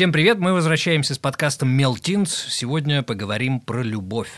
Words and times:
Всем 0.00 0.12
привет, 0.12 0.38
мы 0.38 0.54
возвращаемся 0.54 1.14
с 1.14 1.18
подкастом 1.18 1.68
Мелтинс. 1.68 2.34
Сегодня 2.48 3.02
поговорим 3.02 3.60
про 3.60 3.82
любовь. 3.82 4.34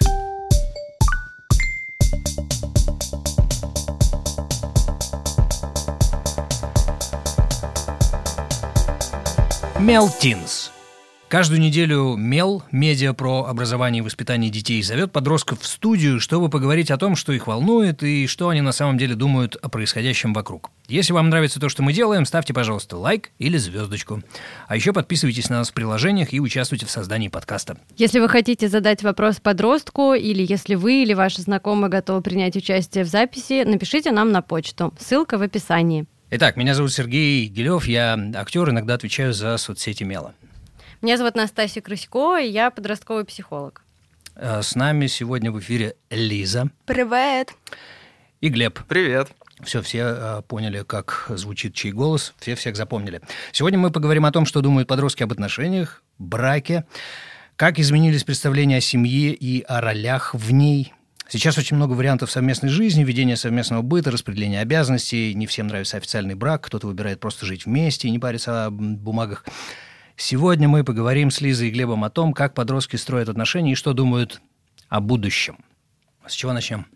Мелтинс. 9.78 10.72
Каждую 11.32 11.62
неделю 11.62 12.14
МЕЛ, 12.16 12.62
медиа 12.72 13.14
про 13.14 13.46
образование 13.46 14.00
и 14.00 14.02
воспитание 14.02 14.50
детей, 14.50 14.82
зовет 14.82 15.12
подростков 15.12 15.62
в 15.62 15.66
студию, 15.66 16.20
чтобы 16.20 16.50
поговорить 16.50 16.90
о 16.90 16.98
том, 16.98 17.16
что 17.16 17.32
их 17.32 17.46
волнует 17.46 18.02
и 18.02 18.26
что 18.26 18.50
они 18.50 18.60
на 18.60 18.72
самом 18.72 18.98
деле 18.98 19.14
думают 19.14 19.56
о 19.56 19.70
происходящем 19.70 20.34
вокруг. 20.34 20.70
Если 20.88 21.14
вам 21.14 21.30
нравится 21.30 21.58
то, 21.58 21.70
что 21.70 21.82
мы 21.82 21.94
делаем, 21.94 22.26
ставьте, 22.26 22.52
пожалуйста, 22.52 22.98
лайк 22.98 23.30
или 23.38 23.56
звездочку. 23.56 24.22
А 24.68 24.76
еще 24.76 24.92
подписывайтесь 24.92 25.48
на 25.48 25.60
нас 25.60 25.70
в 25.70 25.72
приложениях 25.72 26.34
и 26.34 26.38
участвуйте 26.38 26.84
в 26.84 26.90
создании 26.90 27.28
подкаста. 27.28 27.78
Если 27.96 28.20
вы 28.20 28.28
хотите 28.28 28.68
задать 28.68 29.02
вопрос 29.02 29.40
подростку, 29.40 30.12
или 30.12 30.44
если 30.46 30.74
вы 30.74 31.02
или 31.02 31.14
ваши 31.14 31.40
знакомые 31.40 31.88
готовы 31.88 32.20
принять 32.20 32.56
участие 32.56 33.04
в 33.04 33.08
записи, 33.08 33.64
напишите 33.64 34.12
нам 34.12 34.32
на 34.32 34.42
почту. 34.42 34.92
Ссылка 35.00 35.38
в 35.38 35.42
описании. 35.42 36.04
Итак, 36.30 36.56
меня 36.56 36.74
зовут 36.74 36.92
Сергей 36.92 37.46
Гелев, 37.46 37.86
я 37.86 38.18
актер, 38.34 38.68
иногда 38.68 38.92
отвечаю 38.92 39.32
за 39.32 39.56
соцсети 39.56 40.02
Мела. 40.04 40.34
Меня 41.02 41.16
зовут 41.16 41.34
Настасья 41.34 41.80
Красикова, 41.80 42.40
и 42.40 42.48
я 42.48 42.70
подростковый 42.70 43.24
психолог. 43.24 43.82
Э, 44.36 44.62
с 44.62 44.76
нами 44.76 45.08
сегодня 45.08 45.50
в 45.50 45.58
эфире 45.58 45.96
Лиза. 46.10 46.70
Привет. 46.86 47.52
И 48.40 48.48
Глеб. 48.48 48.78
Привет. 48.86 49.32
Все, 49.64 49.82
все 49.82 49.98
э, 49.98 50.42
поняли, 50.46 50.84
как 50.84 51.26
звучит 51.30 51.74
чей 51.74 51.90
голос, 51.90 52.34
все 52.38 52.54
всех 52.54 52.76
запомнили. 52.76 53.20
Сегодня 53.50 53.80
мы 53.80 53.90
поговорим 53.90 54.24
о 54.26 54.30
том, 54.30 54.46
что 54.46 54.60
думают 54.60 54.86
подростки 54.86 55.24
об 55.24 55.32
отношениях, 55.32 56.04
браке, 56.20 56.84
как 57.56 57.80
изменились 57.80 58.22
представления 58.22 58.76
о 58.76 58.80
семье 58.80 59.34
и 59.34 59.62
о 59.62 59.80
ролях 59.80 60.34
в 60.34 60.52
ней. 60.52 60.94
Сейчас 61.26 61.58
очень 61.58 61.76
много 61.76 61.94
вариантов 61.94 62.30
совместной 62.30 62.68
жизни, 62.68 63.02
ведения 63.02 63.36
совместного 63.36 63.82
быта, 63.82 64.12
распределения 64.12 64.60
обязанностей. 64.60 65.34
Не 65.34 65.48
всем 65.48 65.66
нравится 65.66 65.96
официальный 65.96 66.36
брак, 66.36 66.62
кто-то 66.62 66.86
выбирает 66.86 67.18
просто 67.18 67.44
жить 67.44 67.66
вместе 67.66 68.06
и 68.06 68.12
не 68.12 68.20
париться 68.20 68.66
о 68.66 68.70
бумагах. 68.70 69.44
Сегодня 70.24 70.68
мы 70.68 70.84
поговорим 70.84 71.32
с 71.32 71.40
Лизой 71.40 71.66
и 71.66 71.70
Глебом 71.72 72.04
о 72.04 72.08
том, 72.08 72.32
как 72.32 72.54
подростки 72.54 72.94
строят 72.94 73.28
отношения 73.28 73.72
и 73.72 73.74
что 73.74 73.92
думают 73.92 74.40
о 74.88 75.00
будущем. 75.00 75.64
С 76.24 76.32
чего 76.34 76.52
начнем? 76.52 76.86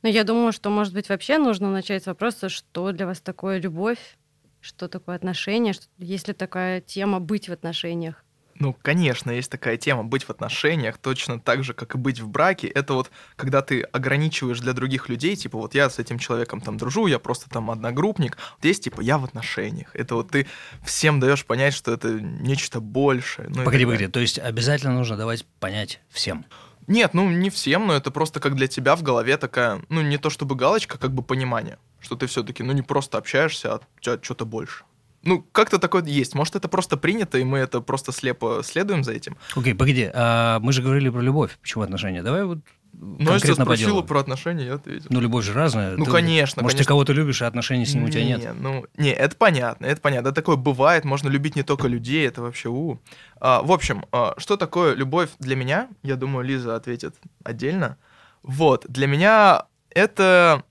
Ну, 0.00 0.08
я 0.08 0.24
думаю, 0.24 0.52
что, 0.52 0.70
может 0.70 0.94
быть, 0.94 1.10
вообще 1.10 1.36
нужно 1.36 1.70
начать 1.70 2.04
с 2.04 2.06
вопроса, 2.06 2.48
что 2.48 2.92
для 2.92 3.04
вас 3.04 3.20
такое 3.20 3.60
любовь, 3.60 4.16
что 4.62 4.88
такое 4.88 5.16
отношения, 5.16 5.74
что, 5.74 5.84
есть 5.98 6.28
ли 6.28 6.32
такая 6.32 6.80
тема 6.80 7.20
быть 7.20 7.50
в 7.50 7.52
отношениях. 7.52 8.24
Ну, 8.62 8.76
конечно, 8.80 9.32
есть 9.32 9.50
такая 9.50 9.76
тема 9.76 10.04
быть 10.04 10.22
в 10.22 10.30
отношениях, 10.30 10.96
точно 10.96 11.40
так 11.40 11.64
же, 11.64 11.74
как 11.74 11.96
и 11.96 11.98
быть 11.98 12.20
в 12.20 12.28
браке. 12.28 12.68
Это 12.68 12.94
вот, 12.94 13.10
когда 13.34 13.60
ты 13.60 13.82
ограничиваешь 13.82 14.60
для 14.60 14.72
других 14.72 15.08
людей, 15.08 15.34
типа, 15.34 15.58
вот 15.58 15.74
я 15.74 15.90
с 15.90 15.98
этим 15.98 16.20
человеком 16.20 16.60
там 16.60 16.76
дружу, 16.76 17.08
я 17.08 17.18
просто 17.18 17.50
там 17.50 17.72
одногруппник. 17.72 18.38
Вот 18.58 18.64
есть, 18.64 18.84
типа, 18.84 19.00
я 19.00 19.18
в 19.18 19.24
отношениях. 19.24 19.90
Это 19.94 20.14
вот 20.14 20.30
ты 20.30 20.46
всем 20.84 21.18
даешь 21.18 21.44
понять, 21.44 21.74
что 21.74 21.92
это 21.92 22.20
нечто 22.20 22.80
большее. 22.80 23.48
Ну, 23.48 23.64
погоди, 23.64 23.84
погоди, 23.84 24.06
то 24.06 24.20
есть 24.20 24.38
обязательно 24.38 24.94
нужно 24.94 25.16
давать 25.16 25.44
понять 25.58 26.00
всем? 26.08 26.46
Нет, 26.86 27.14
ну 27.14 27.28
не 27.30 27.50
всем, 27.50 27.88
но 27.88 27.94
это 27.94 28.12
просто 28.12 28.38
как 28.38 28.54
для 28.54 28.68
тебя 28.68 28.94
в 28.94 29.02
голове 29.02 29.38
такая, 29.38 29.82
ну 29.88 30.02
не 30.02 30.18
то 30.18 30.30
чтобы 30.30 30.54
галочка, 30.54 30.98
как 30.98 31.12
бы 31.12 31.24
понимание, 31.24 31.78
что 31.98 32.14
ты 32.14 32.28
все-таки, 32.28 32.62
ну 32.62 32.72
не 32.72 32.82
просто 32.82 33.18
общаешься, 33.18 33.74
а 33.74 33.76
у 33.76 34.00
тебя 34.00 34.18
что-то 34.22 34.46
больше. 34.46 34.84
Ну, 35.24 35.46
как-то 35.52 35.78
такое 35.78 36.04
есть. 36.04 36.34
Может, 36.34 36.56
это 36.56 36.68
просто 36.68 36.96
принято, 36.96 37.38
и 37.38 37.44
мы 37.44 37.58
это 37.58 37.80
просто 37.80 38.12
слепо 38.12 38.62
следуем 38.64 39.04
за 39.04 39.12
этим. 39.12 39.36
Окей, 39.54 39.72
okay, 39.72 39.76
погоди, 39.76 40.10
а 40.12 40.58
мы 40.60 40.72
же 40.72 40.82
говорили 40.82 41.08
про 41.10 41.20
любовь. 41.20 41.58
Почему 41.60 41.84
отношения? 41.84 42.22
Давай 42.22 42.44
вот 42.44 42.58
ну, 42.92 43.32
если 43.32 43.54
спросила 43.54 44.02
про 44.02 44.20
отношения, 44.20 44.66
я 44.66 44.74
ответил. 44.74 45.06
Ну, 45.08 45.20
любовь 45.20 45.44
же 45.44 45.54
разная. 45.54 45.96
Ну, 45.96 46.04
ты, 46.04 46.10
конечно. 46.10 46.62
Может, 46.62 46.76
конечно. 46.76 46.84
ты 46.84 46.88
кого-то 46.88 47.12
любишь, 47.12 47.40
а 47.42 47.46
отношений 47.46 47.86
с 47.86 47.94
ним 47.94 48.04
у 48.04 48.08
тебя 48.10 48.24
нет? 48.24 48.40
Не, 48.40 48.52
ну, 48.52 48.84
не, 48.96 49.10
это 49.10 49.34
понятно, 49.34 49.86
это 49.86 50.00
понятно. 50.00 50.28
Это 50.28 50.34
такое 50.34 50.56
бывает, 50.56 51.04
можно 51.04 51.28
любить 51.28 51.56
не 51.56 51.62
только 51.62 51.88
людей, 51.88 52.26
это 52.26 52.42
вообще 52.42 52.68
у. 52.68 53.00
А, 53.40 53.62
в 53.62 53.72
общем, 53.72 54.04
а, 54.12 54.34
что 54.36 54.56
такое 54.56 54.94
любовь 54.94 55.30
для 55.38 55.56
меня? 55.56 55.88
Я 56.02 56.16
думаю, 56.16 56.44
Лиза 56.44 56.76
ответит 56.76 57.14
отдельно. 57.42 57.96
Вот, 58.42 58.84
для 58.88 59.06
меня 59.06 59.64
это 59.90 60.62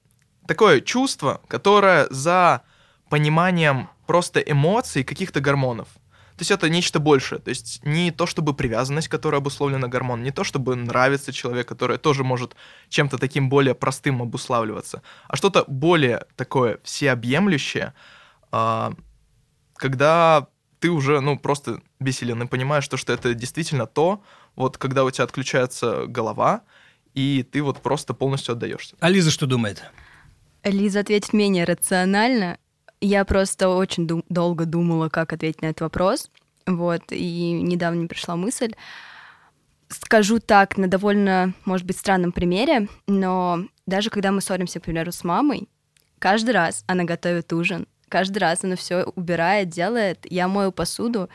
такое 0.46 0.82
чувство, 0.82 1.42
которое 1.48 2.08
за 2.12 2.62
пониманием 3.10 3.90
просто 4.12 4.42
эмоций, 4.42 5.06
каких-то 5.06 5.40
гормонов. 5.40 5.88
То 6.36 6.42
есть 6.42 6.52
это 6.52 6.70
нечто 6.70 7.00
большее. 7.00 7.40
То 7.40 7.48
есть 7.48 7.80
не 7.86 8.12
то 8.12 8.26
чтобы 8.26 8.54
привязанность, 8.54 9.08
которая 9.08 9.40
обусловлена 9.40 9.88
гормоном, 9.88 10.26
не 10.26 10.32
то 10.32 10.44
чтобы 10.44 10.76
нравится 10.76 11.32
человек, 11.32 11.66
который 11.66 11.98
тоже 11.98 12.26
может 12.26 12.58
чем-то 12.90 13.18
таким 13.18 13.48
более 13.48 13.74
простым 13.74 14.22
обуславливаться, 14.22 15.02
а 15.30 15.38
что-то 15.38 15.64
более 15.66 16.26
такое 16.36 16.80
всеобъемлющее, 16.84 17.94
а, 18.52 18.92
когда 19.76 20.48
ты 20.82 20.90
уже, 20.90 21.22
ну, 21.22 21.40
просто 21.40 21.82
бессилен 22.02 22.44
и 22.44 22.48
понимаешь, 22.48 22.84
что, 22.84 22.98
что 22.98 23.14
это 23.14 23.34
действительно 23.34 23.86
то, 23.86 24.22
вот 24.58 24.78
когда 24.78 25.06
у 25.06 25.12
тебя 25.12 25.24
отключается 25.24 26.06
голова, 26.06 26.64
и 27.14 27.48
ты 27.50 27.62
вот 27.62 27.82
просто 27.82 28.14
полностью 28.14 28.52
отдаешься. 28.52 28.98
А 29.00 29.08
Лиза 29.08 29.32
что 29.32 29.46
думает? 29.46 29.82
Лиза 30.66 31.00
ответит 31.00 31.32
менее 31.32 31.64
рационально. 31.64 32.58
Я 33.02 33.26
просто 33.26 33.70
очень 33.70 34.08
дум- 34.08 34.24
долго 34.30 34.66
думала, 34.66 35.10
как 35.10 35.34
ответить 35.34 35.62
на 35.62 35.68
этот 35.68 35.82
вопрос. 35.82 36.30
Вот, 36.68 37.02
и 37.10 37.52
недавно 37.52 38.00
мне 38.00 38.08
пришла 38.08 38.36
мысль. 38.36 38.74
Скажу 39.90 40.40
так, 40.40 40.78
на 40.78 40.88
довольно, 40.88 41.54
может 41.66 41.86
быть, 41.86 41.98
странном 41.98 42.32
примере, 42.32 42.88
но 43.08 43.66
даже 43.88 44.10
когда 44.10 44.32
мы 44.32 44.40
ссоримся, 44.40 44.80
к 44.80 44.84
примеру, 44.84 45.12
с 45.12 45.24
мамой, 45.24 45.68
каждый 46.20 46.52
раз 46.52 46.86
она 46.88 47.04
готовит 47.04 47.52
ужин, 47.52 47.88
каждый 48.08 48.38
раз 48.38 48.64
она 48.64 48.76
все 48.76 49.04
убирает, 49.04 49.70
делает, 49.70 50.26
я 50.30 50.48
мою 50.48 50.72
посуду, 50.72 51.30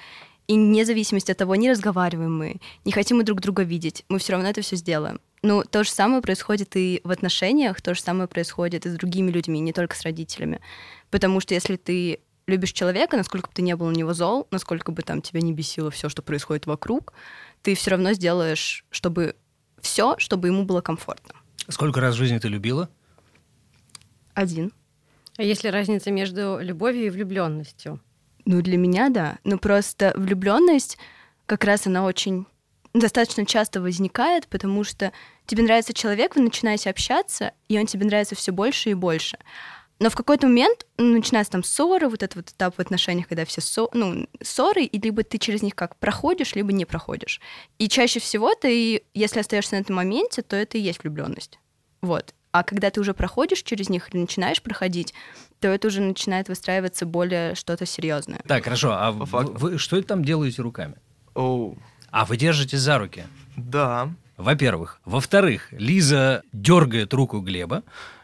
и 0.46 0.54
вне 0.54 0.84
зависимости 0.84 1.32
от 1.32 1.38
того, 1.38 1.54
не 1.56 1.70
разговариваем 1.70 2.34
мы, 2.34 2.56
не 2.84 2.92
хотим 2.92 3.18
мы 3.18 3.24
друг 3.24 3.40
друга 3.40 3.62
видеть, 3.62 4.04
мы 4.08 4.18
все 4.18 4.32
равно 4.32 4.48
это 4.48 4.62
все 4.62 4.76
сделаем. 4.76 5.20
Ну, 5.46 5.62
то 5.62 5.84
же 5.84 5.90
самое 5.90 6.22
происходит 6.22 6.74
и 6.74 7.00
в 7.04 7.12
отношениях, 7.12 7.80
то 7.80 7.94
же 7.94 8.00
самое 8.00 8.26
происходит 8.26 8.84
и 8.84 8.88
с 8.88 8.94
другими 8.94 9.30
людьми, 9.30 9.60
не 9.60 9.72
только 9.72 9.94
с 9.94 10.02
родителями. 10.02 10.60
Потому 11.08 11.38
что 11.38 11.54
если 11.54 11.76
ты 11.76 12.18
любишь 12.48 12.72
человека, 12.72 13.16
насколько 13.16 13.46
бы 13.46 13.54
ты 13.54 13.62
не 13.62 13.76
был 13.76 13.86
на 13.86 13.94
него 13.94 14.12
зол, 14.12 14.48
насколько 14.50 14.90
бы 14.90 15.02
там 15.02 15.22
тебя 15.22 15.40
не 15.40 15.52
бесило 15.52 15.92
все, 15.92 16.08
что 16.08 16.20
происходит 16.20 16.66
вокруг, 16.66 17.12
ты 17.62 17.76
все 17.76 17.92
равно 17.92 18.12
сделаешь, 18.12 18.84
чтобы 18.90 19.36
все, 19.80 20.16
чтобы 20.18 20.48
ему 20.48 20.64
было 20.64 20.80
комфортно. 20.80 21.36
Сколько 21.68 22.00
раз 22.00 22.16
в 22.16 22.18
жизни 22.18 22.38
ты 22.38 22.48
любила? 22.48 22.88
Один. 24.34 24.72
А 25.36 25.44
есть 25.44 25.62
ли 25.62 25.70
разница 25.70 26.10
между 26.10 26.58
любовью 26.60 27.06
и 27.06 27.10
влюбленностью? 27.10 28.00
Ну, 28.46 28.62
для 28.62 28.78
меня, 28.78 29.10
да. 29.10 29.38
Ну, 29.44 29.60
просто 29.60 30.12
влюбленность 30.16 30.98
как 31.46 31.62
раз 31.62 31.86
она 31.86 32.04
очень 32.04 32.46
достаточно 32.98 33.46
часто 33.46 33.80
возникает, 33.80 34.46
потому 34.48 34.84
что 34.84 35.12
тебе 35.46 35.62
нравится 35.62 35.92
человек, 35.92 36.36
вы 36.36 36.42
начинаете 36.42 36.90
общаться, 36.90 37.52
и 37.68 37.78
он 37.78 37.86
тебе 37.86 38.06
нравится 38.06 38.34
все 38.34 38.52
больше 38.52 38.90
и 38.90 38.94
больше. 38.94 39.38
Но 39.98 40.10
в 40.10 40.16
какой-то 40.16 40.46
момент 40.46 40.86
ну, 40.98 41.14
начинается 41.14 41.52
там 41.52 41.64
ссоры, 41.64 42.08
вот 42.08 42.22
этот 42.22 42.36
вот 42.36 42.50
этап 42.50 42.76
в 42.76 42.80
отношениях, 42.80 43.28
когда 43.28 43.46
все 43.46 43.62
ссо, 43.62 43.88
ну, 43.94 44.28
ссоры, 44.42 44.82
и 44.82 45.00
либо 45.00 45.22
ты 45.22 45.38
через 45.38 45.62
них 45.62 45.74
как 45.74 45.96
проходишь, 45.96 46.54
либо 46.54 46.72
не 46.72 46.84
проходишь. 46.84 47.40
И 47.78 47.88
чаще 47.88 48.20
всего 48.20 48.54
ты, 48.54 49.02
если 49.14 49.40
остаешься 49.40 49.74
на 49.74 49.80
этом 49.80 49.96
моменте, 49.96 50.42
то 50.42 50.54
это 50.54 50.76
и 50.76 50.82
есть 50.82 51.02
влюбленность. 51.02 51.58
Вот. 52.02 52.34
А 52.52 52.62
когда 52.62 52.90
ты 52.90 53.00
уже 53.00 53.14
проходишь 53.14 53.62
через 53.62 53.88
них 53.88 54.12
или 54.12 54.20
начинаешь 54.20 54.62
проходить, 54.62 55.14
то 55.60 55.68
это 55.68 55.88
уже 55.88 56.02
начинает 56.02 56.48
выстраиваться 56.48 57.06
более 57.06 57.54
что-то 57.54 57.86
серьезное. 57.86 58.40
Так, 58.46 58.64
хорошо. 58.64 58.92
А 58.92 59.12
вы, 59.12 59.26
вы 59.44 59.78
что 59.78 59.96
это 59.96 60.08
там 60.08 60.24
делаете 60.24 60.60
руками? 60.60 60.96
Оу. 61.34 61.72
Oh. 61.72 61.78
А 62.16 62.24
вы 62.24 62.38
держите 62.38 62.78
за 62.78 62.96
руки? 62.96 63.24
Да. 63.56 64.08
Во-первых. 64.38 65.02
Во-вторых, 65.04 65.68
Лиза 65.70 66.44
дергает 66.50 67.12
руку 67.12 67.40
Глеба, 67.40 67.82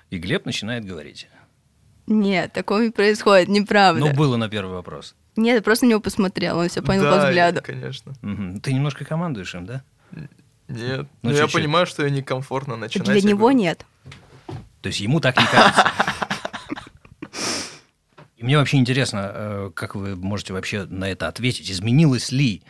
и 0.08 0.16
Глеб 0.16 0.46
начинает 0.46 0.86
говорить. 0.86 1.28
Нет, 2.06 2.54
такого 2.54 2.80
не 2.80 2.90
происходит, 2.90 3.48
неправда. 3.48 4.00
Ну, 4.00 4.14
было 4.14 4.36
на 4.36 4.48
первый 4.48 4.72
вопрос. 4.72 5.14
Нет, 5.36 5.56
я 5.56 5.62
просто 5.62 5.84
на 5.84 5.90
него 5.90 6.00
посмотрел, 6.00 6.56
он 6.56 6.70
все 6.70 6.80
понял 6.80 7.02
да, 7.02 7.10
по 7.18 7.26
взгляду. 7.26 7.60
конечно. 7.62 8.14
Угу. 8.22 8.60
Ты 8.62 8.72
немножко 8.72 9.04
командуешь 9.04 9.54
им, 9.54 9.66
да? 9.66 9.82
Нет. 10.68 11.06
Ну, 11.20 11.30
Но 11.30 11.32
я 11.32 11.46
понимаю, 11.46 11.84
что 11.84 12.02
я 12.02 12.08
некомфортно 12.08 12.76
начинать. 12.76 13.06
Для 13.06 13.20
него 13.20 13.40
говорю. 13.40 13.58
нет. 13.58 13.84
То 14.80 14.86
есть 14.86 15.00
ему 15.00 15.20
так 15.20 15.36
не 15.36 15.46
кажется. 15.46 15.90
И 18.38 18.42
мне 18.42 18.56
вообще 18.56 18.78
интересно, 18.78 19.30
э, 19.34 19.70
как 19.74 19.96
вы 19.96 20.16
можете 20.16 20.54
вообще 20.54 20.86
на 20.86 21.10
это 21.10 21.28
ответить. 21.28 21.70
Изменилось 21.70 22.32
ли 22.32 22.62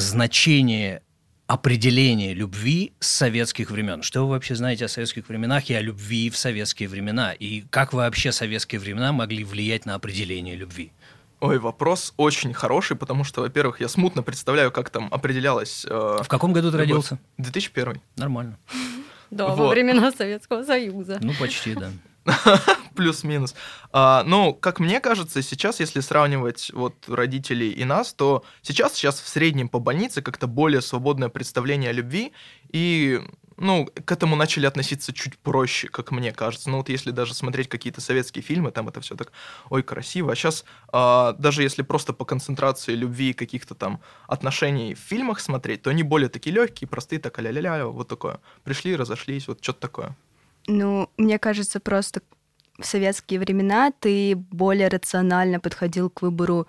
значение 0.00 1.02
определение 1.46 2.34
любви 2.34 2.92
с 3.00 3.08
советских 3.08 3.70
времен. 3.70 4.02
Что 4.02 4.24
вы 4.24 4.30
вообще 4.30 4.54
знаете 4.54 4.84
о 4.84 4.88
советских 4.88 5.28
временах 5.28 5.70
и 5.70 5.74
о 5.74 5.80
любви 5.80 6.28
в 6.30 6.36
советские 6.36 6.88
времена? 6.88 7.32
И 7.32 7.62
как 7.70 7.92
вообще 7.94 8.32
советские 8.32 8.80
времена 8.80 9.12
могли 9.12 9.44
влиять 9.44 9.86
на 9.86 9.94
определение 9.94 10.56
любви? 10.56 10.92
Ой, 11.40 11.58
вопрос 11.58 12.12
очень 12.16 12.52
хороший, 12.52 12.96
потому 12.96 13.24
что, 13.24 13.40
во-первых, 13.42 13.80
я 13.80 13.88
смутно 13.88 14.22
представляю, 14.22 14.70
как 14.72 14.90
там 14.90 15.08
определялось... 15.12 15.86
э, 15.88 16.18
В 16.22 16.28
каком 16.28 16.52
году 16.52 16.70
ты 16.70 16.78
любовь. 16.78 16.88
родился? 16.88 17.18
2001. 17.38 18.00
Нормально. 18.16 18.58
Да, 19.30 19.48
во 19.54 19.68
времена 19.68 20.10
Советского 20.12 20.64
Союза. 20.64 21.18
Ну, 21.22 21.32
почти, 21.38 21.74
да. 21.74 21.90
Плюс-минус. 22.94 23.54
А, 23.92 24.22
ну, 24.24 24.54
как 24.54 24.80
мне 24.80 25.00
кажется, 25.00 25.42
сейчас, 25.42 25.80
если 25.80 26.00
сравнивать 26.00 26.70
вот 26.72 26.94
родителей 27.08 27.70
и 27.70 27.84
нас, 27.84 28.12
то 28.12 28.44
сейчас, 28.62 28.94
сейчас 28.94 29.20
в 29.20 29.28
среднем 29.28 29.68
по 29.68 29.78
больнице 29.78 30.22
как-то 30.22 30.46
более 30.46 30.82
свободное 30.82 31.28
представление 31.28 31.90
о 31.90 31.92
любви, 31.92 32.32
и 32.72 33.20
ну, 33.60 33.86
к 33.86 34.12
этому 34.12 34.36
начали 34.36 34.66
относиться 34.66 35.12
чуть 35.12 35.36
проще, 35.36 35.88
как 35.88 36.12
мне 36.12 36.32
кажется. 36.32 36.70
Ну, 36.70 36.76
вот 36.78 36.88
если 36.88 37.10
даже 37.10 37.34
смотреть 37.34 37.68
какие-то 37.68 38.00
советские 38.00 38.42
фильмы, 38.42 38.70
там 38.70 38.88
это 38.88 39.00
все 39.00 39.16
так, 39.16 39.32
ой, 39.68 39.82
красиво. 39.82 40.32
А 40.32 40.36
сейчас, 40.36 40.64
даже 40.92 41.62
если 41.64 41.82
просто 41.82 42.12
по 42.12 42.24
концентрации 42.24 42.94
любви 42.94 43.30
и 43.30 43.32
каких-то 43.32 43.74
там 43.74 44.00
отношений 44.28 44.94
в 44.94 45.00
фильмах 45.00 45.40
смотреть, 45.40 45.82
то 45.82 45.90
они 45.90 46.04
более 46.04 46.28
такие 46.28 46.54
легкие, 46.54 46.86
простые, 46.86 47.18
так 47.18 47.38
ля-ля-ля, 47.40 47.86
вот 47.86 48.06
такое. 48.06 48.38
Пришли, 48.62 48.94
разошлись, 48.94 49.48
вот 49.48 49.58
что-то 49.60 49.80
такое. 49.80 50.16
Ну, 50.68 51.08
мне 51.16 51.38
кажется, 51.38 51.80
просто 51.80 52.20
в 52.78 52.84
советские 52.84 53.40
времена 53.40 53.90
ты 53.98 54.36
более 54.36 54.88
рационально 54.88 55.58
подходил 55.58 56.10
к 56.10 56.22
выбору 56.22 56.68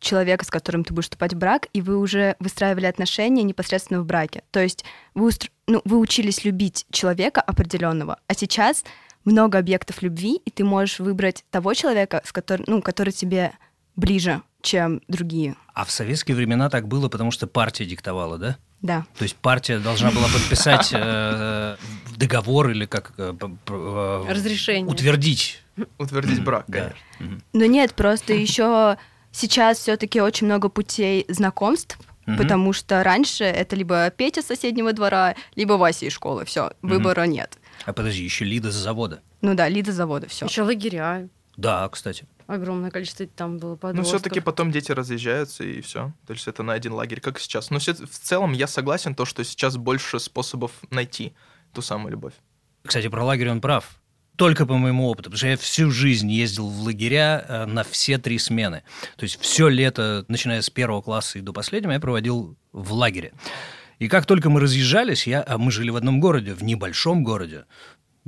человека, 0.00 0.44
с 0.44 0.50
которым 0.50 0.84
ты 0.84 0.92
будешь 0.92 1.04
вступать 1.04 1.34
в 1.34 1.38
брак, 1.38 1.68
и 1.72 1.82
вы 1.82 1.98
уже 1.98 2.36
выстраивали 2.38 2.86
отношения 2.86 3.42
непосредственно 3.42 4.00
в 4.00 4.06
браке. 4.06 4.42
То 4.50 4.60
есть 4.60 4.84
вы, 5.14 5.28
устр- 5.28 5.50
ну, 5.66 5.82
вы 5.84 5.98
учились 5.98 6.44
любить 6.44 6.86
человека 6.90 7.40
определенного, 7.40 8.18
а 8.26 8.34
сейчас 8.34 8.84
много 9.24 9.58
объектов 9.58 10.02
любви, 10.02 10.40
и 10.44 10.50
ты 10.50 10.64
можешь 10.64 10.98
выбрать 10.98 11.44
того 11.50 11.74
человека, 11.74 12.22
с 12.24 12.32
которым, 12.32 12.64
ну, 12.68 12.82
который 12.82 13.12
тебе 13.12 13.52
ближе, 13.96 14.42
чем 14.66 15.00
другие. 15.08 15.54
А 15.74 15.84
в 15.84 15.90
советские 15.90 16.36
времена 16.36 16.68
так 16.68 16.88
было, 16.88 17.08
потому 17.08 17.30
что 17.30 17.46
партия 17.46 17.86
диктовала, 17.86 18.36
да? 18.38 18.56
Да. 18.82 19.06
То 19.16 19.22
есть 19.22 19.36
партия 19.36 19.78
должна 19.78 20.10
была 20.10 20.26
подписать 20.28 20.90
э, 20.92 21.76
договор 22.16 22.70
или 22.70 22.84
как... 22.84 23.12
э, 23.16 23.34
э, 23.68 24.24
Разрешение. 24.28 24.86
Утвердить. 24.86 25.62
Утвердить 25.98 26.42
брак, 26.44 26.64
Да. 26.68 26.92
конечно. 27.18 27.40
Но 27.52 27.64
нет, 27.66 27.94
просто 27.94 28.32
еще 28.34 28.98
сейчас 29.32 29.78
все-таки 29.78 30.20
очень 30.20 30.46
много 30.46 30.68
путей 30.68 31.24
знакомств, 31.28 31.98
потому 32.26 32.72
что 32.72 33.02
раньше 33.04 33.44
это 33.44 33.76
либо 33.76 34.10
Петя 34.10 34.42
с 34.42 34.46
соседнего 34.46 34.92
двора, 34.92 35.36
либо 35.54 35.74
Вася 35.74 36.06
из 36.06 36.12
школы. 36.12 36.44
Все, 36.44 36.72
выбора 36.82 37.22
нет. 37.26 37.56
А 37.84 37.92
подожди, 37.92 38.22
еще 38.24 38.44
Лида 38.44 38.70
с 38.72 38.74
завода. 38.74 39.20
Ну 39.42 39.54
да, 39.54 39.68
Лида 39.68 39.92
завода, 39.92 40.28
все. 40.28 40.46
Еще 40.46 40.62
лагеря. 40.62 41.28
Да, 41.56 41.88
кстати. 41.88 42.26
Огромное 42.46 42.90
количество 42.90 43.26
там 43.26 43.58
было 43.58 43.70
Ну, 43.72 43.76
подростков. 43.76 44.20
все-таки 44.20 44.40
потом 44.40 44.70
дети 44.70 44.92
разъезжаются, 44.92 45.64
и 45.64 45.80
все. 45.80 46.12
То 46.26 46.32
есть 46.32 46.46
это 46.46 46.62
на 46.62 46.74
один 46.74 46.92
лагерь, 46.92 47.20
как 47.20 47.38
сейчас. 47.40 47.70
Но 47.70 47.78
в 47.78 48.08
целом 48.08 48.52
я 48.52 48.66
согласен, 48.66 49.14
то, 49.14 49.24
что 49.24 49.42
сейчас 49.44 49.76
больше 49.76 50.20
способов 50.20 50.70
найти 50.90 51.34
ту 51.72 51.82
самую 51.82 52.12
любовь. 52.12 52.34
Кстати, 52.84 53.08
про 53.08 53.24
лагерь 53.24 53.50
он 53.50 53.60
прав. 53.60 53.96
Только 54.36 54.66
по 54.66 54.76
моему 54.76 55.08
опыту, 55.08 55.30
потому 55.30 55.38
что 55.38 55.48
я 55.48 55.56
всю 55.56 55.90
жизнь 55.90 56.30
ездил 56.30 56.68
в 56.68 56.82
лагеря 56.82 57.44
э, 57.48 57.64
на 57.64 57.82
все 57.84 58.18
три 58.18 58.38
смены. 58.38 58.82
То 59.16 59.24
есть 59.24 59.40
все 59.40 59.68
лето, 59.68 60.26
начиная 60.28 60.60
с 60.60 60.68
первого 60.68 61.00
класса 61.00 61.38
и 61.38 61.42
до 61.42 61.54
последнего, 61.54 61.92
я 61.92 62.00
проводил 62.00 62.54
в 62.70 62.92
лагере. 62.92 63.32
И 63.98 64.08
как 64.08 64.26
только 64.26 64.50
мы 64.50 64.60
разъезжались, 64.60 65.26
я, 65.26 65.42
а 65.46 65.56
мы 65.56 65.72
жили 65.72 65.88
в 65.88 65.96
одном 65.96 66.20
городе, 66.20 66.52
в 66.52 66.62
небольшом 66.62 67.24
городе, 67.24 67.64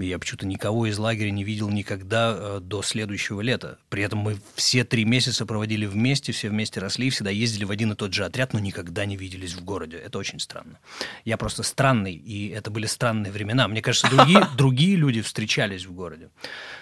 я 0.06 0.20
почему-то 0.20 0.46
никого 0.46 0.86
из 0.86 0.96
лагеря 0.96 1.30
не 1.30 1.42
видел 1.42 1.68
никогда 1.70 2.32
э, 2.36 2.60
до 2.62 2.82
следующего 2.82 3.40
лета. 3.40 3.78
При 3.88 4.04
этом 4.04 4.20
мы 4.20 4.38
все 4.54 4.84
три 4.84 5.04
месяца 5.04 5.44
проводили 5.44 5.86
вместе, 5.86 6.30
все 6.30 6.50
вместе 6.50 6.78
росли, 6.78 7.10
всегда 7.10 7.30
ездили 7.30 7.64
в 7.64 7.72
один 7.72 7.92
и 7.92 7.96
тот 7.96 8.14
же 8.14 8.24
отряд, 8.24 8.52
но 8.52 8.60
никогда 8.60 9.04
не 9.06 9.16
виделись 9.16 9.54
в 9.54 9.64
городе. 9.64 9.96
Это 9.96 10.18
очень 10.18 10.38
странно. 10.38 10.78
Я 11.24 11.36
просто 11.36 11.64
странный, 11.64 12.14
и 12.14 12.48
это 12.50 12.70
были 12.70 12.86
странные 12.86 13.32
времена. 13.32 13.66
Мне 13.66 13.82
кажется, 13.82 14.08
другие, 14.08 14.46
другие 14.56 14.94
люди 14.94 15.20
встречались 15.20 15.84
в 15.84 15.92
городе. 15.92 16.30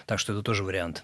Так 0.05 0.19
что 0.19 0.35
это 0.35 0.43
тоже 0.43 0.62
вариант. 0.62 1.03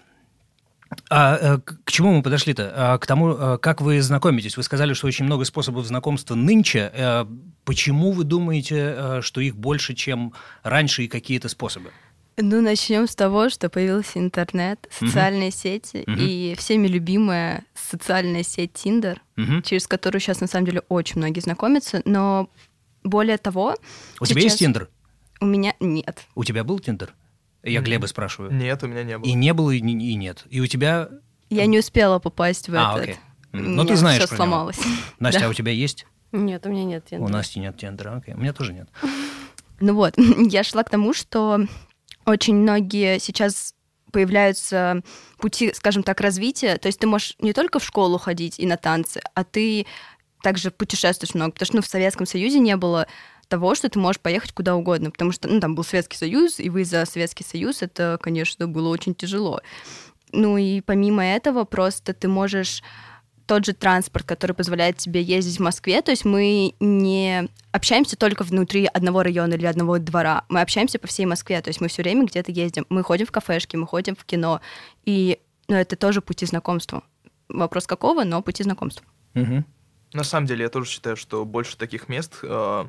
А 1.09 1.35
э, 1.41 1.57
к 1.57 1.91
чему 1.91 2.13
мы 2.13 2.21
подошли-то? 2.21 2.71
А, 2.75 2.97
К 2.99 3.07
тому, 3.07 3.31
э, 3.33 3.57
как 3.57 3.81
вы 3.81 3.99
знакомитесь. 4.03 4.55
Вы 4.55 4.61
сказали, 4.61 4.93
что 4.93 5.07
очень 5.07 5.25
много 5.25 5.45
способов 5.45 5.87
знакомства 5.87 6.35
нынче. 6.35 7.25
Почему 7.65 8.11
вы 8.11 8.23
думаете, 8.23 9.21
что 9.21 9.41
их 9.41 9.55
больше, 9.55 9.95
чем 9.95 10.33
раньше, 10.61 11.03
и 11.03 11.07
какие-то 11.07 11.49
способы? 11.49 11.91
Ну, 12.37 12.61
начнем 12.61 13.07
с 13.07 13.15
того, 13.15 13.49
что 13.49 13.69
появился 13.69 14.17
интернет, 14.19 14.87
социальные 14.91 15.51
сети 15.51 16.03
Мгм. 16.07 16.17
и 16.19 16.55
всеми 16.57 16.87
любимая 16.87 17.63
социальная 17.75 18.41
сеть 18.43 18.73
Тиндер, 18.73 19.21
Мгм. 19.35 19.61
через 19.61 19.85
которую 19.87 20.19
сейчас 20.19 20.41
на 20.41 20.47
самом 20.47 20.65
деле 20.65 20.81
очень 20.89 21.17
многие 21.17 21.41
знакомятся, 21.41 22.01
но 22.05 22.49
более 23.03 23.37
того... 23.37 23.75
У 24.19 24.25
тебя 24.25 24.41
есть 24.41 24.55
сейчас 24.55 24.59
Тиндер? 24.59 24.89
У 25.41 25.45
меня 25.45 25.75
нет. 25.79 26.23
У 26.33 26.43
тебя 26.43 26.63
был 26.63 26.79
Тиндер? 26.79 27.13
Я. 27.61 27.81
Глеба 27.81 28.07
спрашиваю. 28.07 28.51
Нет, 28.51 28.81
у 28.83 28.87
меня 28.87 29.03
не 29.03 29.17
было. 29.17 29.27
И 29.29 29.33
не 29.33 29.53
было, 29.53 29.71
и, 29.71 29.77
и 29.77 30.15
нет. 30.15 30.43
И 30.49 30.59
у 30.59 30.65
тебя... 30.67 31.09
Я 31.49 31.65
не 31.67 31.77
успела 31.79 32.17
попасть 32.19 32.67
в 32.67 32.75
А, 32.75 32.93
этот. 32.93 33.03
окей. 33.03 33.15
У 33.53 33.57
М, 33.57 33.75
Ну, 33.75 33.85
ты 33.85 33.95
знаешь 33.95 34.19
всё 34.23 34.27
про 34.27 34.35
него. 34.35 34.45
сломалось. 34.45 34.79
Настя, 35.19 35.41
Да. 35.41 35.45
а 35.45 35.49
у 35.49 35.53
тебя 35.53 35.71
есть? 35.71 36.07
Нет, 36.31 36.65
у 36.65 36.69
меня 36.69 36.83
нет 36.83 37.03
У 37.05 37.09
Тиндера. 37.11 37.27
Насти 37.31 37.59
нет 37.59 37.77
Тиндера, 37.77 38.17
окей. 38.17 38.33
У 38.33 38.39
меня 38.39 38.53
тоже 38.53 38.73
нет. 38.73 38.89
Ну 39.79 39.95
вот, 39.95 40.13
я 40.49 40.63
шла 40.63 40.83
к 40.83 40.89
тому, 40.89 41.13
что 41.13 41.59
очень 42.25 42.55
многие 42.55 43.19
сейчас 43.19 43.73
появляются 44.11 45.01
пути, 45.37 45.73
скажем 45.73 46.03
так, 46.03 46.21
развития. 46.21 46.77
То 46.77 46.87
есть 46.87 46.99
ты 46.99 47.07
можешь 47.07 47.35
не 47.39 47.51
только 47.51 47.79
в 47.79 47.83
школу 47.83 48.17
ходить 48.17 48.59
и 48.59 48.65
на 48.65 48.77
танцы, 48.77 49.21
а 49.33 49.43
ты 49.43 49.85
также 50.41 50.71
путешествуешь 50.71 51.33
много. 51.33 51.51
Потому 51.51 51.65
что 51.65 51.75
ну, 51.77 51.81
в 51.81 51.87
Советском 51.87 52.25
Союзе 52.27 52.59
не 52.59 52.75
было 52.77 53.07
того, 53.47 53.75
что 53.75 53.89
ты 53.89 53.99
можешь 53.99 54.21
поехать 54.21 54.51
куда 54.51 54.75
угодно, 54.75 55.11
потому 55.11 55.31
что 55.31 55.47
ну, 55.47 55.59
там 55.59 55.75
был 55.75 55.83
Советский 55.83 56.17
Союз, 56.17 56.59
и 56.59 56.69
вы 56.69 56.85
за 56.85 57.05
Советский 57.05 57.43
Союз, 57.43 57.81
это, 57.81 58.17
конечно, 58.21 58.67
было 58.67 58.89
очень 58.89 59.15
тяжело. 59.15 59.61
Ну 60.31 60.57
и 60.57 60.81
помимо 60.81 61.23
этого 61.23 61.63
просто 61.63 62.13
ты 62.13 62.27
можешь 62.27 62.83
тот 63.45 63.65
же 63.65 63.73
транспорт, 63.73 64.25
который 64.25 64.53
позволяет 64.53 64.97
тебе 64.97 65.21
ездить 65.21 65.57
в 65.57 65.61
Москве, 65.61 66.01
то 66.01 66.11
есть 66.11 66.25
мы 66.25 66.73
не 66.79 67.49
общаемся 67.71 68.15
только 68.15 68.43
внутри 68.43 68.85
одного 68.85 69.23
района 69.23 69.53
или 69.53 69.65
одного 69.65 69.99
двора, 69.99 70.45
мы 70.49 70.61
общаемся 70.61 70.99
по 70.99 71.07
всей 71.07 71.25
Москве, 71.25 71.61
то 71.61 71.69
есть 71.69 71.81
мы 71.81 71.87
все 71.87 72.03
время 72.03 72.25
где-то 72.25 72.51
ездим, 72.51 72.85
мы 72.89 73.03
ходим 73.03 73.25
в 73.25 73.31
кафешки, 73.31 73.75
мы 73.75 73.87
ходим 73.87 74.15
в 74.15 74.23
кино, 74.25 74.61
и 75.05 75.39
ну, 75.67 75.75
это 75.75 75.95
тоже 75.95 76.21
пути 76.21 76.45
знакомства. 76.45 77.03
Вопрос 77.49 77.87
какого, 77.87 78.23
но 78.23 78.41
пути 78.41 78.63
знакомства. 78.63 79.05
Мгм. 79.33 79.65
На 80.13 80.23
самом 80.23 80.47
деле, 80.47 80.63
я 80.63 80.69
тоже 80.69 80.89
считаю, 80.89 81.15
что 81.15 81.43
больше 81.43 81.77
таких 81.77 82.07
мест, 82.07 82.37
э, 82.43 82.85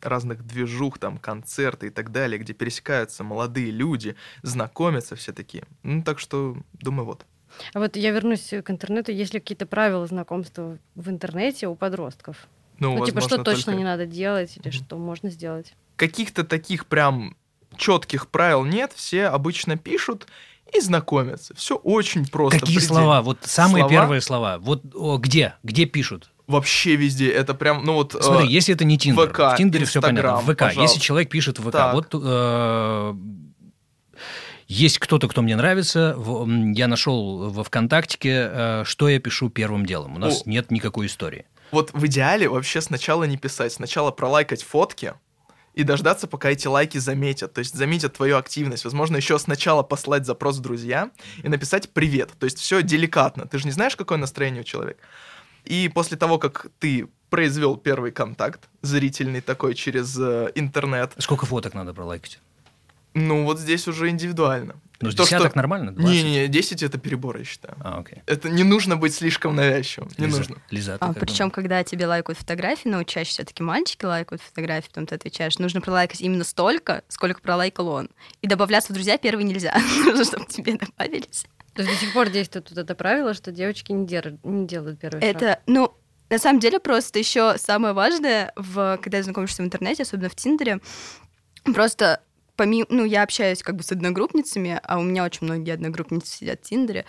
разных 0.00 0.44
движух, 0.44 0.98
там, 0.98 1.18
концерты 1.18 1.88
и 1.88 1.90
так 1.90 2.10
далее, 2.10 2.38
где 2.38 2.52
пересекаются 2.52 3.24
молодые 3.24 3.70
люди, 3.70 4.16
знакомятся 4.42 5.16
все 5.16 5.32
такие. 5.32 5.64
Ну, 5.82 6.02
так 6.02 6.18
что, 6.18 6.56
думаю, 6.72 7.06
вот. 7.06 7.26
А 7.74 7.78
вот 7.78 7.96
я 7.96 8.10
вернусь 8.10 8.52
к 8.64 8.70
интернету. 8.70 9.12
Есть 9.12 9.34
ли 9.34 9.40
какие-то 9.40 9.66
правила 9.66 10.06
знакомства 10.06 10.78
в 10.94 11.08
интернете 11.10 11.68
у 11.68 11.74
подростков? 11.74 12.48
Ну, 12.78 12.96
Ну, 12.98 13.04
типа, 13.06 13.20
что 13.20 13.36
возможно, 13.36 13.44
точно 13.44 13.64
только- 13.72 13.78
не 13.78 13.84
надо 13.84 14.06
делать 14.06 14.56
или 14.56 14.68
Мгм. 14.68 14.72
что 14.72 14.96
можно 14.98 15.30
сделать? 15.30 15.74
Каких-то 15.96 16.44
таких 16.44 16.86
прям 16.86 17.36
четких 17.76 18.28
правил 18.28 18.64
нет, 18.64 18.92
все 18.94 19.26
обычно 19.26 19.76
пишут 19.76 20.26
и 20.74 20.80
знакомятся. 20.80 21.54
Все 21.54 21.76
очень 21.76 22.26
просто. 22.26 22.58
Какие 22.60 22.76
предельно. 22.78 22.96
слова? 23.00 23.22
Вот 23.22 23.38
самые 23.42 23.82
Слова? 23.82 23.90
первые 23.90 24.20
слова. 24.20 24.58
Вот 24.58 24.82
о, 24.94 25.18
где? 25.18 25.54
Где 25.62 25.84
пишут? 25.84 26.30
Вообще 26.48 26.96
везде. 26.96 27.30
Это 27.30 27.54
прям, 27.54 27.84
ну 27.84 27.94
вот... 27.94 28.14
э, 28.14 28.20
Смотри, 28.20 28.48
если 28.48 28.74
это 28.74 28.84
не 28.84 28.98
Тиндер, 28.98 29.30
ВК, 29.30 29.38
в 29.38 29.56
Тиндере 29.56 29.84
все 29.84 30.00
понятно. 30.02 30.36
В 30.40 30.52
ВК, 30.52 30.58
пожалуйста. 30.58 30.82
если 30.82 30.98
человек 31.00 31.28
пишет 31.30 31.58
в 31.58 31.62
ВК, 31.68 31.72
Так. 31.72 31.94
вот 31.94 32.08
э, 32.14 33.14
есть 34.72 34.98
кто-то, 34.98 35.28
кто 35.28 35.42
мне 35.42 35.54
нравится, 35.54 36.16
я 36.74 36.88
нашел 36.88 37.50
во 37.50 37.62
ВКонтактике, 37.62 38.50
э, 38.50 38.82
что 38.84 39.08
я 39.08 39.20
пишу 39.20 39.50
первым 39.50 39.84
делом. 39.84 40.16
У 40.16 40.18
нас 40.18 40.42
О. 40.42 40.50
нет 40.50 40.70
никакой 40.70 41.06
истории. 41.06 41.44
Вот 41.70 41.92
в 41.92 42.06
идеале 42.06 42.48
вообще 42.48 42.80
сначала 42.80 43.24
не 43.24 43.36
писать, 43.36 43.72
сначала 43.72 44.10
пролайкать 44.10 44.62
фотки 44.62 45.14
и 45.74 45.84
дождаться, 45.84 46.26
пока 46.26 46.50
эти 46.50 46.66
лайки 46.66 46.98
заметят, 46.98 47.52
то 47.52 47.60
есть 47.60 47.74
заметят 47.74 48.14
твою 48.14 48.36
активность. 48.36 48.84
Возможно, 48.84 49.16
еще 49.16 49.38
сначала 49.38 49.82
послать 49.82 50.26
запрос 50.26 50.58
в 50.58 50.60
друзья 50.60 51.10
и 51.42 51.48
написать 51.48 51.90
«привет». 51.90 52.30
То 52.38 52.44
есть 52.44 52.58
все 52.58 52.82
деликатно. 52.82 53.46
Ты 53.46 53.58
же 53.58 53.66
не 53.66 53.72
знаешь, 53.72 53.96
какое 53.96 54.18
настроение 54.18 54.62
у 54.62 54.64
человека. 54.64 55.00
И 55.64 55.90
после 55.94 56.16
того, 56.16 56.38
как 56.38 56.66
ты 56.78 57.08
произвел 57.30 57.76
первый 57.76 58.10
контакт, 58.10 58.68
зрительный 58.82 59.40
такой 59.40 59.74
через 59.74 60.18
э, 60.18 60.50
интернет, 60.54 61.12
Сколько 61.18 61.46
фоток 61.46 61.72
надо 61.74 61.94
пролайкать? 61.94 62.40
Ну 63.14 63.44
вот 63.44 63.58
здесь 63.58 63.86
уже 63.88 64.08
индивидуально. 64.08 64.74
Ну, 65.00 65.08
То, 65.10 65.12
что- 65.12 65.24
десяток 65.24 65.56
нормально? 65.56 65.92
20? 65.92 66.24
Не-не, 66.24 66.46
10 66.48 66.82
это 66.84 66.96
перебор, 66.96 67.36
я 67.36 67.44
считаю. 67.44 67.76
А, 67.80 67.98
окей. 67.98 68.22
Это 68.26 68.48
не 68.48 68.62
нужно 68.62 68.96
быть 68.96 69.12
слишком 69.12 69.56
навязчивым. 69.56 70.08
Не 70.16 70.26
Лиза, 70.26 70.38
нужно. 70.38 70.56
Лиза, 70.70 70.96
А, 71.00 71.12
причем, 71.12 71.36
думаешь? 71.38 71.54
когда 71.54 71.82
тебе 71.82 72.06
лайкают 72.06 72.38
фотографии, 72.38 72.88
ну, 72.88 73.02
чаще 73.02 73.30
все-таки 73.30 73.64
мальчики 73.64 74.04
лайкают 74.04 74.40
фотографии, 74.42 74.86
потом 74.88 75.06
ты 75.06 75.16
отвечаешь, 75.16 75.58
нужно 75.58 75.80
пролайкать 75.80 76.20
именно 76.20 76.44
столько, 76.44 77.02
сколько 77.08 77.40
пролайкал 77.40 77.88
он. 77.88 78.10
И 78.42 78.46
добавляться 78.46 78.92
в 78.92 78.94
друзья 78.94 79.18
первый 79.18 79.42
нельзя, 79.44 79.76
нужно, 80.04 80.24
чтобы 80.24 80.46
тебе 80.46 80.74
добавились. 80.78 81.46
То 81.74 81.82
есть 81.82 81.94
до 81.94 82.00
сих 82.00 82.12
пор 82.12 82.28
действует 82.30 82.70
вот 82.70 82.78
это 82.78 82.94
правило, 82.94 83.34
что 83.34 83.50
девочки 83.50 83.90
не, 83.90 84.06
дер... 84.06 84.34
не 84.44 84.68
делают 84.68 85.00
первый 85.00 85.20
шаг. 85.20 85.30
Это, 85.36 85.60
ну, 85.66 85.92
на 86.30 86.38
самом 86.38 86.60
деле 86.60 86.78
просто 86.78 87.18
еще 87.18 87.58
самое 87.58 87.92
важное, 87.92 88.52
в, 88.54 88.98
когда 89.02 89.20
знакомишься 89.22 89.62
в 89.62 89.66
интернете, 89.66 90.04
особенно 90.04 90.28
в 90.28 90.36
Тиндере, 90.36 90.78
просто 91.74 92.20
помимо, 92.62 92.86
ну, 92.90 93.04
я 93.04 93.24
общаюсь 93.24 93.60
как 93.60 93.74
бы 93.74 93.82
с 93.82 93.90
одногруппницами, 93.90 94.78
а 94.84 95.00
у 95.00 95.02
меня 95.02 95.24
очень 95.24 95.46
многие 95.48 95.72
одногруппницы 95.72 96.28
сидят 96.28 96.60
в 96.60 96.68
Тиндере, 96.68 97.06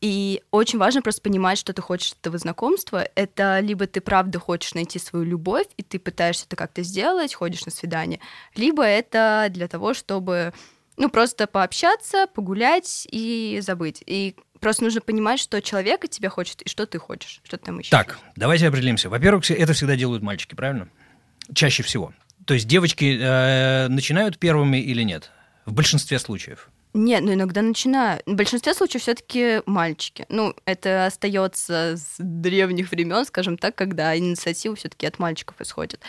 и 0.00 0.42
очень 0.50 0.80
важно 0.80 1.02
просто 1.02 1.22
понимать, 1.22 1.56
что 1.56 1.72
ты 1.72 1.80
хочешь 1.80 2.14
этого 2.20 2.36
знакомства. 2.36 3.08
Это 3.14 3.60
либо 3.60 3.86
ты 3.86 4.00
правда 4.00 4.40
хочешь 4.40 4.74
найти 4.74 4.98
свою 4.98 5.24
любовь, 5.24 5.68
и 5.76 5.84
ты 5.84 6.00
пытаешься 6.00 6.46
это 6.46 6.56
как-то 6.56 6.82
сделать, 6.82 7.32
ходишь 7.32 7.64
на 7.64 7.70
свидание, 7.70 8.18
либо 8.56 8.82
это 8.82 9.46
для 9.50 9.68
того, 9.68 9.94
чтобы 9.94 10.52
ну, 10.96 11.08
просто 11.08 11.46
пообщаться, 11.46 12.26
погулять 12.26 13.06
и 13.08 13.60
забыть. 13.62 14.02
И 14.04 14.34
просто 14.58 14.82
нужно 14.82 15.00
понимать, 15.00 15.38
что 15.38 15.62
человек 15.62 16.02
от 16.02 16.10
тебя 16.10 16.28
хочет 16.28 16.60
и 16.62 16.68
что 16.68 16.86
ты 16.86 16.98
хочешь, 16.98 17.40
что 17.44 17.56
ты 17.56 17.66
там 17.66 17.78
ищешь. 17.78 17.90
Так, 17.90 18.18
давайте 18.34 18.66
определимся. 18.66 19.08
Во-первых, 19.08 19.48
это 19.48 19.74
всегда 19.74 19.94
делают 19.94 20.24
мальчики, 20.24 20.56
правильно? 20.56 20.88
Чаще 21.54 21.84
всего. 21.84 22.12
То 22.46 22.54
есть 22.54 22.66
девочки 22.66 23.18
э, 23.20 23.88
начинают 23.88 24.38
первыми 24.38 24.78
или 24.78 25.02
нет? 25.02 25.30
В 25.64 25.72
большинстве 25.72 26.18
случаев. 26.18 26.70
Нет, 26.94 27.22
ну 27.22 27.32
иногда 27.32 27.62
начинаю. 27.62 28.20
В 28.26 28.34
большинстве 28.34 28.74
случаев 28.74 29.02
все-таки 29.02 29.62
мальчики. 29.64 30.26
Ну, 30.28 30.54
это 30.66 31.06
остается 31.06 31.96
с 31.96 32.16
древних 32.18 32.90
времен, 32.90 33.24
скажем 33.24 33.56
так, 33.56 33.74
когда 33.74 34.16
инициатива 34.16 34.76
все-таки 34.76 35.06
от 35.06 35.18
мальчиков 35.18 35.60
исходит. 35.60 36.00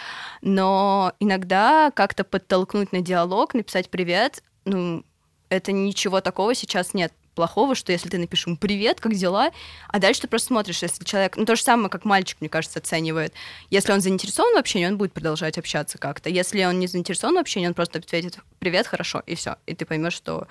Но 0.42 1.14
иногда 1.22 1.92
как-то 1.92 2.26
подтолкнуть 2.26 2.92
на 2.92 3.02
диалог, 3.02 3.54
написать 3.54 3.90
привет, 3.90 4.44
ну, 4.66 5.06
это 5.48 5.72
ничего 5.72 6.20
такого 6.20 6.54
сейчас 6.54 6.94
нет 6.94 7.14
плохого, 7.34 7.76
что 7.76 7.92
если 7.92 8.10
ты 8.10 8.18
напишешь 8.18 8.48
ему 8.48 8.58
«Привет, 8.58 9.00
как 9.00 9.14
дела?», 9.14 9.52
а 9.90 10.00
дальше 10.00 10.22
ты 10.22 10.28
просто 10.28 10.48
смотришь, 10.48 10.82
если 10.82 11.04
человек... 11.04 11.38
Ну, 11.38 11.46
то 11.46 11.56
же 11.56 11.62
самое, 11.62 11.90
как 11.90 12.06
мальчик, 12.06 12.38
мне 12.40 12.50
кажется, 12.50 12.80
оценивает. 12.80 13.34
Если 13.70 13.92
он 13.92 14.02
заинтересован 14.02 14.56
в 14.56 14.60
общении, 14.60 14.88
он 14.88 14.98
будет 14.98 15.14
продолжать 15.14 15.58
общаться 15.58 15.98
как-то. 15.98 16.30
Если 16.30 16.64
он 16.64 16.80
не 16.80 16.88
заинтересован 16.88 17.36
в 17.36 17.40
общении, 17.40 17.68
он 17.68 17.74
просто 17.74 18.00
ответит 18.00 18.38
«Привет, 18.60 18.88
хорошо», 18.88 19.22
и 19.26 19.36
все. 19.36 19.58
И 19.66 19.76
ты 19.76 19.86
поймешь, 19.86 20.14
что 20.14 20.48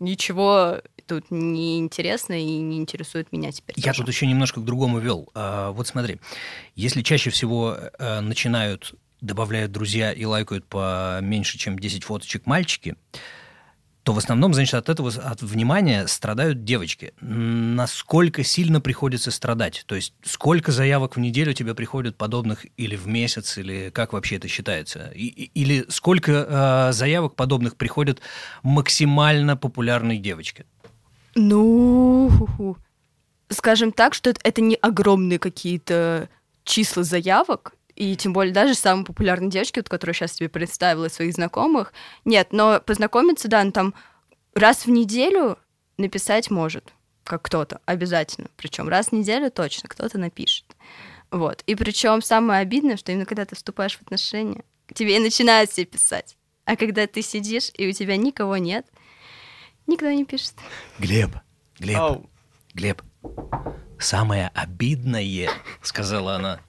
ничего 0.00 0.80
тут 1.06 1.30
не 1.30 1.78
интересно 1.78 2.40
и 2.40 2.44
не 2.44 2.78
интересует 2.78 3.32
меня 3.32 3.52
теперь. 3.52 3.74
Я 3.76 3.92
тоже. 3.92 4.00
тут 4.00 4.08
еще 4.08 4.26
немножко 4.26 4.60
к 4.60 4.64
другому 4.64 4.98
вел. 4.98 5.28
А, 5.34 5.70
вот 5.72 5.86
смотри, 5.86 6.18
если 6.74 7.02
чаще 7.02 7.30
всего 7.30 7.76
а, 7.98 8.20
начинают, 8.20 8.94
добавляют 9.20 9.72
друзья 9.72 10.12
и 10.12 10.24
лайкают 10.24 10.66
по 10.66 11.18
меньше, 11.20 11.58
чем 11.58 11.78
10 11.78 12.04
фоточек 12.04 12.46
мальчики, 12.46 12.96
то 14.02 14.12
в 14.14 14.18
основном, 14.18 14.54
значит, 14.54 14.74
от 14.74 14.88
этого, 14.88 15.10
от 15.10 15.42
внимания 15.42 16.06
страдают 16.06 16.64
девочки. 16.64 17.12
Насколько 17.20 18.42
сильно 18.44 18.80
приходится 18.80 19.30
страдать? 19.30 19.84
То 19.86 19.94
есть 19.94 20.14
сколько 20.22 20.72
заявок 20.72 21.16
в 21.16 21.20
неделю 21.20 21.52
тебе 21.52 21.74
приходят 21.74 22.16
подобных 22.16 22.66
или 22.76 22.96
в 22.96 23.06
месяц, 23.06 23.58
или 23.58 23.90
как 23.90 24.12
вообще 24.12 24.36
это 24.36 24.48
считается? 24.48 25.10
И, 25.14 25.26
или 25.26 25.84
сколько 25.88 26.32
э, 26.32 26.92
заявок 26.92 27.34
подобных 27.34 27.76
приходят 27.76 28.20
максимально 28.62 29.56
популярной 29.56 30.18
девочке? 30.18 30.64
Ну, 31.34 32.76
скажем 33.48 33.92
так, 33.92 34.14
что 34.14 34.30
это, 34.30 34.60
не 34.60 34.76
огромные 34.76 35.38
какие-то 35.38 36.28
числа 36.64 37.02
заявок, 37.02 37.74
и 38.00 38.16
тем 38.16 38.32
более 38.32 38.54
даже 38.54 38.72
самые 38.72 39.04
популярные 39.04 39.50
девочки, 39.50 39.78
вот, 39.78 39.90
которые 39.90 40.14
сейчас 40.14 40.32
тебе 40.32 40.48
представила 40.48 41.04
из 41.04 41.12
своих 41.12 41.34
знакомых, 41.34 41.92
нет, 42.24 42.48
но 42.50 42.80
познакомиться, 42.80 43.46
да, 43.46 43.62
ну, 43.62 43.72
там 43.72 43.94
раз 44.54 44.86
в 44.86 44.90
неделю 44.90 45.58
написать 45.98 46.50
может, 46.50 46.94
как 47.24 47.42
кто-то, 47.42 47.82
обязательно. 47.84 48.48
Причем 48.56 48.88
раз 48.88 49.08
в 49.08 49.12
неделю 49.12 49.50
точно 49.50 49.90
кто-то 49.90 50.16
напишет. 50.16 50.64
Вот. 51.30 51.62
И 51.66 51.74
причем 51.74 52.22
самое 52.22 52.60
обидное, 52.62 52.96
что 52.96 53.12
именно 53.12 53.26
когда 53.26 53.44
ты 53.44 53.54
вступаешь 53.54 53.98
в 53.98 54.00
отношения, 54.00 54.64
тебе 54.94 55.18
и 55.18 55.20
начинают 55.20 55.70
все 55.70 55.84
писать. 55.84 56.38
А 56.64 56.76
когда 56.76 57.06
ты 57.06 57.20
сидишь, 57.20 57.70
и 57.74 57.86
у 57.86 57.92
тебя 57.92 58.16
никого 58.16 58.56
нет, 58.56 58.86
никто 59.86 60.10
не 60.10 60.24
пишет. 60.24 60.54
Глеб, 60.98 61.32
Глеб, 61.78 61.98
Ау. 61.98 62.30
Глеб, 62.72 63.02
самое 63.98 64.50
обидное, 64.54 65.50
сказала 65.82 66.36
она. 66.36 66.60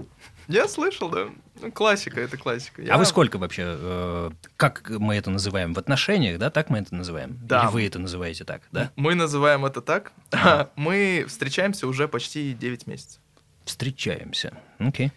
Я 0.51 0.67
слышал, 0.67 1.09
да. 1.09 1.27
Ну, 1.61 1.71
классика, 1.71 2.19
это 2.21 2.37
классика. 2.37 2.81
Я- 2.81 2.95
А 2.95 2.97
вы 2.97 3.05
сколько 3.05 3.37
вообще, 3.37 3.63
э, 3.77 4.31
как 4.57 4.89
мы 4.89 5.15
это 5.15 5.29
называем, 5.29 5.73
в 5.73 5.79
отношениях, 5.79 6.39
да, 6.39 6.49
так 6.49 6.69
мы 6.69 6.79
это 6.79 6.93
называем? 6.95 7.37
Да. 7.43 7.63
Или 7.63 7.71
вы 7.71 7.87
это 7.87 7.99
называете 7.99 8.43
так, 8.43 8.61
да? 8.71 8.91
Мы 8.95 9.15
называем 9.15 9.65
это 9.65 9.81
так. 9.81 10.11
А. 10.31 10.69
Мы 10.75 11.25
встречаемся 11.27 11.87
уже 11.87 12.07
почти 12.07 12.53
9 12.53 12.87
месяцев. 12.87 13.19
Встречаемся. 13.65 14.53
Окей. 14.79 15.11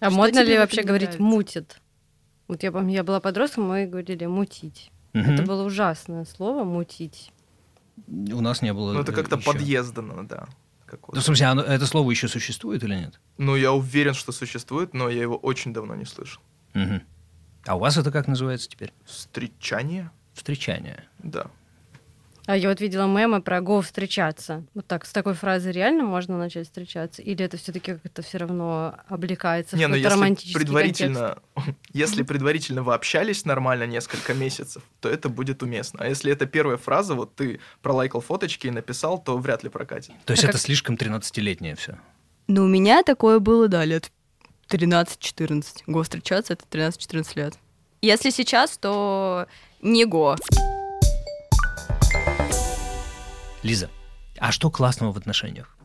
А 0.00 0.06
Что 0.10 0.16
модно 0.16 0.40
ли 0.42 0.58
вообще 0.58 0.82
говорить? 0.82 1.18
«мутит»? 1.18 1.80
Вот 2.48 2.62
я 2.62 2.72
помню, 2.72 2.94
я 2.94 3.04
была 3.04 3.20
подростком, 3.20 3.64
мы 3.68 3.86
говорили 3.86 4.26
«мутить». 4.26 4.90
Мгм. 5.12 5.34
Это 5.34 5.42
было 5.44 5.62
ужасное 5.64 6.24
слово 6.24 6.64
«мутить». 6.64 7.32
У 8.08 8.40
нас 8.40 8.62
не 8.62 8.72
было 8.72 8.92
Ну, 8.94 9.00
это 9.02 9.12
как-то 9.12 9.36
подъездано, 9.36 10.26
да. 10.26 10.48
Какое-то. 10.90 11.16
Ну, 11.16 11.20
в 11.22 11.24
смысле, 11.24 11.46
оно- 11.46 11.62
это 11.62 11.86
слово 11.86 12.10
еще 12.10 12.28
существует 12.28 12.82
или 12.84 12.94
нет? 12.94 13.20
Ну, 13.38 13.56
я 13.56 13.72
уверен, 13.72 14.14
что 14.14 14.32
существует, 14.32 14.92
но 14.94 15.08
я 15.08 15.22
его 15.22 15.36
очень 15.36 15.72
давно 15.72 15.94
не 15.94 16.04
слышал. 16.04 16.42
Мгм. 16.74 17.02
А 17.66 17.76
у 17.76 17.78
вас 17.78 17.96
это 17.96 18.10
как 18.10 18.26
называется 18.28 18.68
теперь? 18.68 18.92
Встречание? 19.04 20.10
Встречание. 20.34 21.04
Да. 21.18 21.46
А 22.50 22.56
я 22.56 22.68
вот 22.68 22.80
видела 22.80 23.06
мемы 23.06 23.42
про 23.42 23.60
«го 23.60 23.80
встречаться». 23.80 24.64
Вот 24.74 24.84
так, 24.84 25.06
с 25.06 25.12
такой 25.12 25.34
фразой 25.34 25.70
реально 25.70 26.02
можно 26.02 26.36
начать 26.36 26.66
встречаться? 26.66 27.22
Или 27.22 27.44
это 27.44 27.56
все 27.56 27.70
таки 27.70 27.92
как-то 27.92 28.22
все 28.22 28.38
равно 28.38 28.96
облекается 29.06 29.76
Не, 29.76 29.86
в 29.86 29.88
ну 29.88 29.94
какой-то 29.94 30.08
если 30.08 30.18
романтический 30.18 30.60
предварительно, 30.60 31.38
если 31.92 32.24
предварительно 32.24 32.82
вы 32.82 32.94
общались 32.94 33.44
нормально 33.44 33.84
несколько 33.86 34.34
месяцев, 34.34 34.82
то 34.98 35.08
это 35.08 35.28
будет 35.28 35.62
уместно. 35.62 36.00
А 36.02 36.08
если 36.08 36.32
это 36.32 36.46
первая 36.46 36.76
фраза, 36.76 37.14
вот 37.14 37.36
ты 37.36 37.60
пролайкал 37.82 38.20
фоточки 38.20 38.66
и 38.66 38.72
написал, 38.72 39.22
то 39.22 39.38
вряд 39.38 39.62
ли 39.62 39.68
прокатит. 39.68 40.14
То 40.24 40.32
есть 40.32 40.42
А 40.42 40.48
это 40.48 40.54
как- 40.54 40.62
слишком 40.62 40.96
13-летнее 40.96 41.76
все. 41.76 42.00
Ну, 42.48 42.64
у 42.64 42.68
меня 42.68 43.04
такое 43.04 43.38
было, 43.38 43.68
да, 43.68 43.84
лет 43.84 44.10
13-14. 44.68 45.84
Го 45.86 46.02
встречаться— 46.02 46.52
это 46.54 46.64
13-14 46.68 47.36
лет. 47.36 47.54
Если 48.02 48.30
сейчас, 48.30 48.76
то 48.76 49.46
не 49.82 50.04
го. 50.04 50.34
Лиза, 53.62 53.90
а 54.38 54.52
что 54.52 54.70
классного 54.70 55.12
в 55.12 55.16
отношениях? 55.16 55.76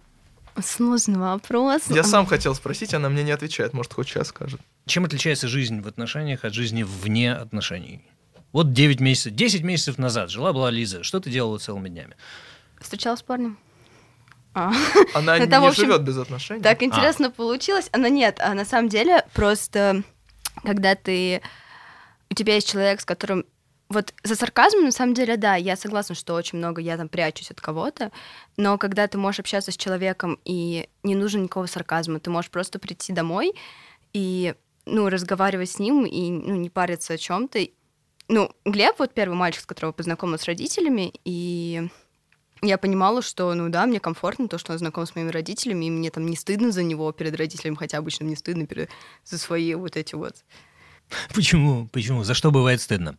Сложный 0.64 1.20
вопрос. 1.20 1.84
Я 1.90 2.04
сам 2.04 2.26
хотел 2.26 2.56
спросить, 2.56 2.94
она 2.94 3.10
мне 3.10 3.24
не 3.24 3.32
отвечает, 3.32 3.74
может, 3.74 3.94
хоть 3.94 4.08
сейчас 4.08 4.30
скажет. 4.30 4.62
Чем 4.86 5.04
отличается 5.04 5.48
жизнь 5.48 5.82
в 5.82 5.88
отношениях 5.88 6.46
от 6.46 6.54
жизни 6.54 6.84
вне 6.84 7.34
отношений? 7.34 8.06
Вот 8.54 8.72
9 8.72 9.02
месяцев, 9.02 9.34
10 9.34 9.64
месяцев 9.64 9.98
назад 9.98 10.30
жила-была 10.30 10.72
Лиза. 10.72 11.04
Что 11.04 11.20
ты 11.20 11.30
делала 11.30 11.58
целыми 11.58 11.90
днями? 11.90 12.16
Встречалась 12.80 13.20
с 13.20 13.24
парнем. 13.24 13.58
А. 14.54 14.72
Она 15.14 15.38
Это, 15.38 15.60
не 15.60 15.68
общем, 15.68 15.84
живет 15.84 16.04
без 16.04 16.18
отношений. 16.18 16.62
Так 16.62 16.82
интересно 16.82 17.30
получилось. 17.30 17.90
Она 17.92 18.08
нет, 18.08 18.40
а 18.40 18.54
на 18.54 18.64
самом 18.64 18.88
деле 18.88 19.26
просто 19.34 20.04
когда 20.64 20.96
ты... 20.96 21.42
У 22.30 22.34
тебя 22.34 22.56
есть 22.56 22.70
человек, 22.70 23.02
с 23.02 23.06
которым... 23.06 23.46
Вот 23.88 24.14
за 24.24 24.36
сарказмом, 24.36 24.86
на 24.86 24.92
самом 24.92 25.14
деле, 25.14 25.38
да, 25.38 25.56
я 25.56 25.76
согласна, 25.76 26.16
что 26.16 26.34
очень 26.34 26.58
много 26.58 26.82
я 26.82 26.98
там 26.98 27.08
прячусь 27.08 27.52
от 27.52 27.62
кого-то, 27.62 28.12
но 28.58 28.78
когда 28.80 29.08
ты 29.08 29.18
можешь 29.18 29.40
общаться 29.40 29.72
с 29.72 29.78
человеком, 29.78 30.40
и 30.44 30.90
не 31.04 31.14
нужно 31.14 31.40
никакого 31.40 31.68
сарказма, 31.68 32.20
ты 32.20 32.32
можешь 32.32 32.50
просто 32.50 32.80
прийти 32.80 33.14
домой 33.14 33.54
и, 34.14 34.56
ну, 34.86 35.10
разговаривать 35.10 35.70
с 35.70 35.80
ним, 35.80 36.06
и, 36.06 36.30
ну, 36.32 36.56
не 36.56 36.72
париться 36.72 37.14
о 37.14 37.18
чем 37.18 37.48
то 37.48 37.60
Ну, 38.28 38.52
Глеб, 38.66 38.96
вот 38.98 39.14
первый 39.14 39.36
мальчик, 39.36 39.62
с 39.62 39.66
которого 39.68 39.92
познакомилась 39.92 40.42
с 40.42 40.46
родителями, 40.46 41.14
и 41.24 41.88
я 42.64 42.80
понимала, 42.80 43.22
что, 43.22 43.54
ну 43.54 43.70
да, 43.70 43.86
мне 43.86 44.00
комфортно 44.00 44.48
то, 44.48 44.58
что 44.58 44.74
он 44.74 44.80
знаком 44.80 45.06
с 45.06 45.16
моими 45.16 45.30
родителями, 45.30 45.86
и 45.86 45.90
мне 45.92 46.10
там 46.10 46.26
не 46.26 46.36
стыдно 46.36 46.72
за 46.72 46.82
него 46.82 47.12
перед 47.12 47.36
родителями, 47.36 47.76
хотя 47.76 48.00
обычно 48.00 48.26
мне 48.26 48.36
стыдно 48.36 48.66
перед... 48.66 48.90
за 49.24 49.38
свои 49.38 49.76
вот 49.76 49.96
эти 49.96 50.16
вот. 50.16 50.36
Почему? 51.36 51.88
Почему? 51.90 52.24
За 52.24 52.34
что 52.34 52.50
бывает 52.50 52.82
стыдно? 52.82 53.18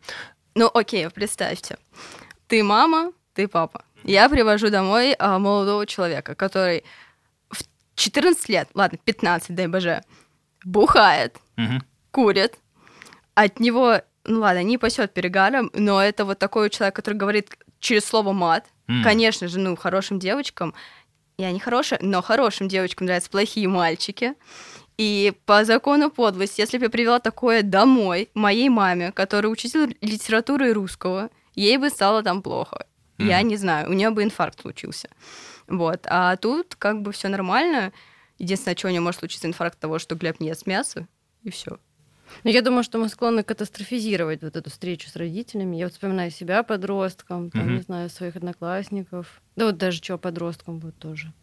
Ну, 0.57 0.71
окей, 0.73 1.07
представьте. 1.11 1.77
Ты 2.47 2.63
мама, 2.63 3.11
ты 3.35 3.47
папа. 3.47 3.83
Я 4.03 4.27
привожу 4.27 4.69
домой 4.71 5.13
а, 5.19 5.37
молодого 5.37 5.85
человека, 5.85 6.33
который 6.33 6.83
в 7.51 7.59
14 7.93 8.49
лет, 8.49 8.67
ладно, 8.73 8.97
15, 9.03 9.53
дай 9.55 9.67
боже, 9.67 10.01
бухает, 10.65 11.37
Мгм. 11.57 11.83
курит. 12.09 12.55
От 13.35 13.59
него, 13.59 14.01
ну 14.23 14.39
ладно, 14.39 14.63
не 14.63 14.79
пасет 14.79 15.13
перегаром, 15.13 15.69
но 15.75 16.01
это 16.01 16.25
вот 16.25 16.39
такой 16.39 16.71
человек, 16.71 16.95
который 16.95 17.13
говорит 17.13 17.55
через 17.79 18.05
слово 18.05 18.31
мат. 18.33 18.65
М. 18.87 19.03
Конечно 19.03 19.47
же, 19.47 19.59
ну, 19.59 19.75
хорошим 19.75 20.17
девочкам, 20.17 20.73
я 21.37 21.51
не 21.51 21.59
хорошая, 21.59 21.99
но 22.01 22.23
хорошим 22.23 22.67
девочкам 22.67 23.05
нравятся 23.05 23.29
плохие 23.29 23.67
мальчики. 23.67 24.33
И 24.97 25.33
по 25.45 25.63
закону 25.63 26.09
подлости, 26.09 26.61
если 26.61 26.77
бы 26.79 26.85
я 26.85 26.89
привела 26.89 27.19
такое 27.19 27.61
домой 27.61 28.29
моей 28.33 28.69
маме, 28.69 29.11
которая 29.11 29.51
учитель 29.51 29.95
литературы 30.01 30.69
и 30.69 30.73
русского, 30.73 31.29
ей 31.53 31.77
бы 31.77 31.89
стало 31.89 32.23
там 32.23 32.41
плохо. 32.41 32.85
я 33.19 33.39
Мгм. 33.39 33.47
не 33.47 33.57
знаю, 33.57 33.89
у 33.89 33.93
нее 33.93 34.11
бы 34.11 34.21
инфаркт 34.23 34.61
случился. 34.61 35.09
Вот. 35.67 36.01
А 36.05 36.35
тут 36.35 36.75
как 36.75 37.01
бы 37.01 37.11
все 37.11 37.29
нормально. 37.29 37.91
Единственное, 38.37 38.75
что 38.77 38.87
у 38.87 38.91
нее 38.91 39.01
может 39.01 39.19
случиться 39.19 39.47
инфаркт 39.47 39.79
того, 39.79 39.97
что 39.97 40.13
Глеб 40.15 40.39
не 40.39 40.49
ест 40.49 40.67
мясо, 40.67 41.07
и 41.43 41.49
все. 41.49 41.79
Но 42.43 42.51
я 42.51 42.61
думаю, 42.61 42.83
что 42.83 42.99
мы 42.99 43.09
склонны 43.09 43.41
катастрофизировать 43.43 44.41
вот 44.43 44.55
эту 44.55 44.69
встречу 44.69 45.09
с 45.09 45.15
родителями. 45.15 45.77
Я 45.77 45.85
вот 45.85 45.93
вспоминаю 45.93 46.29
себя 46.29 46.61
подростком, 46.61 47.49
там, 47.49 47.65
Мгм. 47.65 47.75
не 47.75 47.81
знаю, 47.81 48.09
своих 48.09 48.35
одноклассников. 48.35 49.41
Да 49.55 49.65
вот 49.65 49.77
даже 49.77 49.97
что 49.97 50.17
подростком 50.19 50.77
будет 50.79 50.97
тоже. 50.99 51.33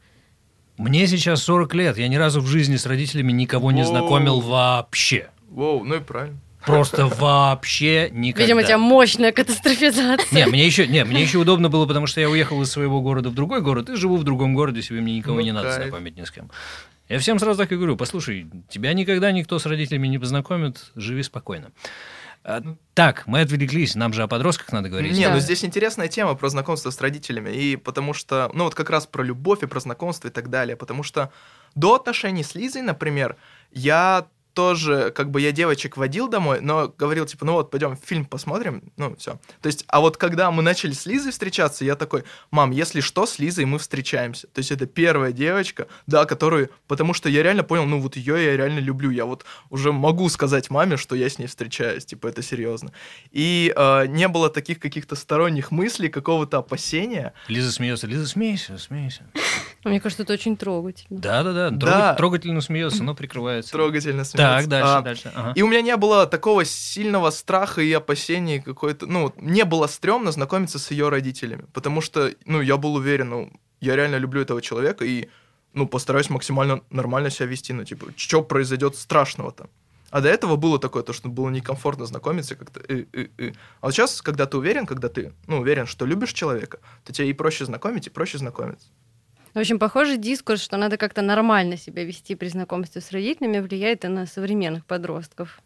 Мне 0.76 1.06
сейчас 1.06 1.42
40 1.44 1.74
лет, 1.74 1.98
я 1.98 2.08
ни 2.08 2.16
разу 2.16 2.40
в 2.40 2.46
жизни 2.46 2.76
с 2.76 2.86
родителями 2.86 3.32
никого 3.32 3.70
не 3.72 3.82
Воу. 3.82 3.90
знакомил 3.90 4.40
вообще. 4.40 5.28
Воу, 5.48 5.84
ну 5.84 5.96
и 5.96 6.00
правильно. 6.00 6.38
Просто 6.66 7.06
вообще 7.18 8.08
никогда. 8.10 8.42
Видимо, 8.44 8.60
у 8.62 8.64
тебя 8.64 8.78
мощная 8.78 9.32
катастрофизация. 9.32 10.26
Не, 10.32 10.46
мне 10.50 10.66
еще, 10.66 10.86
не, 10.88 11.04
мне 11.04 11.22
еще 11.22 11.38
удобно 11.38 11.68
было, 11.68 11.86
потому 11.86 12.06
что 12.06 12.20
я 12.20 12.28
уехал 12.28 12.60
из 12.62 12.70
своего 12.70 13.00
города 13.02 13.30
в 13.30 13.34
другой 13.34 13.60
город 13.60 13.88
и 13.90 13.96
живу 13.96 14.16
в 14.16 14.24
другом 14.24 14.54
городе, 14.54 14.82
себе 14.82 15.00
мне 15.00 15.16
никого 15.16 15.36
Ну, 15.36 15.42
не 15.42 15.52
надо 15.52 15.68
кайф. 15.68 15.82
знакомить 15.88 16.16
ни 16.16 16.24
с 16.24 16.30
кем. 16.30 16.50
Я 17.08 17.18
всем 17.18 17.38
сразу 17.38 17.58
так 17.58 17.70
и 17.70 17.76
говорю, 17.76 17.96
послушай, 17.96 18.46
тебя 18.70 18.92
никогда 18.94 19.30
никто 19.30 19.58
с 19.58 19.66
родителями 19.66 20.08
не 20.08 20.18
познакомит, 20.18 20.90
живи 20.96 21.22
спокойно. 21.22 21.70
А, 22.46 22.62
так, 22.92 23.26
мы 23.26 23.40
отвлеклись, 23.40 23.94
нам 23.94 24.12
же 24.12 24.22
о 24.22 24.28
подростках 24.28 24.70
надо 24.70 24.90
говорить. 24.90 25.16
Не, 25.16 25.24
Да. 25.28 25.34
ну 25.34 25.40
здесь 25.40 25.64
интересная 25.64 26.08
тема 26.08 26.34
про 26.34 26.50
знакомство 26.50 26.90
с 26.90 27.00
родителями. 27.00 27.48
И 27.50 27.76
потому 27.76 28.12
что, 28.12 28.50
ну 28.52 28.64
вот 28.64 28.74
как 28.74 28.90
раз 28.90 29.06
про 29.06 29.22
любовь 29.22 29.62
и 29.62 29.66
про 29.66 29.80
знакомство 29.80 30.28
и 30.28 30.30
так 30.30 30.50
далее. 30.50 30.76
Потому 30.76 31.02
что 31.02 31.32
до 31.74 31.94
отношений 31.94 32.44
с 32.44 32.54
Лизой, 32.54 32.82
например, 32.82 33.36
я 33.72 34.26
тоже, 34.54 35.11
как 35.11 35.30
бы 35.30 35.40
я 35.40 35.52
девочек 35.52 35.96
водил 35.96 36.28
домой, 36.28 36.61
но 36.61 36.92
говорил, 36.96 37.26
типа, 37.26 37.44
ну 37.44 37.52
вот, 37.54 37.70
пойдем 37.70 37.96
фильм 37.96 38.25
посмотрим, 38.25 38.92
ну, 38.96 39.14
все. 39.16 39.38
То 39.61 39.66
есть, 39.66 39.84
а 39.88 40.00
вот 40.00 40.16
когда 40.16 40.50
мы 40.50 40.62
начали 40.62 40.92
с 40.92 41.06
Лизой 41.06 41.32
встречаться, 41.32 41.84
я 41.84 41.96
такой, 41.96 42.25
мам, 42.50 42.70
если 42.70 43.00
что, 43.00 43.26
с 43.26 43.38
Лизой 43.38 43.64
мы 43.64 43.78
встречаемся. 43.78 44.46
То 44.49 44.61
есть, 44.61 44.70
это 44.70 44.87
первая 44.87 45.32
девочка, 45.32 45.88
да, 46.06 46.25
которую, 46.25 46.70
потому 46.87 47.14
что 47.14 47.28
я 47.28 47.42
реально 47.42 47.64
понял, 47.64 47.84
ну, 47.84 48.00
вот 48.00 48.16
ее 48.16 48.42
я 48.44 48.56
реально 48.56 48.78
люблю, 48.78 49.11
я 49.11 49.25
вот 49.25 49.44
уже 49.70 49.92
могу 49.92 50.28
сказать 50.28 50.70
маме, 50.70 50.96
что 50.96 51.16
я 51.16 51.28
с 51.28 51.38
ней 51.38 51.46
встречаюсь, 51.46 52.04
типа, 52.04 52.28
это 52.28 52.42
серьезно. 52.42 52.92
И 53.32 53.73
э, 53.75 54.06
не 54.06 54.28
было 54.28 54.49
таких 54.49 54.78
каких-то 54.78 55.16
сторонних 55.16 55.70
мыслей, 55.70 56.08
какого-то 56.08 56.58
опасения. 56.58 57.32
Лиза 57.49 57.73
смеется, 57.73 58.06
Лиза, 58.06 58.26
смейся, 58.26 58.78
смейся. 58.78 59.25
Мне 59.84 60.00
кажется, 60.00 60.23
это 60.23 60.32
очень 60.32 60.56
трогательно. 60.56 61.20
Да-да-да, 61.20 62.14
трогательно 62.14 62.61
смеется, 62.61 63.02
но 63.02 63.14
прикрывается. 63.14 63.73
Трогательно 63.73 64.25
смеяться. 64.25 64.43
Так, 64.44 64.66
дальше, 64.68 64.90
А, 64.90 65.00
дальше. 65.00 65.32
ага. 65.34 65.52
И 65.54 65.62
у 65.62 65.66
меня 65.68 65.82
не 65.82 65.96
было 65.96 66.26
такого 66.26 66.64
сильного 66.64 67.30
страха 67.30 67.80
и 67.82 67.92
опасений 67.92 68.60
какой-то... 68.60 69.06
Ну, 69.06 69.32
мне 69.36 69.64
было 69.64 69.86
стрёмно 69.86 70.32
знакомиться 70.32 70.78
с 70.78 70.90
ее 70.90 71.08
родителями, 71.08 71.64
потому 71.72 72.00
что, 72.00 72.30
ну, 72.44 72.60
я 72.60 72.76
был 72.76 72.94
уверен, 72.94 73.28
ну, 73.28 73.52
я 73.80 73.96
реально 73.96 74.16
люблю 74.16 74.40
этого 74.40 74.60
человека 74.62 75.04
и, 75.04 75.28
ну, 75.72 75.86
постараюсь 75.86 76.30
максимально 76.30 76.82
нормально 76.90 77.30
себя 77.30 77.46
вести, 77.46 77.72
ну, 77.72 77.84
типа, 77.84 78.06
что 78.16 78.42
произойдет 78.42 78.96
страшного-то? 78.96 79.68
А 80.10 80.20
до 80.20 80.28
этого 80.28 80.54
было 80.54 80.78
такое, 80.78 81.02
то, 81.02 81.12
что 81.12 81.28
было 81.28 81.50
некомфортно 81.50 82.06
знакомиться 82.06 82.54
как-то. 82.54 82.80
э, 82.88 83.04
э, 83.12 83.26
э. 83.36 83.52
А 83.80 83.86
вот 83.86 83.94
сейчас, 83.94 84.22
когда 84.22 84.46
ты 84.46 84.56
уверен, 84.56 84.86
когда 84.86 85.08
ты, 85.08 85.32
ну, 85.48 85.58
уверен, 85.58 85.86
что 85.86 86.06
любишь 86.06 86.32
человека, 86.32 86.78
то 87.04 87.12
тебе 87.12 87.30
и 87.30 87.32
проще 87.32 87.64
знакомить, 87.64 88.06
и 88.06 88.10
проще 88.10 88.38
знакомиться. 88.38 88.86
В 89.54 89.58
общем, 89.58 89.78
похожий 89.78 90.16
дискурс, 90.16 90.62
что 90.62 90.76
надо 90.76 90.96
как-то 90.96 91.23
нормально 91.23 91.76
себя 91.76 92.04
вести 92.04 92.34
при 92.34 92.49
знакомстве 92.49 93.00
с 93.00 93.12
родителями, 93.12 93.61
влияет 93.61 94.04
и 94.04 94.08
на 94.08 94.26
современных 94.26 94.84
подростков. 94.84 95.61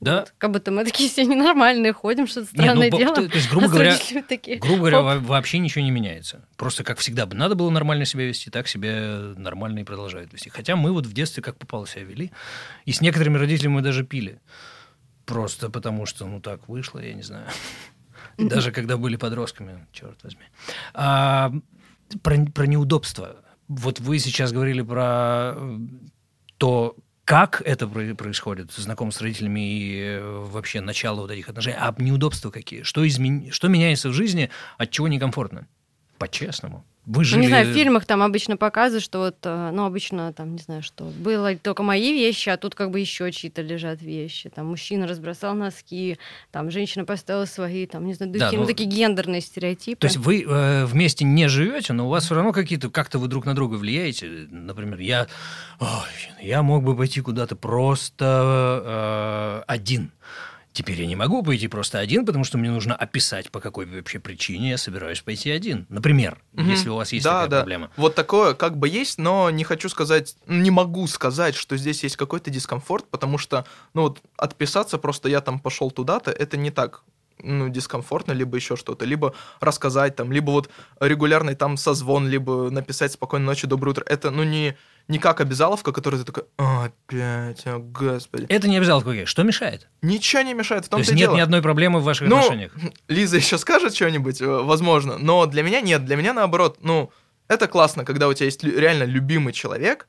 Да. 0.00 0.20
Вот. 0.20 0.34
Как 0.38 0.50
будто 0.52 0.70
мы 0.70 0.84
такие 0.84 1.08
все 1.08 1.24
ненормальные, 1.24 1.92
ходим, 1.92 2.26
что-то 2.26 2.48
Не, 2.52 2.58
ну, 2.58 2.62
странное 2.64 2.90
делаем. 2.90 3.14
то- 3.14 3.28
то 3.28 3.36
есть, 3.36 3.48
грубо 3.50 3.66
а 3.66 3.70
говоря, 3.70 3.96
такие, 4.28 4.58
Грубо 4.58 4.90
говоря, 4.90 5.00
вообще 5.18 5.58
ничего 5.58 5.82
не 5.82 5.90
меняется. 5.90 6.44
Просто 6.56 6.84
как 6.84 6.98
всегда 6.98 7.26
бы 7.26 7.34
надо 7.34 7.54
было 7.54 7.70
нормально 7.70 8.04
себя 8.04 8.26
вести, 8.26 8.50
так 8.50 8.68
себя 8.68 9.32
нормально 9.36 9.78
и 9.80 9.84
продолжают 9.84 10.32
вести. 10.32 10.50
Хотя 10.50 10.76
мы 10.76 10.92
вот 10.92 11.06
в 11.06 11.12
детстве 11.12 11.42
как 11.42 11.56
попало 11.56 11.86
себя 11.86 12.04
вели. 12.04 12.32
И 12.84 12.92
с 12.92 13.00
некоторыми 13.00 13.38
родителями 13.38 13.74
мы 13.74 13.82
даже 13.82 14.04
пили. 14.04 14.40
Просто 15.24 15.70
потому 15.70 16.04
что, 16.06 16.26
ну 16.26 16.40
так 16.40 16.68
вышло, 16.68 16.98
я 16.98 17.14
не 17.14 17.22
знаю. 17.22 17.46
Даже 18.36 18.72
когда 18.72 18.96
были 18.96 19.16
подростками, 19.16 19.86
черт 19.92 20.22
возьми. 20.22 20.42
А, 20.92 21.52
про, 22.22 22.44
про 22.46 22.66
неудобства. 22.66 23.36
Вот 23.68 24.00
вы 24.00 24.18
сейчас 24.18 24.52
говорили 24.52 24.82
про 24.82 25.54
э, 25.56 25.78
то, 26.58 26.96
как 27.24 27.62
это 27.64 27.88
про- 27.88 28.14
происходит, 28.14 28.72
знакомство 28.72 29.20
с 29.20 29.22
родителями 29.22 29.60
и 29.60 30.00
э, 30.00 30.44
вообще 30.50 30.80
начало 30.80 31.22
вот 31.22 31.30
этих 31.30 31.48
отношений. 31.48 31.76
А 31.78 31.94
неудобства 31.98 32.50
какие? 32.50 32.82
Что, 32.82 33.06
измен... 33.06 33.50
что 33.50 33.68
меняется 33.68 34.10
в 34.10 34.12
жизни, 34.12 34.50
от 34.76 34.90
чего 34.90 35.08
некомфортно? 35.08 35.66
По-честному. 36.24 36.84
Вы 37.06 37.18
Ну, 37.18 37.24
жили... 37.24 37.40
не 37.42 37.48
знаю, 37.48 37.66
в 37.66 37.74
фильмах 37.74 38.06
там 38.06 38.22
обычно 38.22 38.56
показывают, 38.56 39.04
что 39.04 39.18
вот, 39.18 39.36
э, 39.42 39.70
ну, 39.74 39.84
обычно 39.84 40.32
там, 40.32 40.54
не 40.54 40.62
знаю, 40.62 40.82
что 40.82 41.04
было 41.04 41.54
только 41.54 41.82
мои 41.82 42.14
вещи, 42.14 42.48
а 42.48 42.56
тут 42.56 42.74
как 42.74 42.90
бы 42.90 42.98
еще 42.98 43.30
чьи-то 43.30 43.60
лежат 43.60 44.00
вещи. 44.00 44.48
Там 44.48 44.68
мужчина 44.68 45.06
разбросал 45.06 45.54
носки, 45.54 46.16
там 46.50 46.70
женщина 46.70 47.04
поставила 47.04 47.44
свои, 47.44 47.84
там, 47.84 48.06
не 48.06 48.14
знаю, 48.14 48.32
духи, 48.32 48.40
Да, 48.40 48.52
ну, 48.52 48.60
ну, 48.60 48.66
такие 48.66 48.88
гендерные 48.88 49.42
стереотипы. 49.42 50.00
То 50.00 50.06
есть 50.06 50.16
вы 50.16 50.46
э, 50.48 50.86
вместе 50.86 51.26
не 51.26 51.46
живете, 51.46 51.92
но 51.92 52.06
у 52.06 52.08
вас 52.08 52.24
все 52.24 52.36
равно 52.36 52.52
какие-то, 52.52 52.88
как-то 52.88 53.18
вы 53.18 53.28
друг 53.28 53.44
на 53.44 53.54
друга 53.54 53.74
влияете. 53.74 54.46
Например, 54.50 54.98
я, 54.98 55.26
ой, 55.80 55.88
я 56.40 56.62
мог 56.62 56.84
бы 56.84 56.96
пойти 56.96 57.20
куда-то 57.20 57.54
просто 57.54 59.62
э, 59.66 59.68
один. 59.70 60.10
Теперь 60.74 61.00
я 61.00 61.06
не 61.06 61.14
могу 61.14 61.40
пойти 61.44 61.68
просто 61.68 62.00
один, 62.00 62.26
потому 62.26 62.42
что 62.42 62.58
мне 62.58 62.68
нужно 62.68 62.96
описать, 62.96 63.48
по 63.52 63.60
какой 63.60 63.86
вообще 63.86 64.18
причине 64.18 64.70
я 64.70 64.76
собираюсь 64.76 65.20
пойти 65.20 65.52
один. 65.52 65.86
Например, 65.88 66.42
Мгм. 66.52 66.68
если 66.68 66.88
у 66.88 66.96
вас 66.96 67.12
есть 67.12 67.22
да, 67.22 67.42
такая 67.42 67.48
да. 67.48 67.56
проблема. 67.60 67.90
Вот 67.96 68.16
такое 68.16 68.54
как 68.54 68.76
бы 68.76 68.88
есть, 68.88 69.18
но 69.18 69.50
не 69.50 69.62
хочу 69.62 69.88
сказать, 69.88 70.34
не 70.48 70.72
могу 70.72 71.06
сказать, 71.06 71.54
что 71.54 71.76
здесь 71.76 72.02
есть 72.02 72.16
какой-то 72.16 72.50
дискомфорт, 72.50 73.06
потому 73.08 73.38
что, 73.38 73.64
ну 73.94 74.02
вот, 74.02 74.20
отписаться 74.36 74.98
просто 74.98 75.28
я 75.28 75.40
там 75.40 75.60
пошел 75.60 75.92
туда-то, 75.92 76.32
это 76.32 76.56
не 76.56 76.72
так 76.72 77.04
ну, 77.44 77.68
дискомфортно, 77.68 78.32
либо 78.32 78.56
еще 78.56 78.76
что-то, 78.76 79.04
либо 79.04 79.34
рассказать 79.60 80.16
там, 80.16 80.32
либо 80.32 80.50
вот 80.50 80.70
регулярный 81.00 81.54
там 81.54 81.76
созвон, 81.76 82.28
либо 82.28 82.70
написать 82.70 83.12
спокойной 83.12 83.46
ночи, 83.46 83.66
доброе 83.66 83.90
утро. 83.92 84.04
Это, 84.08 84.30
ну, 84.30 84.42
не, 84.42 84.76
не 85.08 85.18
как 85.18 85.40
обязаловка, 85.40 85.92
которая 85.92 86.20
ты 86.20 86.26
такой, 86.26 86.44
«А, 86.58 86.86
опять, 86.86 87.66
о, 87.66 87.78
господи. 87.78 88.46
Это 88.48 88.68
не 88.68 88.76
обязаловка. 88.78 89.10
какая. 89.10 89.26
Что 89.26 89.42
мешает? 89.42 89.88
Ничего 90.02 90.42
не 90.42 90.54
мешает 90.54 90.84
в 90.86 90.88
То 90.88 90.96
том-то 90.96 91.02
есть 91.02 91.12
и 91.12 91.14
нет 91.14 91.28
дело. 91.28 91.36
ни 91.36 91.40
одной 91.40 91.62
проблемы 91.62 92.00
в 92.00 92.04
ваших 92.04 92.28
Ну, 92.28 92.36
отношениях? 92.38 92.72
Лиза 93.08 93.36
еще 93.36 93.58
скажет 93.58 93.94
что-нибудь, 93.94 94.40
э, 94.40 94.46
возможно, 94.46 95.18
но 95.18 95.46
для 95.46 95.62
меня 95.62 95.80
нет, 95.80 96.04
для 96.04 96.16
меня 96.16 96.32
наоборот, 96.32 96.78
ну, 96.80 97.10
это 97.48 97.68
классно, 97.68 98.04
когда 98.04 98.28
у 98.28 98.32
тебя 98.34 98.46
есть 98.46 98.64
реально 98.64 99.04
любимый 99.04 99.52
человек, 99.52 100.08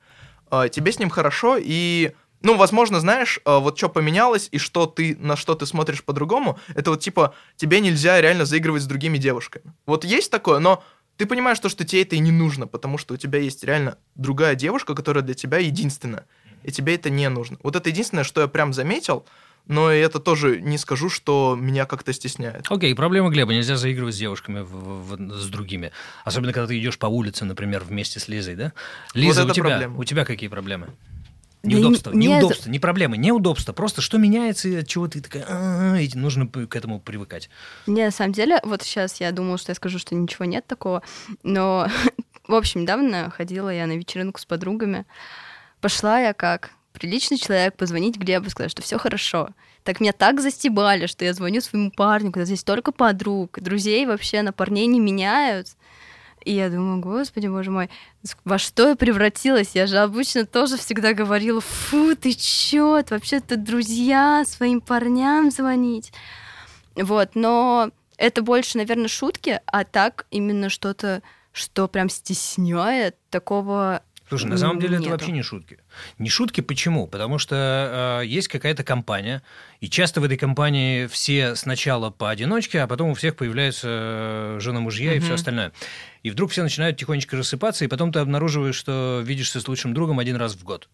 э, 0.52 0.70
тебе 0.72 0.92
с 0.94 1.00
ним 1.00 1.10
хорошо, 1.10 1.58
и, 1.60 2.14
ну, 2.46 2.56
возможно, 2.58 3.00
знаешь, 3.00 3.40
э, 3.44 3.58
вот 3.60 3.78
что 3.78 3.90
поменялось, 3.90 4.48
и 4.52 4.58
что 4.58 4.86
ты, 4.86 5.18
на 5.20 5.36
что 5.36 5.56
ты 5.56 5.66
смотришь 5.66 6.04
по-другому, 6.04 6.58
это 6.76 6.92
вот 6.92 7.02
типа, 7.02 7.34
тебе 7.58 7.80
нельзя 7.80 8.22
реально 8.22 8.46
заигрывать 8.46 8.84
с 8.84 8.86
другими 8.86 9.18
девушками. 9.18 9.66
Вот 9.86 10.06
есть 10.06 10.32
такое, 10.32 10.60
но 10.60 10.84
ты 11.18 11.26
понимаешь 11.26 11.60
то, 11.60 11.70
что 11.70 11.84
тебе 11.86 12.04
это 12.04 12.16
и 12.16 12.20
не 12.20 12.32
нужно, 12.32 12.68
потому 12.68 12.98
что 12.98 13.14
у 13.14 13.18
тебя 13.18 13.40
есть 13.40 13.64
реально 13.64 13.98
другая 14.16 14.56
девушка, 14.56 14.94
которая 14.96 15.24
для 15.24 15.34
тебя 15.34 15.58
единственная, 15.58 16.26
и 16.64 16.72
тебе 16.72 16.96
это 16.96 17.10
не 17.10 17.28
нужно. 17.30 17.58
Вот 17.64 17.76
это 17.76 17.90
единственное, 17.90 18.24
что 18.24 18.42
я 18.42 18.48
прям 18.48 18.74
заметил, 18.74 19.26
но 19.68 19.90
это 19.90 20.20
тоже 20.20 20.62
не 20.62 20.78
скажу, 20.78 21.10
что 21.10 21.58
меня 21.60 21.86
как-то 21.86 22.14
стесняет. 22.14 22.66
Окей, 22.70 22.94
проблема 22.94 23.30
Глеба. 23.30 23.52
Нельзя 23.54 23.78
заигрывать 23.78 24.14
с 24.14 24.18
девушками 24.20 24.60
в- 24.60 24.68
в- 25.16 25.32
с 25.40 25.48
другими. 25.48 25.92
Особенно, 26.24 26.54
когда 26.54 26.68
ты 26.68 26.80
идешь 26.80 27.00
по 27.00 27.08
улице, 27.08 27.46
например, 27.46 27.84
вместе 27.84 28.20
с 28.20 28.28
Лизой, 28.28 28.56
да? 28.56 28.74
Лиза, 29.16 29.42
это 29.42 29.52
у, 29.52 29.56
тебя, 29.56 29.64
проблема. 29.70 29.98
у 30.00 30.04
тебя 30.04 30.24
какие 30.26 30.50
проблемы? 30.50 30.90
Да 31.66 31.72
Неудобства, 31.72 32.12
не- 32.12 32.74
не 32.74 32.80
проблемы, 32.80 33.18
неудобства. 33.18 33.74
Просто 33.74 34.02
что 34.02 34.18
меняется 34.18 34.70
и 34.70 34.76
от 34.76 34.88
чего 34.88 35.08
ты 35.08 35.22
такая, 35.22 35.44
«А-а-а», 35.48 36.00
и 36.00 36.10
нужно 36.16 36.48
к 36.48 36.76
этому 36.76 37.00
привыкать. 37.00 37.50
Не, 37.88 38.06
на 38.06 38.12
самом 38.12 38.34
деле, 38.34 38.60
вот 38.64 38.84
сейчас 38.84 39.20
я 39.20 39.32
думала, 39.32 39.58
что 39.58 39.72
я 39.72 39.76
скажу, 39.76 40.00
что 40.00 40.16
ничего 40.16 40.46
нет 40.46 40.66
такого, 40.68 41.02
но, 41.44 41.88
в 42.48 42.54
общем, 42.54 42.82
недавно 42.82 43.30
ходила 43.30 43.70
я 43.70 43.88
на 43.88 43.98
вечеринку 43.98 44.40
с 44.40 44.46
подругами. 44.46 45.06
Пошла 45.82 46.20
я 46.20 46.34
как 46.34 46.72
приличный 46.94 47.38
человек 47.38 47.76
позвонить 47.76 48.18
Глебу 48.18 48.48
и 48.48 48.50
сказать, 48.50 48.72
что 48.72 48.82
все 48.82 48.98
хорошо. 48.98 49.50
Так 49.84 50.00
меня 50.00 50.14
так 50.14 50.42
застебали, 50.42 51.06
что 51.06 51.26
я 51.26 51.34
звоню 51.34 51.62
своему 51.62 51.92
парню, 51.92 52.32
когда 52.32 52.46
здесь 52.46 52.64
только 52.64 52.92
подруг, 52.92 53.60
друзей 53.60 54.06
вообще 54.06 54.42
на 54.42 54.52
парней 54.54 54.88
не 54.88 55.00
меняют. 55.00 55.70
И 56.46 56.54
я 56.54 56.70
думаю, 56.70 57.02
господи, 57.02 57.48
боже 57.48 57.72
мой, 57.72 57.90
во 58.44 58.60
что 58.60 58.90
я 58.90 58.96
превратилась? 58.96 59.72
Я 59.74 59.88
же 59.88 59.98
обычно 59.98 60.46
тоже 60.46 60.78
всегда 60.78 61.14
говорила, 61.14 61.60
фу, 61.60 62.16
ты 62.16 62.34
чё, 62.34 63.04
вообще-то 63.10 63.58
друзья 63.58 64.44
своим 64.46 64.80
парням 64.80 65.50
звонить. 65.50 66.14
Вот, 66.96 67.32
но 67.34 67.90
это 68.18 68.44
больше, 68.44 68.78
наверное, 68.78 69.08
шутки, 69.08 69.60
а 69.66 69.84
так 69.84 70.28
именно 70.30 70.70
что-то, 70.70 71.24
что 71.52 71.88
прям 71.88 72.10
стесняет 72.10 73.18
такого 73.32 74.04
Слушай, 74.28 74.46
на 74.48 74.58
самом 74.58 74.80
деле 74.80 74.96
это 74.96 75.02
Нету. 75.04 75.12
вообще 75.12 75.32
не 75.32 75.44
шутки. 75.44 75.78
Не 76.18 76.30
шутки 76.30 76.62
почему? 76.62 77.06
Потому 77.08 77.38
что 77.38 78.20
э, 78.24 78.26
есть 78.26 78.48
какая-то 78.48 78.84
компания, 78.84 79.44
и 79.82 79.88
часто 79.90 80.20
в 80.20 80.24
этой 80.24 80.38
компании 80.38 81.06
все 81.08 81.56
сначала 81.56 82.10
поодиночке, 82.10 82.80
а 82.82 82.88
потом 82.88 83.10
у 83.10 83.14
всех 83.14 83.36
появляются 83.36 83.88
э, 83.88 84.58
жены-мужья 84.62 85.14
и 85.14 85.18
Мгм. 85.18 85.26
все 85.26 85.34
остальное. 85.36 85.72
И 86.24 86.32
вдруг 86.32 86.52
все 86.52 86.64
начинают 86.64 86.98
тихонечко 86.98 87.38
рассыпаться, 87.38 87.86
и 87.86 87.88
потом 87.88 88.12
ты 88.12 88.20
обнаруживаешь, 88.20 88.76
что 88.76 89.22
видишься 89.24 89.62
с 89.62 89.68
лучшим 89.68 89.94
другом 89.94 90.18
один 90.20 90.38
раз 90.38 90.56
в 90.56 90.64
год. 90.64 90.90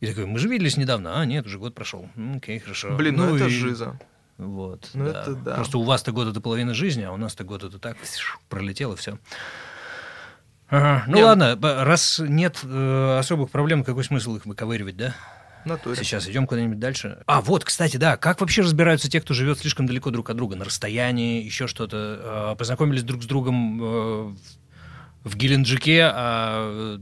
И 0.00 0.06
такой, 0.06 0.26
мы 0.26 0.38
же 0.38 0.48
виделись 0.48 0.76
недавно. 0.76 1.20
А, 1.20 1.24
нет, 1.26 1.46
уже 1.46 1.58
год 1.58 1.74
прошел. 1.74 2.08
Окей, 2.36 2.58
хорошо. 2.58 2.96
Блин, 2.96 3.16
ну, 3.16 3.36
это 3.36 3.46
и- 3.46 3.50
жиза. 3.50 3.98
Вот. 4.38 4.90
Ну, 4.94 5.04
да. 5.12 5.20
это 5.22 5.34
да. 5.34 5.54
Просто 5.54 5.78
у 5.78 5.82
вас-то 5.84 6.10
год 6.10 6.26
это 6.28 6.40
половина 6.40 6.74
жизни, 6.74 7.02
а 7.02 7.12
у 7.12 7.16
нас-то 7.16 7.44
год 7.44 7.62
это 7.62 7.78
так 7.78 7.96
пролетело 8.48 8.96
все. 8.96 9.18
Ага. 10.68 11.04
Ну 11.06 11.14
Не, 11.16 11.20
ну- 11.20 11.26
ладно, 11.26 11.58
раз 11.84 12.20
нет 12.24 12.60
э, 12.64 13.16
особых 13.18 13.50
проблем, 13.50 13.84
какой 13.84 14.04
смысл 14.04 14.36
их 14.36 14.46
выковыривать, 14.46 14.96
да? 14.96 15.14
Натуре. 15.64 15.96
Сейчас 15.96 16.28
идем 16.28 16.46
куда-нибудь 16.46 16.78
дальше. 16.78 17.22
А, 17.26 17.40
вот, 17.40 17.64
кстати, 17.64 17.96
да, 17.96 18.16
как 18.18 18.40
вообще 18.40 18.60
разбираются 18.62 19.10
те, 19.10 19.20
кто 19.20 19.32
живет 19.32 19.58
слишком 19.58 19.86
далеко 19.86 20.10
друг 20.10 20.28
от 20.28 20.36
друга, 20.36 20.56
на 20.56 20.64
расстоянии, 20.64 21.42
еще 21.42 21.66
что-то? 21.66 22.52
Э, 22.52 22.56
Познакомились 22.58 23.02
друг 23.02 23.22
с 23.22 23.26
другом 23.26 23.80
э, 23.82 24.34
в 25.24 25.36
Геленджике, 25.36 26.02
а 26.12 26.98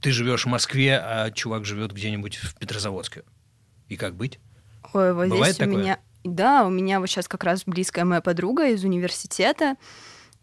ты 0.00 0.12
живешь 0.12 0.44
в 0.44 0.48
Москве, 0.48 0.96
а 0.98 1.30
чувак 1.30 1.64
живет 1.64 1.92
где-нибудь 1.92 2.36
в 2.36 2.54
Петрозаводске. 2.56 3.22
И 3.88 3.96
как 3.96 4.14
быть? 4.14 4.38
Ой, 4.92 5.12
вот 5.12 5.28
Бывает 5.28 5.54
здесь 5.54 5.66
у 5.66 5.70
такое? 5.70 5.82
меня... 5.82 5.98
Да, 6.24 6.64
у 6.64 6.70
меня 6.70 6.98
вот 7.00 7.06
сейчас 7.08 7.28
как 7.28 7.44
раз 7.44 7.62
близкая 7.66 8.04
моя 8.04 8.20
подруга 8.20 8.68
из 8.68 8.82
университета. 8.82 9.76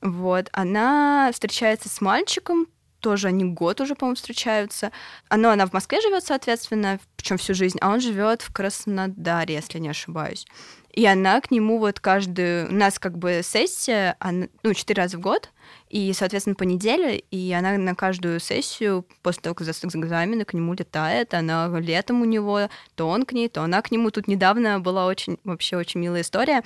Вот, 0.03 0.49
она 0.51 1.29
встречается 1.31 1.87
с 1.87 2.01
мальчиком, 2.01 2.67
тоже 2.99 3.29
они 3.29 3.45
год 3.45 3.79
уже, 3.79 3.95
по-моему, 3.95 4.15
встречаются. 4.15 4.91
Но 5.33 5.49
она 5.49 5.65
в 5.65 5.73
Москве 5.73 6.01
живет, 6.01 6.25
соответственно, 6.25 6.99
причем 7.15 7.37
всю 7.37 7.53
жизнь, 7.53 7.77
а 7.81 7.89
он 7.89 8.01
живет 8.01 8.41
в 8.41 8.51
Краснодаре, 8.51 9.55
если 9.55 9.79
не 9.79 9.89
ошибаюсь. 9.89 10.45
И 10.91 11.05
она 11.05 11.41
к 11.41 11.51
нему 11.51 11.79
вот 11.79 11.99
каждую... 11.99 12.69
У 12.69 12.73
нас 12.73 12.99
как 12.99 13.17
бы 13.17 13.41
сессия, 13.43 14.15
она- 14.19 14.47
ну, 14.61 14.73
четыре 14.73 15.03
раза 15.03 15.17
в 15.17 15.21
год, 15.21 15.49
и, 15.89 16.13
соответственно, 16.13 16.55
по 16.55 16.63
неделе, 16.63 17.17
и 17.17 17.51
она 17.51 17.77
на 17.77 17.95
каждую 17.95 18.39
сессию, 18.39 19.05
после 19.21 19.41
того, 19.41 19.55
как 19.55 19.65
сдаст 19.65 19.85
экзамены, 19.85 20.45
к 20.45 20.53
нему 20.53 20.73
летает, 20.73 21.33
она 21.33 21.67
летом 21.79 22.21
у 22.21 22.25
него, 22.25 22.69
то 22.95 23.07
он 23.07 23.25
к 23.25 23.31
ней, 23.31 23.49
то 23.49 23.63
она 23.63 23.81
к 23.81 23.89
нему. 23.89 24.11
Тут 24.11 24.27
недавно 24.27 24.79
была 24.79 25.07
очень, 25.07 25.39
вообще 25.43 25.77
очень 25.77 25.99
милая 25.99 26.21
история. 26.21 26.61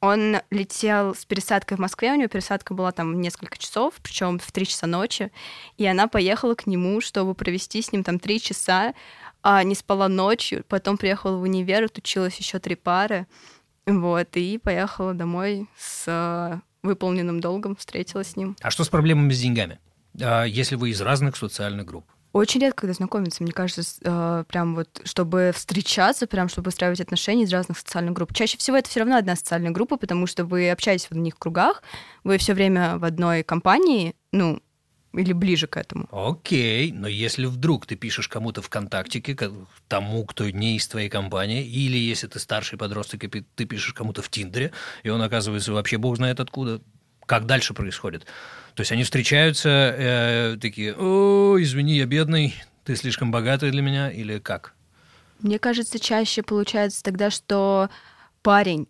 Он 0.00 0.38
летел 0.50 1.14
с 1.14 1.26
пересадкой 1.26 1.76
в 1.76 1.80
Москве, 1.80 2.12
у 2.12 2.16
него 2.16 2.28
пересадка 2.28 2.72
была 2.72 2.90
там 2.90 3.20
несколько 3.20 3.58
часов, 3.58 3.94
причем 4.02 4.38
в 4.38 4.50
три 4.50 4.66
часа 4.66 4.86
ночи, 4.86 5.30
и 5.76 5.86
она 5.86 6.08
поехала 6.08 6.54
к 6.54 6.66
нему, 6.66 7.02
чтобы 7.02 7.34
провести 7.34 7.82
с 7.82 7.92
ним 7.92 8.02
там 8.02 8.18
три 8.18 8.40
часа, 8.40 8.94
а 9.42 9.62
не 9.62 9.74
спала 9.74 10.08
ночью, 10.08 10.64
потом 10.68 10.96
приехала 10.96 11.36
в 11.36 11.42
универ, 11.42 11.84
отучилась 11.84 12.36
еще 12.38 12.58
три 12.58 12.76
пары, 12.76 13.26
вот, 13.84 14.36
и 14.36 14.56
поехала 14.56 15.12
домой 15.12 15.68
с 15.76 16.04
э, 16.06 16.60
выполненным 16.82 17.40
долгом, 17.40 17.76
встретилась 17.76 18.30
с 18.30 18.36
ним. 18.36 18.56
А 18.62 18.70
что 18.70 18.84
с 18.84 18.88
проблемами 18.88 19.32
с 19.32 19.40
деньгами? 19.40 19.80
А, 20.18 20.44
Если 20.44 20.76
вы 20.76 20.90
из 20.90 21.00
разных 21.02 21.36
социальных 21.36 21.86
групп? 21.86 22.06
Очень 22.32 22.60
редко, 22.60 22.82
когда 22.82 22.94
знакомиться, 22.94 23.42
мне 23.42 23.52
кажется, 23.52 23.82
э, 24.02 24.44
прям 24.46 24.76
вот, 24.76 25.00
чтобы 25.04 25.52
встречаться, 25.54 26.26
прям 26.28 26.48
чтобы 26.48 26.68
устраивать 26.68 27.00
отношения 27.00 27.42
из 27.42 27.52
разных 27.52 27.78
социальных 27.78 28.14
групп. 28.14 28.32
Чаще 28.34 28.56
всего 28.56 28.76
это 28.76 28.88
все 28.88 29.00
равно 29.00 29.16
одна 29.16 29.34
социальная 29.34 29.72
группа, 29.72 29.96
потому 29.96 30.26
что 30.26 30.44
вы 30.44 30.70
общаетесь 30.70 31.06
в 31.06 31.12
одних 31.12 31.36
кругах, 31.36 31.82
вы 32.22 32.38
все 32.38 32.54
время 32.54 32.98
в 32.98 33.04
одной 33.04 33.42
компании, 33.42 34.14
ну, 34.30 34.62
или 35.12 35.32
ближе 35.32 35.66
к 35.66 35.76
этому. 35.76 36.08
Окей, 36.12 36.92
но 36.92 37.08
если 37.08 37.46
вдруг 37.46 37.86
ты 37.86 37.96
пишешь 37.96 38.28
кому-то 38.28 38.62
ВКонтактике, 38.62 39.34
ко- 39.34 39.52
тому, 39.88 40.24
кто 40.24 40.48
не 40.48 40.76
из 40.76 40.86
твоей 40.86 41.08
компании, 41.08 41.66
или 41.66 41.98
если 41.98 42.28
ты 42.28 42.38
старший 42.38 42.78
подросток, 42.78 43.24
и 43.24 43.28
ты 43.28 43.64
пишешь 43.64 43.92
кому-то 43.92 44.22
в 44.22 44.28
Тиндере, 44.28 44.72
и 45.02 45.08
он 45.08 45.20
оказывается 45.20 45.72
вообще 45.72 45.98
бог 45.98 46.16
знает 46.16 46.38
откуда, 46.38 46.80
как 47.30 47.46
дальше 47.46 47.74
происходит? 47.74 48.26
То 48.74 48.80
есть 48.80 48.90
они 48.90 49.04
встречаются, 49.04 49.68
э, 49.68 50.56
такие, 50.60 50.96
о, 50.98 51.56
извини, 51.60 51.96
я 51.96 52.04
бедный, 52.04 52.56
ты 52.82 52.96
слишком 52.96 53.30
богатый 53.30 53.70
для 53.70 53.82
меня, 53.82 54.10
или 54.10 54.40
как? 54.40 54.74
Мне 55.38 55.60
кажется, 55.60 56.00
чаще 56.00 56.42
получается 56.42 57.04
тогда, 57.04 57.30
что 57.30 57.88
парень 58.42 58.88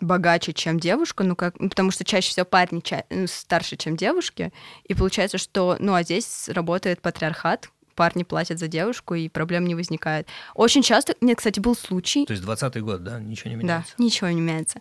богаче, 0.00 0.52
чем 0.52 0.78
девушка, 0.78 1.24
ну 1.24 1.34
как, 1.34 1.58
ну, 1.58 1.68
потому 1.68 1.90
что 1.90 2.04
чаще 2.04 2.30
всего 2.30 2.46
парни 2.46 2.78
ча- 2.78 3.06
ну, 3.10 3.26
старше, 3.26 3.76
чем 3.76 3.96
девушки, 3.96 4.52
и 4.84 4.94
получается, 4.94 5.38
что, 5.38 5.76
ну 5.80 5.94
а 5.94 6.04
здесь 6.04 6.48
работает 6.48 7.00
патриархат, 7.02 7.70
парни 7.96 8.22
платят 8.22 8.60
за 8.60 8.68
девушку, 8.68 9.16
и 9.16 9.28
проблем 9.28 9.64
не 9.64 9.74
возникает. 9.74 10.28
Очень 10.54 10.82
часто, 10.82 11.16
нет, 11.20 11.38
кстати, 11.38 11.58
был 11.58 11.74
случай, 11.74 12.24
То 12.24 12.34
есть 12.34 12.44
20-й 12.44 12.82
год, 12.82 13.02
да, 13.02 13.18
ничего 13.18 13.50
не 13.50 13.56
да, 13.56 13.62
меняется? 13.62 13.94
ничего 13.98 14.28
не 14.30 14.40
меняется. 14.40 14.80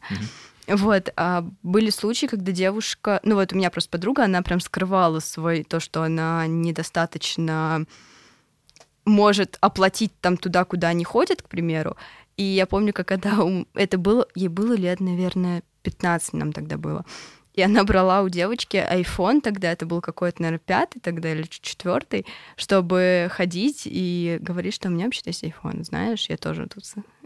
Вот, 0.69 1.11
а 1.15 1.45
были 1.63 1.89
случаи, 1.89 2.27
когда 2.27 2.51
девушка, 2.51 3.19
ну 3.23 3.35
вот 3.35 3.53
у 3.53 3.55
меня 3.55 3.71
просто 3.71 3.89
подруга, 3.89 4.25
она 4.25 4.43
прям 4.43 4.59
скрывала 4.59 5.19
свой, 5.19 5.63
то, 5.63 5.79
что 5.79 6.03
она 6.03 6.45
недостаточно 6.45 7.85
может 9.03 9.57
оплатить 9.61 10.11
там 10.21 10.37
туда, 10.37 10.65
куда 10.65 10.89
они 10.89 11.03
ходят, 11.03 11.41
к 11.41 11.49
примеру. 11.49 11.97
И 12.37 12.43
я 12.43 12.67
помню, 12.67 12.93
как 12.93 13.07
когда 13.07 13.39
это 13.73 13.97
было, 13.97 14.27
ей 14.35 14.47
было 14.47 14.73
лет, 14.73 14.99
наверное, 14.99 15.63
15 15.81 16.33
нам 16.33 16.53
тогда 16.53 16.77
было. 16.77 17.03
И 17.53 17.61
она 17.63 17.83
брала 17.83 18.21
у 18.21 18.29
девочки 18.29 18.77
iPhone 18.77 19.41
тогда, 19.41 19.71
это 19.71 19.87
был 19.87 20.01
какой-то, 20.01 20.43
наверное, 20.43 20.61
пятый 20.63 20.99
тогда 20.99 21.31
или 21.33 21.43
четвертый, 21.49 22.27
чтобы 22.55 23.27
ходить 23.31 23.81
и 23.85 24.37
говорить, 24.39 24.75
что 24.75 24.87
у 24.87 24.91
меня 24.91 25.05
вообще-то 25.05 25.29
есть 25.29 25.43
iPhone, 25.43 25.83
знаешь, 25.83 26.29
я 26.29 26.37
тоже 26.37 26.67
тут 26.67 26.83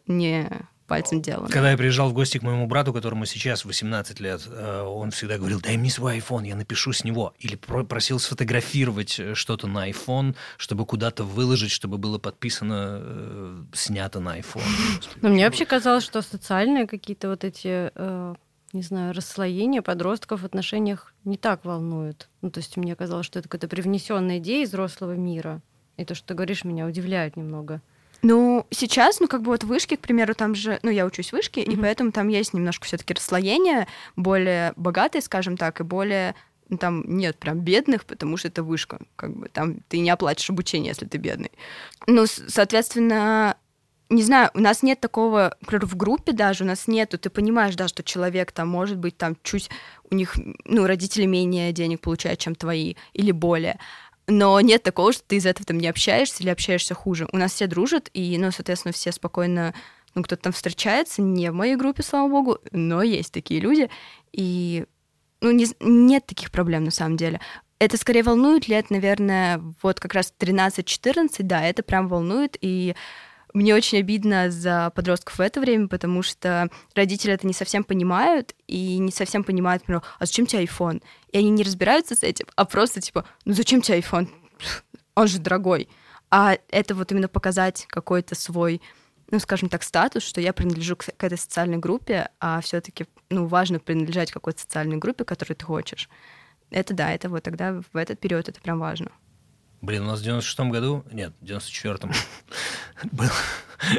не 0.08 0.50
пальцем 0.94 1.22
делала. 1.22 1.48
Когда 1.48 1.72
я 1.72 1.78
приезжал 1.78 2.10
в 2.10 2.14
гости 2.14 2.38
к 2.38 2.44
моему 2.44 2.68
брату, 2.68 2.94
которому 2.94 3.26
сейчас 3.26 3.66
18 3.66 4.20
лет, 4.20 4.42
э, 4.48 4.82
он 4.82 5.12
всегда 5.12 5.38
говорил, 5.38 5.60
дай 5.60 5.78
мне 5.78 5.90
свой 5.90 6.20
iPhone, 6.20 6.48
я 6.48 6.56
напишу 6.56 6.94
с 6.94 7.04
него. 7.04 7.34
Или 7.40 7.56
про- 7.56 7.84
просил 7.84 8.20
сфотографировать 8.20 9.20
э, 9.20 9.34
что-то 9.34 9.68
на 9.68 9.90
iPhone, 9.90 10.36
чтобы 10.58 10.86
куда-то 10.86 11.24
выложить, 11.24 11.72
чтобы 11.72 11.98
было 11.98 12.18
подписано, 12.20 13.00
э, 13.02 13.64
снято 13.74 14.20
на 14.20 14.40
iPhone. 14.40 14.62
Но 15.22 15.30
мне 15.30 15.46
вообще 15.46 15.66
казалось, 15.66 16.04
что 16.04 16.22
социальные 16.22 16.88
какие-то 16.88 17.30
вот 17.30 17.44
эти, 17.44 17.92
не 18.74 18.82
знаю, 18.82 19.14
расслоения 19.14 19.82
подростков 19.82 20.42
в 20.42 20.46
отношениях 20.46 21.14
не 21.24 21.38
так 21.38 21.66
волнуют. 21.66 22.30
Ну, 22.42 22.50
то 22.50 22.60
есть 22.60 22.78
мне 22.78 22.96
казалось, 22.96 23.26
что 23.26 23.40
это 23.40 23.48
какая-то 23.50 23.68
привнесенная 23.68 24.38
идея 24.40 24.64
из 24.64 24.70
взрослого 24.70 25.14
мира. 25.14 25.62
И 25.98 26.06
то, 26.06 26.16
что 26.16 26.28
ты 26.28 26.34
говоришь, 26.34 26.64
меня 26.64 26.86
удивляет 26.88 27.38
немного. 27.38 27.82
Ну, 28.24 28.66
сейчас, 28.72 29.20
ну, 29.20 29.28
как 29.28 29.42
бы 29.42 29.52
вот 29.52 29.64
вышки, 29.66 29.96
к 29.96 30.00
примеру, 30.00 30.34
там 30.34 30.56
же, 30.56 30.80
ну, 30.82 30.90
я 30.90 31.06
учусь 31.06 31.30
в 31.30 31.34
вышке, 31.34 31.62
и 31.62 31.72
Мгм. 31.72 31.82
поэтому 31.82 32.12
там 32.12 32.30
есть 32.30 32.54
немножко 32.54 32.86
все 32.86 32.98
таки 32.98 33.14
расслоение, 33.14 33.86
более 34.16 34.74
богатые, 34.78 35.22
скажем 35.22 35.58
так, 35.58 35.80
и 35.82 35.84
более 35.84 36.34
ну, 36.70 36.78
там 36.78 37.04
нет 37.06 37.38
прям 37.38 37.60
бедных, 37.60 38.06
потому 38.06 38.38
что 38.38 38.48
это 38.48 38.64
вышка, 38.64 39.00
как 39.18 39.36
бы 39.36 39.50
там 39.50 39.76
ты 39.90 40.00
не 40.00 40.10
оплатишь 40.10 40.50
обучение, 40.50 40.90
если 40.90 41.06
ты 41.06 41.18
бедный. 41.18 41.52
Ну, 42.08 42.26
соответственно, 42.26 43.58
не 44.10 44.24
знаю, 44.24 44.50
у 44.54 44.60
нас 44.60 44.82
нет 44.82 45.00
такого, 45.02 45.56
например, 45.62 45.86
в 45.86 45.96
группе 45.98 46.32
даже 46.32 46.64
у 46.64 46.68
нас 46.68 46.88
нету, 46.88 47.18
ты 47.18 47.30
понимаешь, 47.30 47.76
да, 47.76 47.88
что 47.90 48.02
человек 48.04 48.52
там, 48.54 48.70
может 48.70 48.98
быть, 48.98 49.18
там 49.18 49.36
чуть 49.44 49.70
у 50.10 50.16
них, 50.16 50.36
ну, 50.66 50.88
родители 50.88 51.26
менее 51.26 51.74
денег 51.74 52.00
получают, 52.00 52.40
чем 52.40 52.56
твои, 52.56 52.96
или 53.14 53.32
более. 53.32 53.78
Но 54.28 54.60
нет 54.62 54.84
такого, 54.84 55.12
что 55.12 55.24
ты 55.24 55.36
из 55.36 55.46
этого 55.46 55.66
там 55.66 55.78
не 55.78 55.88
общаешься 55.88 56.44
или 56.44 56.50
общаешься 56.50 56.94
хуже. 56.94 57.28
У 57.32 57.38
нас 57.38 57.54
все 57.54 57.68
дружат, 57.68 58.10
и, 58.14 58.38
ну, 58.38 58.52
соответственно, 58.52 58.94
все 58.94 59.12
спокойно, 59.12 59.74
ну, 60.16 60.24
кто-то 60.24 60.44
там 60.44 60.54
встречается, 60.54 61.22
не 61.22 61.52
в 61.52 61.54
моей 61.54 61.76
группе, 61.76 62.04
слава 62.04 62.30
богу, 62.30 62.60
но 62.72 63.04
есть 63.04 63.34
такие 63.34 63.60
люди, 63.60 63.90
и, 64.32 64.86
ну, 65.42 65.52
не, 65.52 65.68
нет 65.82 66.26
таких 66.26 66.52
проблем 66.52 66.86
на 66.86 66.92
самом 66.92 67.18
деле. 67.18 67.42
Это 67.80 67.98
скорее 67.98 68.24
волнует 68.24 68.70
лет, 68.70 68.90
наверное, 68.90 69.62
вот 69.82 70.00
как 70.00 70.14
раз 70.14 70.34
13-14, 70.40 71.30
да, 71.40 71.66
это 71.66 71.84
прям 71.84 72.08
волнует, 72.08 72.56
и 72.62 72.96
мне 73.54 73.76
очень 73.76 74.00
обидно 74.00 74.50
за 74.50 74.92
подростков 74.96 75.38
в 75.38 75.42
это 75.42 75.62
время, 75.62 75.88
потому 75.88 76.24
что 76.24 76.70
родители 76.96 77.34
это 77.34 77.46
не 77.46 77.54
совсем 77.54 77.84
понимают 77.84 78.56
и 78.68 78.98
не 78.98 79.12
совсем 79.12 79.44
понимают, 79.44 79.84
например, 79.84 80.02
а 80.20 80.26
зачем 80.26 80.46
тебе 80.46 80.64
iPhone? 80.64 81.04
И 81.32 81.38
они 81.38 81.50
не 81.52 81.64
разбираются 81.64 82.16
с 82.16 82.24
этим, 82.24 82.48
а 82.56 82.66
просто 82.66 83.02
типа, 83.02 83.26
ну 83.46 83.54
зачем 83.54 83.82
тебе 83.82 84.00
iPhone? 84.00 84.28
Он 85.16 85.28
же 85.28 85.40
дорогой. 85.40 85.88
А 86.32 86.58
это 86.70 86.96
вот 86.96 87.12
именно 87.12 87.28
показать 87.28 87.86
какой-то 87.88 88.34
свой, 88.34 88.82
ну, 89.30 89.38
скажем 89.38 89.70
так, 89.70 89.84
статус, 89.84 90.24
что 90.24 90.42
я 90.42 90.52
принадлежу 90.52 90.96
к, 90.96 91.06
этой 91.20 91.38
социальной 91.38 91.78
группе, 91.78 92.30
а 92.40 92.60
все-таки, 92.62 93.06
ну, 93.30 93.46
важно 93.46 93.80
принадлежать 93.80 94.32
какой-то 94.32 94.62
социальной 94.62 94.98
группе, 94.98 95.26
которой 95.26 95.54
ты 95.54 95.64
хочешь. 95.64 96.10
Это 96.72 96.96
да, 96.96 97.12
это 97.12 97.30
вот 97.30 97.44
тогда 97.44 97.82
в 97.94 97.98
этот 97.98 98.20
период 98.20 98.50
это 98.50 98.60
прям 98.60 98.80
важно. 98.80 99.12
Блин, 99.84 100.04
у 100.04 100.06
нас 100.08 100.22
в 100.22 100.26
96-м 100.26 100.70
году, 100.70 101.04
нет, 101.12 101.34
в 101.42 101.44
94-м, 101.44 102.10
был, 103.12 103.28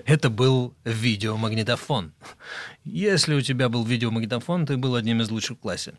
это 0.06 0.30
был 0.30 0.72
видеомагнитофон. 0.84 2.14
Если 2.84 3.34
у 3.34 3.42
тебя 3.42 3.68
был 3.68 3.84
видеомагнитофон, 3.84 4.64
ты 4.64 4.78
был 4.78 4.94
одним 4.94 5.20
из 5.20 5.30
лучших 5.30 5.58
в 5.58 5.60
классе. 5.60 5.92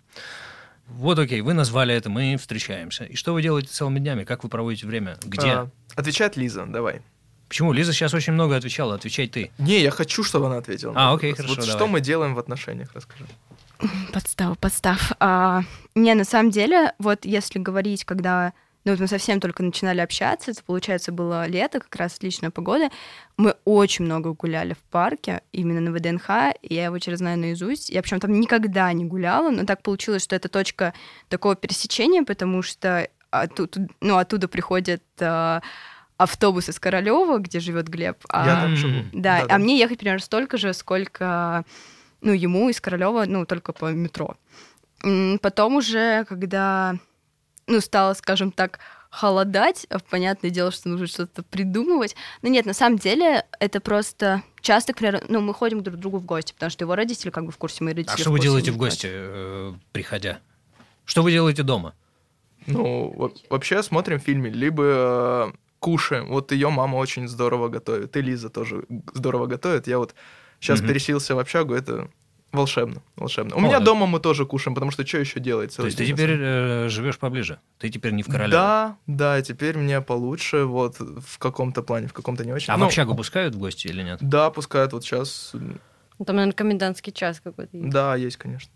Вот 0.88 1.20
окей, 1.20 1.42
вы 1.42 1.54
назвали 1.54 1.94
это, 1.94 2.10
мы 2.10 2.36
встречаемся. 2.38 3.04
И 3.04 3.16
что 3.16 3.34
вы 3.36 3.44
делаете 3.44 3.68
целыми 3.68 4.00
днями? 4.00 4.24
Как 4.24 4.44
вы 4.44 4.50
проводите 4.50 4.88
время? 4.88 5.18
Где? 5.24 5.50
А, 5.52 5.70
отвечает 5.96 6.36
Лиза, 6.36 6.66
давай. 6.66 7.04
Почему? 7.48 7.72
Лиза 7.72 7.94
сейчас 7.94 8.16
очень 8.16 8.34
много 8.34 8.56
отвечала, 8.56 8.96
отвечай 8.96 9.28
ты. 9.28 9.52
Не, 9.60 9.82
я 9.84 9.92
хочу, 9.92 10.24
чтобы 10.24 10.48
она 10.48 10.58
ответила. 10.58 10.94
А, 10.96 11.14
окей, 11.14 11.30
вопрос. 11.30 11.46
хорошо, 11.46 11.62
Вот 11.62 11.68
давай. 11.68 11.80
что 11.80 11.88
мы 11.88 12.02
делаем 12.02 12.34
в 12.34 12.40
отношениях, 12.40 12.90
расскажи. 12.96 13.26
Подстав, 14.12 14.58
подстав. 14.58 15.12
А, 15.20 15.62
не, 15.94 16.16
на 16.16 16.24
самом 16.26 16.50
деле, 16.50 16.94
вот 16.98 17.24
если 17.26 17.60
говорить, 17.60 18.04
когда 18.04 18.54
ну, 18.86 18.92
вот 18.92 19.00
мы 19.02 19.08
совсем 19.08 19.40
только 19.40 19.64
начинали 19.64 20.00
общаться, 20.00 20.52
это, 20.52 20.64
получается, 20.64 21.12
было 21.12 21.48
лето, 21.48 21.80
как 21.80 21.96
раз 21.96 22.16
отличная 22.16 22.52
погода, 22.52 22.90
мы 23.36 23.56
очень 23.66 24.06
много 24.06 24.34
гуляли 24.34 24.74
в 24.74 24.78
парке, 24.92 25.42
именно 25.52 25.82
на 25.82 25.92
ВДНХ, 25.92 26.30
и 26.62 26.76
я 26.76 26.86
его 26.86 27.00
через 27.00 27.18
знаю 27.18 27.38
наизусть. 27.40 27.90
Я 27.90 28.02
причем 28.02 28.20
там 28.20 28.40
никогда 28.40 28.94
не 28.94 29.04
гуляла, 29.06 29.50
но 29.50 29.66
так 29.66 29.82
получилось, 29.82 30.24
что 30.24 30.36
это 30.36 30.48
точка 30.50 30.94
такого 31.30 31.56
пересечения, 31.56 32.24
потому 32.24 32.62
что 32.62 33.10
оттуда, 33.32 33.88
ну, 34.02 34.18
оттуда 34.18 34.48
приходят 34.48 35.04
а, 35.20 35.62
автобус 36.18 36.70
из 36.70 36.80
Королева, 36.80 37.40
где 37.40 37.60
живет 37.60 37.88
Глеб. 37.90 38.18
а- 38.30 38.46
Я 38.46 38.56
там 38.62 38.76
живу. 38.78 39.04
да, 39.12 39.42
Да-да. 39.42 39.56
а 39.56 39.58
мне 39.58 39.78
ехать 39.80 39.98
примерно 40.00 40.22
столько 40.24 40.58
же, 40.58 40.74
сколько, 40.74 41.66
ну, 42.22 42.32
ему 42.32 42.70
из 42.70 42.80
Королева, 42.80 43.26
ну, 43.28 43.46
только 43.46 43.74
по 43.74 43.92
метро. 43.92 44.36
Потом 45.42 45.76
уже, 45.76 46.24
когда, 46.26 46.96
ну, 47.68 47.82
стало, 47.82 48.14
скажем 48.14 48.52
так, 48.52 48.80
холодать, 49.10 49.86
а, 49.90 50.00
понятное 50.00 50.50
дело, 50.52 50.72
что 50.72 50.90
нужно 50.90 51.08
что-то 51.08 51.42
придумывать. 51.44 52.16
Но 52.42 52.50
нет, 52.50 52.66
на 52.66 52.74
самом 52.74 52.98
деле, 52.98 53.46
это 53.60 53.80
просто 53.80 54.44
часто, 54.62 54.94
к 54.94 54.98
примеру, 54.98 55.20
ну, 55.30 55.40
мы 55.42 55.54
ходим 55.54 55.82
друг 55.82 55.96
к 55.98 56.00
другу 56.00 56.18
в 56.18 56.26
гости, 56.26 56.54
потому 56.54 56.70
что 56.70 56.84
его 56.84 56.96
родители 56.96 57.30
как 57.30 57.46
бы 57.46 57.52
в 57.52 57.58
курсе, 57.58 57.84
мои 57.84 57.94
родители 57.94 58.14
А 58.14 58.18
в 58.18 58.20
что 58.20 58.32
вы 58.32 58.40
делаете 58.40 58.72
в 58.72 58.78
гости, 58.78 59.08
э, 59.10 59.74
приходя? 59.94 60.40
Что 61.06 61.22
вы 61.24 61.32
делаете 61.32 61.64
дома? 61.64 61.94
Ну, 62.68 63.14
во- 63.16 63.32
вообще 63.50 63.84
смотрим 63.84 64.20
фильмы, 64.20 64.50
либо 64.50 64.84
э, 65.54 65.58
кушаем. 65.80 66.28
Вот 66.28 66.52
ее 66.52 66.70
мама 66.70 66.98
очень 66.98 67.28
здорово 67.28 67.70
готовит, 67.70 68.18
и 68.18 68.22
Лиза 68.22 68.50
тоже 68.50 68.86
здорово 69.14 69.46
готовит. 69.46 69.88
Я 69.88 70.00
вот 70.00 70.14
сейчас 70.60 70.80
Мгм. 70.80 70.88
переселился 70.90 71.36
в 71.36 71.40
общагу, 71.40 71.74
это 71.74 72.10
волшебно, 72.56 73.02
волшебно. 73.16 73.56
У 73.56 73.60
О, 73.60 73.62
меня 73.62 73.80
да. 73.80 73.86
дома 73.86 74.06
мы 74.08 74.20
тоже 74.20 74.46
кушаем, 74.46 74.74
потому 74.76 74.92
что 74.92 75.06
что 75.06 75.18
еще 75.20 75.40
делать? 75.40 75.76
То 75.76 75.86
есть 75.86 75.98
ты 75.98 76.06
теперь 76.06 76.32
э, 76.40 76.90
живешь 76.90 77.18
поближе? 77.20 77.60
Ты 77.78 77.90
теперь 77.90 78.14
не 78.14 78.24
в 78.24 78.28
Королеве? 78.28 78.52
Да, 78.52 78.98
да, 79.08 79.42
теперь 79.42 79.78
мне 79.78 80.02
получше, 80.02 80.64
вот, 80.66 80.98
в 81.00 81.38
каком-то 81.38 81.84
плане, 81.84 82.08
в 82.08 82.14
каком-то 82.14 82.44
не 82.46 82.54
очень. 82.54 82.74
А 82.74 82.78
в 82.78 82.80
Ну, 82.80 82.86
общагу 82.86 83.16
пускают 83.16 83.56
в 83.56 83.60
гости 83.60 83.88
или 83.88 84.02
нет? 84.02 84.20
Да, 84.22 84.50
пускают 84.50 84.94
вот 84.94 85.04
сейчас. 85.04 85.52
Ну, 85.54 86.26
Там, 86.26 86.38
наверное, 86.38 86.54
комендантский 86.56 87.12
час 87.12 87.42
какой-то 87.42 87.76
есть. 87.78 87.90
Да, 87.90 88.16
есть, 88.16 88.38
конечно. 88.38 88.72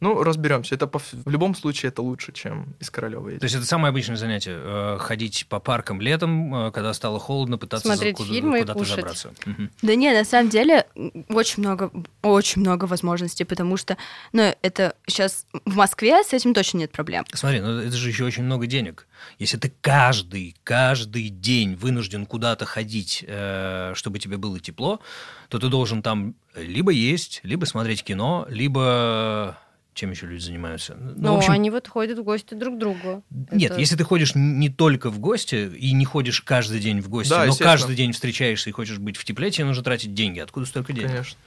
Ну, 0.00 0.22
разберемся. 0.22 0.74
Это 0.74 0.86
по 0.86 0.98
в 0.98 1.28
любом 1.30 1.54
случае 1.54 1.88
это 1.88 2.02
лучше, 2.02 2.32
чем 2.32 2.74
из 2.80 2.90
Королева 2.90 3.30
То 3.38 3.44
есть 3.44 3.54
это 3.54 3.64
самое 3.64 3.90
обычное 3.90 4.16
занятие 4.16 4.56
э, 4.56 4.98
ходить 5.00 5.46
по 5.48 5.60
паркам 5.60 6.00
летом, 6.00 6.54
э, 6.54 6.70
когда 6.72 6.92
стало 6.92 7.18
холодно, 7.18 7.56
пытаться 7.58 7.88
за- 7.88 7.94
Смотреть 7.94 8.16
куда- 8.16 8.28
фильмы 8.28 8.58
и 8.58 8.60
куда-то 8.62 8.78
кушать. 8.78 8.96
забраться. 8.96 9.32
Мгм. 9.46 9.70
Да 9.82 9.94
не, 9.94 10.12
на 10.12 10.24
самом 10.24 10.50
деле 10.50 10.86
очень 11.28 11.62
много, 11.62 11.90
очень 12.22 12.60
много 12.60 12.84
возможностей, 12.84 13.44
потому 13.44 13.76
что, 13.76 13.96
ну, 14.32 14.54
это 14.62 14.94
сейчас 15.06 15.46
в 15.64 15.76
Москве 15.76 16.22
с 16.22 16.32
этим 16.34 16.52
точно 16.54 16.78
нет 16.78 16.90
проблем. 16.92 17.24
Смотри, 17.32 17.60
ну 17.60 17.78
это 17.78 17.96
же 17.96 18.08
еще 18.10 18.24
очень 18.24 18.42
много 18.44 18.66
денег. 18.66 19.06
Если 19.38 19.56
ты 19.56 19.72
каждый, 19.80 20.54
каждый 20.64 21.28
день 21.30 21.76
вынужден 21.76 22.26
куда-то 22.26 22.66
ходить, 22.66 23.24
э, 23.26 23.92
чтобы 23.94 24.18
тебе 24.18 24.36
было 24.36 24.60
тепло, 24.60 25.00
то 25.48 25.58
ты 25.58 25.68
должен 25.68 26.02
там 26.02 26.34
либо 26.56 26.90
есть, 26.90 27.40
либо 27.42 27.64
смотреть 27.64 28.02
кино, 28.04 28.46
либо 28.50 29.56
чем 29.94 30.10
еще 30.10 30.26
люди 30.26 30.42
занимаются? 30.42 30.96
Ну, 30.98 31.12
Ну, 31.16 31.34
в 31.34 31.38
общем, 31.38 31.52
они 31.52 31.70
вот 31.70 31.88
ходят 31.88 32.18
в 32.18 32.22
гости 32.24 32.54
друг 32.54 32.76
к 32.76 32.78
другу. 32.78 33.22
Нет, 33.52 33.70
Это- 33.72 33.80
если 33.80 33.96
ты 33.96 34.04
ходишь 34.04 34.32
не 34.34 34.68
только 34.68 35.10
в 35.10 35.18
гости 35.18 35.70
и 35.76 35.92
не 35.92 36.04
ходишь 36.04 36.40
каждый 36.40 36.80
день 36.80 37.00
в 37.00 37.08
гости, 37.08 37.30
Да, 37.30 37.46
но 37.46 37.54
каждый 37.54 37.96
день 37.96 38.12
встречаешься 38.12 38.70
и 38.70 38.72
хочешь 38.72 38.98
быть 38.98 39.16
в 39.16 39.24
тепле, 39.24 39.50
тебе 39.50 39.64
нужно 39.66 39.82
тратить 39.82 40.14
деньги. 40.14 40.40
Откуда 40.40 40.66
столько 40.66 40.92
денег? 40.92 41.10
Конечно. 41.10 41.38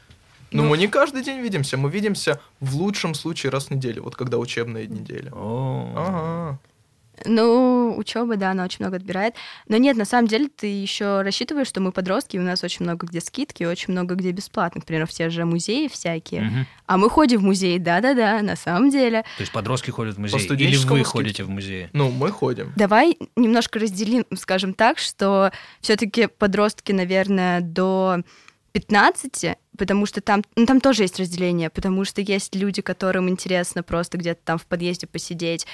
Но 0.51 0.63
Ну- 0.63 0.69
мы 0.69 0.77
не 0.77 0.88
каждый 0.88 1.23
день 1.23 1.41
видимся, 1.41 1.75
мы 1.75 1.89
видимся 1.91 2.39
в 2.62 2.75
лучшем 2.77 3.13
случае 3.15 3.51
раз 3.51 3.65
в 3.65 3.71
неделю, 3.71 4.03
вот 4.03 4.15
когда 4.15 4.38
учебные 4.38 4.88
недели. 4.88 5.29
О. 5.33 5.93
Ага. 5.95 6.60
Ну, 7.25 7.95
учеба, 7.97 8.36
да, 8.36 8.51
она 8.51 8.63
очень 8.63 8.77
много 8.80 8.97
отбирает. 8.97 9.36
Но 9.67 9.77
нет, 9.77 9.97
на 9.97 10.06
самом 10.06 10.27
деле 10.27 10.49
ты 10.49 10.67
еще 10.67 11.21
рассчитываешь, 11.21 11.67
что 11.67 11.82
мы 11.82 11.91
подростки, 11.91 12.36
и 12.36 12.39
у 12.39 12.43
нас 12.43 12.63
очень 12.63 12.84
много 12.86 13.08
где 13.08 13.21
скидки, 13.21 13.63
очень 13.63 13.93
много 13.93 14.15
где 14.15 14.32
бесплатно. 14.32 14.82
Например, 14.82 15.06
в 15.06 15.12
те 15.12 15.30
же 15.30 15.45
музеи 15.45 15.88
всякие. 15.88 16.41
Мгм. 16.41 16.67
А 16.86 16.97
мы 16.97 17.10
ходим 17.10 17.39
в 17.39 17.43
музей, 17.43 17.80
да-да-да, 17.80 18.41
на 18.41 18.56
самом 18.56 18.89
деле. 18.89 19.23
То 19.38 19.41
есть 19.41 19.51
подростки 19.51 19.91
ходят 19.91 20.15
в 20.15 20.19
музей, 20.19 20.38
или 20.38 20.45
студенческому 20.45 20.93
вы 20.93 20.99
скидке. 20.99 21.12
ходите 21.12 21.43
в 21.43 21.49
музей? 21.49 21.89
Ну, 21.93 22.12
мы 22.12 22.32
ходим. 22.32 22.73
Давай 22.75 23.17
немножко 23.36 23.80
разделим, 23.80 24.25
скажем 24.38 24.73
так, 24.73 24.97
что 24.99 25.51
все-таки 25.82 26.27
подростки, 26.27 26.91
наверное, 26.91 27.62
до 27.62 28.21
15, 28.77 29.57
потому 29.75 30.05
что 30.05 30.21
там, 30.21 30.43
ну, 30.55 30.67
там 30.67 30.79
тоже 30.81 31.01
есть 31.01 31.19
разделение, 31.19 31.71
потому 31.71 32.05
что 32.05 32.21
есть 32.21 32.55
люди, 32.55 32.83
которым 32.83 33.27
интересно 33.27 33.81
просто 33.81 34.19
где-то 34.19 34.39
там 34.45 34.57
в 34.59 34.67
подъезде 34.67 35.07
посидеть, 35.07 35.65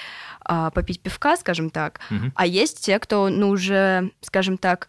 а, 0.45 0.71
попить 0.71 1.01
пивка, 1.01 1.35
скажем 1.35 1.69
так, 1.69 1.99
Мгм. 2.09 2.31
а 2.33 2.45
есть 2.45 2.85
те, 2.85 2.97
кто, 2.99 3.27
ну, 3.27 3.49
уже, 3.49 4.11
скажем 4.21 4.57
так, 4.57 4.87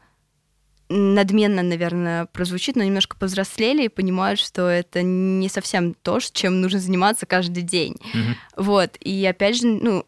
надменно, 0.88 1.62
наверное, 1.62 2.26
прозвучит, 2.26 2.76
но 2.76 2.84
немножко 2.84 3.16
повзрослели 3.16 3.86
и 3.86 3.88
понимают, 3.88 4.38
что 4.38 4.68
это 4.68 5.02
не 5.02 5.48
совсем 5.48 5.94
то, 5.94 6.20
чем 6.20 6.60
нужно 6.60 6.78
заниматься 6.78 7.26
каждый 7.26 7.64
день. 7.64 7.96
Мгм. 8.12 8.36
Вот, 8.56 8.96
и 9.00 9.26
опять 9.26 9.56
же, 9.60 9.66
ну, 9.66 10.06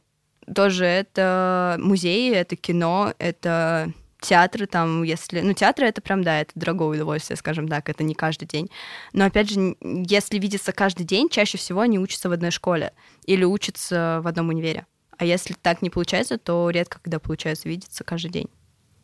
тоже 0.54 0.84
это 0.84 1.76
музеи, 1.80 2.32
это 2.32 2.54
кино, 2.54 3.14
это 3.18 3.92
театры 4.26 4.66
там, 4.66 5.02
если... 5.02 5.40
Ну, 5.40 5.52
театры— 5.52 5.86
это 5.88 6.00
прям, 6.00 6.22
да, 6.22 6.40
это 6.40 6.52
дорогое 6.54 6.96
удовольствие, 6.96 7.36
скажем 7.36 7.68
так, 7.68 7.88
это 7.88 8.02
не 8.02 8.14
каждый 8.14 8.46
день. 8.46 8.70
Но, 9.12 9.24
опять 9.24 9.50
же, 9.50 9.76
если 9.80 10.38
видеться 10.38 10.72
каждый 10.72 11.04
день, 11.04 11.28
чаще 11.28 11.58
всего 11.58 11.80
они 11.80 11.98
учатся 11.98 12.28
в 12.28 12.32
одной 12.32 12.50
школе 12.50 12.92
или 13.24 13.44
учатся 13.44 14.20
в 14.22 14.26
одном 14.26 14.48
универе. 14.48 14.86
А 15.18 15.24
если 15.24 15.54
так 15.54 15.80
не 15.80 15.90
получается, 15.90 16.38
то 16.38 16.68
редко 16.70 16.98
когда 17.02 17.18
получается 17.18 17.68
видеться 17.68 18.04
каждый 18.04 18.30
день. 18.30 18.48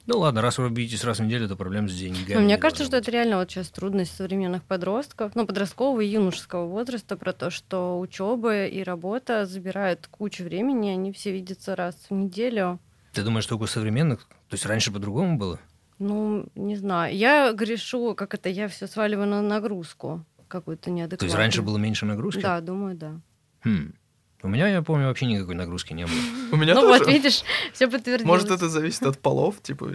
Ну 0.04 0.18
ладно, 0.18 0.42
раз 0.42 0.58
вы 0.58 0.68
видитесь 0.68 1.04
раз 1.04 1.20
в 1.20 1.22
неделю, 1.22 1.48
то 1.48 1.54
проблем 1.54 1.88
с 1.88 1.94
деньгами. 1.94 2.34
Ну, 2.34 2.40
мне 2.40 2.54
не 2.54 2.58
кажется, 2.58 2.84
что 2.84 2.96
это 2.96 3.10
реально 3.12 3.38
вот 3.38 3.50
сейчас 3.50 3.68
трудность 3.68 4.16
современных 4.16 4.64
подростков, 4.64 5.36
ну, 5.36 5.46
подросткового 5.46 6.00
и 6.00 6.08
юношеского 6.08 6.66
возраста, 6.66 7.16
про 7.16 7.32
то, 7.32 7.50
что 7.50 8.00
учеба 8.00 8.66
и 8.66 8.82
работа 8.82 9.46
забирают 9.46 10.08
кучу 10.10 10.42
времени, 10.42 10.90
они 10.90 11.12
все 11.12 11.30
видятся 11.30 11.76
раз 11.76 11.94
в 12.10 12.14
неделю. 12.14 12.80
Ты 13.12 13.22
думаешь, 13.22 13.46
только 13.46 13.64
у 13.64 13.66
современных? 13.66 14.20
То 14.48 14.54
есть 14.54 14.66
раньше 14.66 14.90
по-другому 14.90 15.36
было? 15.36 15.60
Ну, 15.98 16.46
не 16.54 16.76
знаю. 16.76 17.14
Я 17.14 17.52
грешу, 17.52 18.14
как 18.14 18.34
это, 18.34 18.48
я 18.48 18.68
все 18.68 18.86
сваливаю 18.86 19.28
на 19.28 19.42
нагрузку 19.42 20.24
какую-то 20.48 20.90
неадекватную. 20.90 21.18
То 21.18 21.24
есть 21.26 21.36
раньше 21.36 21.62
было 21.62 21.78
меньше 21.78 22.06
нагрузки? 22.06 22.40
Да, 22.40 22.60
думаю, 22.60 22.96
да. 22.96 23.20
Хм. 23.64 23.94
У 24.42 24.48
меня, 24.48 24.68
я 24.68 24.82
помню, 24.82 25.06
вообще 25.06 25.26
никакой 25.26 25.54
нагрузки 25.54 25.92
не 25.92 26.04
было. 26.04 26.14
У 26.52 26.56
меня 26.56 26.74
ну 26.74 26.80
тоже. 26.80 27.04
вот, 27.04 27.08
видишь, 27.12 27.42
все 27.72 27.88
подтвердилось. 27.88 28.26
Может, 28.26 28.50
это 28.50 28.68
зависит 28.68 29.02
от 29.02 29.18
полов, 29.18 29.62
типа... 29.62 29.90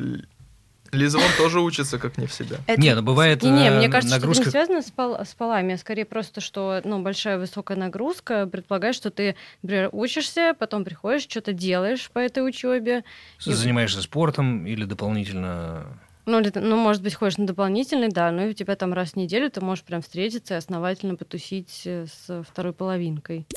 Лиза 0.91 1.17
вон 1.17 1.27
тоже 1.37 1.59
учится 1.61 1.97
как 1.99 2.17
не 2.17 2.27
в 2.27 2.33
себя. 2.33 2.57
Это- 2.67 2.79
Не, 2.81 2.95
ну 2.95 3.01
бывает 3.01 3.43
Не-не, 3.43 3.67
э, 3.69 3.77
мне 3.77 3.89
кажется, 3.89 4.15
что 4.15 4.19
нагрузка... 4.19 4.41
это 4.43 4.47
не 4.49 4.51
связано 4.51 4.81
с, 4.81 4.91
пол- 4.91 5.17
с 5.23 5.33
полами, 5.33 5.73
а 5.73 5.77
скорее 5.77 6.05
просто, 6.05 6.41
что 6.41 6.81
ну, 6.83 7.01
большая 7.01 7.37
высокая 7.37 7.77
нагрузка 7.77 8.47
предполагает, 8.47 8.95
что 8.95 9.09
ты, 9.11 9.35
например, 9.61 9.89
учишься, 9.91 10.53
потом 10.57 10.83
приходишь, 10.85 11.23
что-то 11.23 11.53
делаешь 11.53 12.09
по 12.11 12.19
этой 12.19 12.47
учебе. 12.47 13.03
и- 13.45 13.51
Занимаешься 13.51 14.01
спортом 14.01 14.65
или 14.65 14.83
дополнительно... 14.85 15.85
Ну, 16.25 16.39
или 16.41 16.51
ну, 16.55 16.75
может 16.75 17.01
быть, 17.03 17.13
ходишь 17.15 17.37
на 17.37 17.47
дополнительный, 17.47 18.09
да, 18.09 18.31
но 18.31 18.43
и 18.43 18.49
у 18.49 18.53
тебя 18.53 18.75
там 18.75 18.91
раз 18.93 19.11
в 19.11 19.15
неделю 19.15 19.49
ты 19.49 19.61
можешь 19.61 19.85
прям 19.85 20.01
встретиться 20.01 20.55
и 20.55 20.57
основательно 20.57 21.15
потусить 21.15 21.83
э, 21.85 22.05
с 22.07 22.43
второй 22.43 22.73
половинкой. 22.73 23.47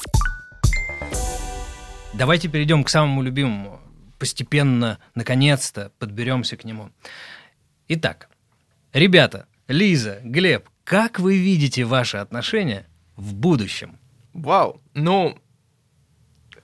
Давайте 2.13 2.49
перейдем 2.49 2.85
к 2.85 2.89
самому 2.89 3.23
любимому. 3.23 3.81
Постепенно, 4.21 4.99
наконец-то, 5.15 5.93
подберемся 5.99 6.59
к 6.59 6.65
нему. 6.65 6.91
Итак, 7.89 8.29
ребята, 8.93 9.47
Лиза, 9.67 10.21
Глеб, 10.23 10.69
как 10.85 11.19
вы 11.19 11.39
видите 11.39 11.85
ваши 11.85 12.19
отношения 12.19 12.87
в 13.17 13.35
будущем? 13.35 13.99
Вау. 14.35 14.83
Ну, 14.93 15.39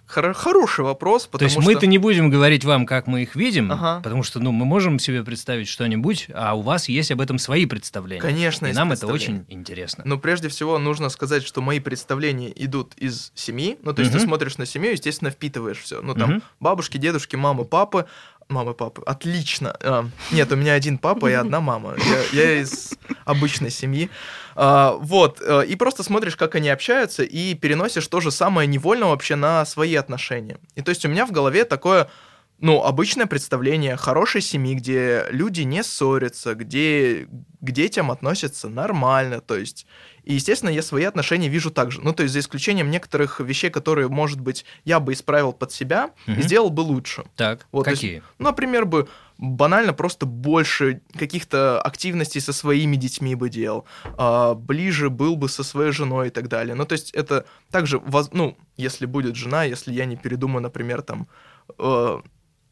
хоро- 0.09 0.35
хороший 0.35 0.85
вопрос, 0.85 1.25
То 1.25 1.31
потому 1.33 1.47
есть 1.49 1.61
что... 1.61 1.63
мы-то 1.71 1.87
не 1.87 1.99
будем 1.99 2.31
говорить 2.31 2.65
вам, 2.65 2.87
как 2.87 3.07
мы 3.07 3.23
их 3.23 3.35
видим, 3.37 3.71
Ага. 3.73 4.01
потому 4.03 4.23
что 4.23 4.41
ну, 4.41 4.53
мы 4.53 4.65
можем 4.65 4.99
себе 4.99 5.23
представить 5.25 5.69
что-нибудь, 5.69 6.29
а 6.35 6.55
у 6.55 6.63
вас 6.63 6.89
есть 6.89 7.11
об 7.11 7.21
этом 7.21 7.39
свои 7.39 7.67
представления. 7.67 8.21
Конечно, 8.23 8.67
И 8.67 8.73
нам 8.73 8.93
это 8.93 9.07
очень 9.07 9.45
интересно. 9.49 10.03
Но 10.07 10.19
прежде 10.19 10.49
всего 10.49 10.79
нужно 10.79 11.09
сказать, 11.09 11.45
что 11.45 11.61
мои 11.63 11.81
представления 11.81 12.53
идут 12.55 12.95
из 12.97 13.33
семьи. 13.35 13.79
Ну, 13.83 13.93
то 13.93 14.01
есть 14.01 14.13
ты 14.13 14.19
Мгм. 14.19 14.27
смотришь 14.29 14.59
на 14.59 14.67
семью, 14.67 14.93
естественно, 14.93 15.31
впитываешь 15.31 15.79
все. 15.79 16.01
Ну, 16.03 16.15
там 16.15 16.31
Мгм. 16.31 16.43
бабушки, 16.61 16.97
дедушки, 16.99 17.37
мамы, 17.37 17.65
папы. 17.65 18.07
Мамы, 18.49 18.75
папы. 18.75 19.03
Отлично. 19.05 19.77
А, 19.81 20.09
нет, 20.31 20.53
у 20.53 20.57
меня 20.57 20.75
один 20.75 20.99
папа 20.99 21.27
и 21.29 21.33
одна 21.33 21.61
мама. 21.61 21.97
Я, 22.33 22.45
я 22.45 22.61
из 22.61 22.95
обычной 23.25 23.71
семьи. 23.71 24.09
А, 24.55 24.93
вот, 24.93 25.41
э, 25.41 25.67
и 25.67 25.75
просто 25.75 26.05
смотришь, 26.05 26.37
как 26.37 26.55
они 26.55 26.69
общаются, 26.69 27.25
и 27.25 27.55
переносишь 27.55 28.07
то 28.07 28.21
же 28.21 28.31
самое 28.31 28.69
невольно 28.69 29.09
вообще 29.09 29.35
на 29.35 29.65
свои 29.67 29.97
отношения. 29.97 30.59
И 30.77 30.83
то 30.83 30.91
есть 30.91 31.05
у 31.05 31.09
меня 31.09 31.27
в 31.27 31.33
голове 31.33 31.65
такое 31.65 32.09
ну, 32.59 32.83
обычное 32.83 33.27
представление 33.27 33.97
хорошей 33.97 34.41
семьи, 34.41 34.75
где 34.75 35.27
люди 35.31 35.63
не 35.63 35.83
ссорятся, 35.83 36.55
где 36.55 37.29
к 37.61 37.71
детям 37.71 38.11
относятся 38.11 38.69
нормально, 38.69 39.41
то 39.41 39.57
есть... 39.57 39.87
И, 40.25 40.35
естественно, 40.35 40.71
я 40.71 40.83
свои 40.83 41.05
отношения 41.05 41.49
вижу 41.49 41.71
так 41.71 41.93
же. 41.93 42.01
Ну, 42.01 42.13
то 42.13 42.25
есть, 42.25 42.33
за 42.33 42.41
исключением 42.41 42.91
некоторых 42.91 43.39
вещей, 43.39 43.71
которые, 43.71 44.09
может 44.09 44.41
быть, 44.41 44.65
я 44.85 44.99
бы 44.99 45.13
исправил 45.13 45.53
под 45.53 45.71
себя 45.71 46.11
Мгм. 46.27 46.41
и 46.41 46.43
сделал 46.43 46.71
бы 46.71 46.81
лучше. 46.81 47.25
Так, 47.37 47.67
Вот, 47.71 47.85
то 47.85 47.91
есть, 47.91 48.03
какие? 48.03 48.23
ну, 48.39 48.47
например, 48.47 48.87
бы 48.87 49.07
банально 49.39 49.93
просто 49.93 50.27
больше 50.27 51.01
каких-то 51.17 51.81
активностей 51.81 52.41
со 52.41 52.53
своими 52.53 52.97
детьми 52.97 53.37
бы 53.37 53.51
делал, 53.51 53.85
а, 54.17 54.55
ближе 54.55 55.11
был 55.11 55.37
бы 55.37 55.49
со 55.49 55.63
своей 55.63 55.93
женой 55.93 56.29
и 56.29 56.31
так 56.31 56.49
далее. 56.49 56.75
Ну, 56.75 56.87
то 56.87 56.95
есть 56.95 57.11
это 57.13 57.45
также, 57.71 58.03
ну, 58.33 58.57
если 58.77 59.07
будет 59.07 59.37
жена, 59.37 59.63
если 59.65 59.93
я 59.93 60.07
не 60.07 60.17
передумаю, 60.17 60.63
например, 60.63 61.03
там, 61.03 61.29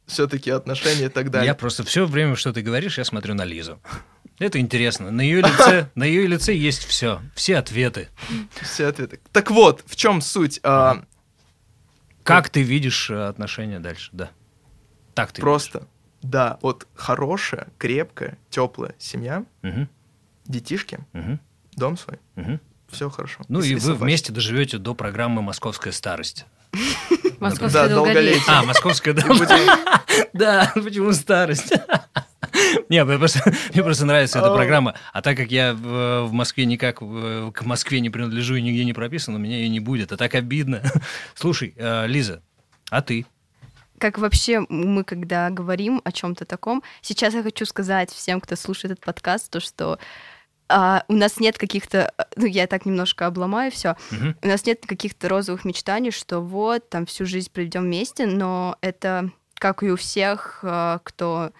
все-таки 0.06 0.50
отношения 0.50 1.06
и 1.06 1.08
так 1.08 1.30
далее. 1.30 1.46
Я 1.46 1.54
просто 1.54 1.84
все 1.84 2.06
время, 2.06 2.36
что 2.36 2.52
ты 2.52 2.62
говоришь, 2.62 2.98
я 2.98 3.04
смотрю 3.04 3.34
на 3.34 3.44
Лизу. 3.44 3.80
Это 4.38 4.58
интересно. 4.58 5.10
На 5.10 5.20
ее 5.20 5.40
лице, 5.40 5.90
на 5.94 6.04
ее 6.04 6.26
лице 6.26 6.54
есть 6.54 6.84
все, 6.84 7.20
все 7.34 7.56
ответы. 7.56 8.08
Все 8.60 8.86
ответы. 8.86 9.20
Так 9.32 9.50
вот, 9.50 9.82
в 9.86 9.96
чем 9.96 10.20
суть? 10.20 10.60
А, 10.62 11.04
Как 12.22 12.48
ты 12.50 12.62
видишь 12.62 13.10
э, 13.10 13.26
отношения 13.28 13.78
дальше? 13.80 14.10
Да. 14.12 14.30
Так 15.14 15.30
ты 15.32 15.40
просто, 15.40 15.86
да, 16.22 16.58
вот 16.62 16.88
хорошая, 16.94 17.68
крепкая, 17.78 18.36
теплая 18.50 18.94
семья, 18.98 19.44
видишь. 19.62 19.76
Мгм, 19.82 19.88
детишки, 20.46 20.98
мгм, 21.12 21.40
дом 21.76 21.96
свой, 21.96 22.18
мгм. 22.34 22.60
все 22.88 23.08
хорошо. 23.10 23.42
Ну 23.48 23.60
и, 23.60 23.74
вы 23.74 23.80
собачки. 23.80 24.02
вместе 24.02 24.32
доживете 24.32 24.78
до 24.78 24.94
программы 24.94 25.40
«Московская 25.42 25.92
старость». 25.92 26.46
Московское 27.40 27.88
Да, 27.88 27.88
долголетие. 27.88 28.42
А, 28.48 28.62
«Московская», 28.62 29.12
да. 29.12 29.24
Да, 30.32 30.72
почему 30.74 31.12
старость? 31.12 31.72
Не, 32.88 33.04
мне 33.04 33.18
просто, 33.18 33.40
мне 33.72 33.82
просто 33.82 34.06
нравится 34.06 34.38
эта 34.38 34.52
О. 34.52 34.56
программа. 34.56 34.94
А 35.12 35.22
так 35.22 35.36
как 35.36 35.50
я 35.50 35.74
в, 35.74 36.26
в 36.26 36.32
Москве 36.32 36.66
никак 36.66 36.98
к 36.98 37.62
Москве 37.62 38.00
не 38.00 38.10
принадлежу 38.10 38.54
и 38.56 38.62
нигде 38.62 38.84
не 38.84 38.92
прописан, 38.92 39.34
у 39.34 39.38
меня 39.38 39.56
ее 39.56 39.68
не 39.68 39.80
будет. 39.80 40.12
А 40.12 40.16
так 40.16 40.34
обидно. 40.34 40.82
Слушай, 41.34 41.74
э, 41.76 42.06
Лиза, 42.06 42.42
а 42.90 43.02
ты? 43.02 43.26
Как 43.98 44.18
вообще 44.18 44.64
мы, 44.68 45.04
когда 45.04 45.50
говорим 45.50 46.00
о 46.04 46.12
чем-то 46.12 46.44
таком, 46.44 46.82
сейчас 47.00 47.34
я 47.34 47.42
хочу 47.42 47.64
сказать 47.64 48.10
всем, 48.10 48.40
кто 48.40 48.56
слушает 48.56 48.92
этот 48.92 49.04
подкаст, 49.04 49.50
то, 49.50 49.60
что 49.60 49.98
а, 50.68 51.04
у 51.08 51.14
нас 51.14 51.40
нет 51.40 51.58
каких-то, 51.58 52.12
ну, 52.36 52.46
я 52.46 52.66
так 52.66 52.86
немножко 52.86 53.26
обломаю 53.26 53.70
все, 53.70 53.96
Мгм. 54.10 54.36
у 54.42 54.46
нас 54.46 54.66
нет 54.66 54.84
каких-то 54.86 55.28
розовых 55.28 55.64
мечтаний, 55.64 56.10
что 56.10 56.40
вот, 56.40 56.88
там 56.88 57.06
всю 57.06 57.26
жизнь 57.26 57.50
проведем 57.52 57.82
вместе, 57.82 58.26
но 58.26 58.76
это, 58.80 59.30
как 59.54 59.82
и 59.82 59.90
у 59.90 59.96
всех, 59.96 60.60
а, 60.62 61.00
кто 61.04 61.50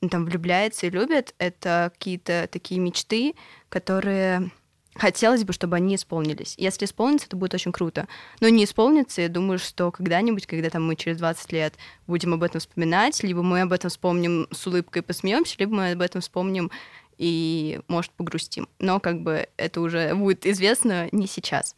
ну, 0.00 0.08
там 0.08 0.24
влюбляется 0.26 0.86
и 0.86 0.90
любит, 0.90 1.34
это 1.38 1.90
какие-то 1.94 2.48
такие 2.50 2.80
мечты, 2.80 3.34
которые 3.68 4.50
хотелось 4.96 5.44
бы, 5.44 5.52
чтобы 5.52 5.76
они 5.76 5.96
исполнились. 5.96 6.54
Если 6.56 6.84
исполнится, 6.84 7.26
это 7.26 7.36
будет 7.36 7.54
очень 7.54 7.72
круто. 7.72 8.06
Но 8.40 8.48
не 8.48 8.64
исполнится, 8.64 9.22
я 9.22 9.28
думаю, 9.28 9.58
что 9.58 9.90
когда-нибудь, 9.90 10.46
когда 10.46 10.70
там 10.70 10.86
мы 10.86 10.94
через 10.94 11.18
20 11.18 11.52
лет 11.52 11.74
будем 12.06 12.32
об 12.34 12.42
этом 12.42 12.60
вспоминать, 12.60 13.22
либо 13.22 13.42
мы 13.42 13.62
об 13.62 13.72
этом 13.72 13.90
вспомним 13.90 14.46
с 14.52 14.66
улыбкой 14.66 15.02
и 15.02 15.04
посмеемся, 15.04 15.56
либо 15.58 15.74
мы 15.74 15.92
об 15.92 16.00
этом 16.00 16.20
вспомним 16.20 16.70
и, 17.18 17.80
может, 17.88 18.10
погрустим. 18.12 18.68
Но 18.78 19.00
как 19.00 19.22
бы 19.22 19.48
это 19.56 19.80
уже 19.80 20.14
будет 20.14 20.46
известно 20.46 21.08
не 21.12 21.26
сейчас. 21.26 21.76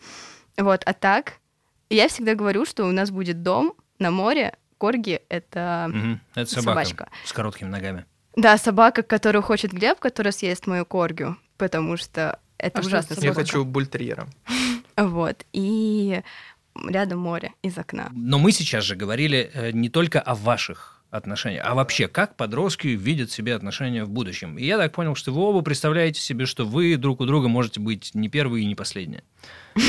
Вот, 0.56 0.82
а 0.84 0.92
так, 0.92 1.34
я 1.90 2.08
всегда 2.08 2.34
говорю, 2.34 2.64
что 2.64 2.84
у 2.86 2.92
нас 2.92 3.10
будет 3.10 3.42
дом 3.42 3.74
на 3.98 4.10
море, 4.10 4.56
корги— 4.78 5.20
это... 5.28 5.86
Мгм. 5.92 6.20
Это 6.34 6.50
собака 6.50 6.84
Собачка. 6.84 7.08
с 7.24 7.32
короткими 7.32 7.68
ногами. 7.68 8.04
Да, 8.36 8.58
собака, 8.58 9.02
которую 9.02 9.42
хочет 9.42 9.72
Глеб, 9.72 9.98
которая 9.98 10.32
съест 10.32 10.66
мою 10.66 10.84
коргию, 10.84 11.38
потому 11.56 11.96
что 11.96 12.38
это 12.58 12.78
А 12.78 12.82
что 12.82 12.88
ужасно. 12.88 13.14
это 13.14 13.24
Я 13.24 13.34
хочу 13.34 13.64
бультерьера. 13.64 14.26
Вот. 14.96 15.44
И 15.52 16.22
рядом 16.88 17.20
море 17.20 17.52
из 17.62 17.76
окна. 17.78 18.08
Но 18.12 18.38
мы 18.38 18.52
сейчас 18.52 18.84
же 18.84 18.96
говорили 18.96 19.50
э, 19.52 19.70
не 19.72 19.88
только 19.88 20.20
о 20.20 20.34
ваших 20.34 20.95
отношениях, 21.10 21.64
а 21.66 21.74
вообще, 21.74 22.08
как 22.08 22.36
подростки 22.36 22.88
видят 22.88 23.30
себе 23.30 23.54
отношения 23.54 24.04
в 24.04 24.10
будущем. 24.10 24.58
И 24.58 24.64
я 24.64 24.76
так 24.76 24.92
понял, 24.92 25.14
что 25.14 25.32
вы 25.32 25.40
оба 25.42 25.62
представляете 25.62 26.20
себе, 26.20 26.46
что 26.46 26.64
вы 26.64 26.96
друг 26.96 27.20
у 27.20 27.26
друга 27.26 27.48
можете 27.48 27.80
быть 27.80 28.10
не 28.14 28.28
первые 28.28 28.64
и 28.64 28.66
не 28.66 28.74
последние. 28.74 29.22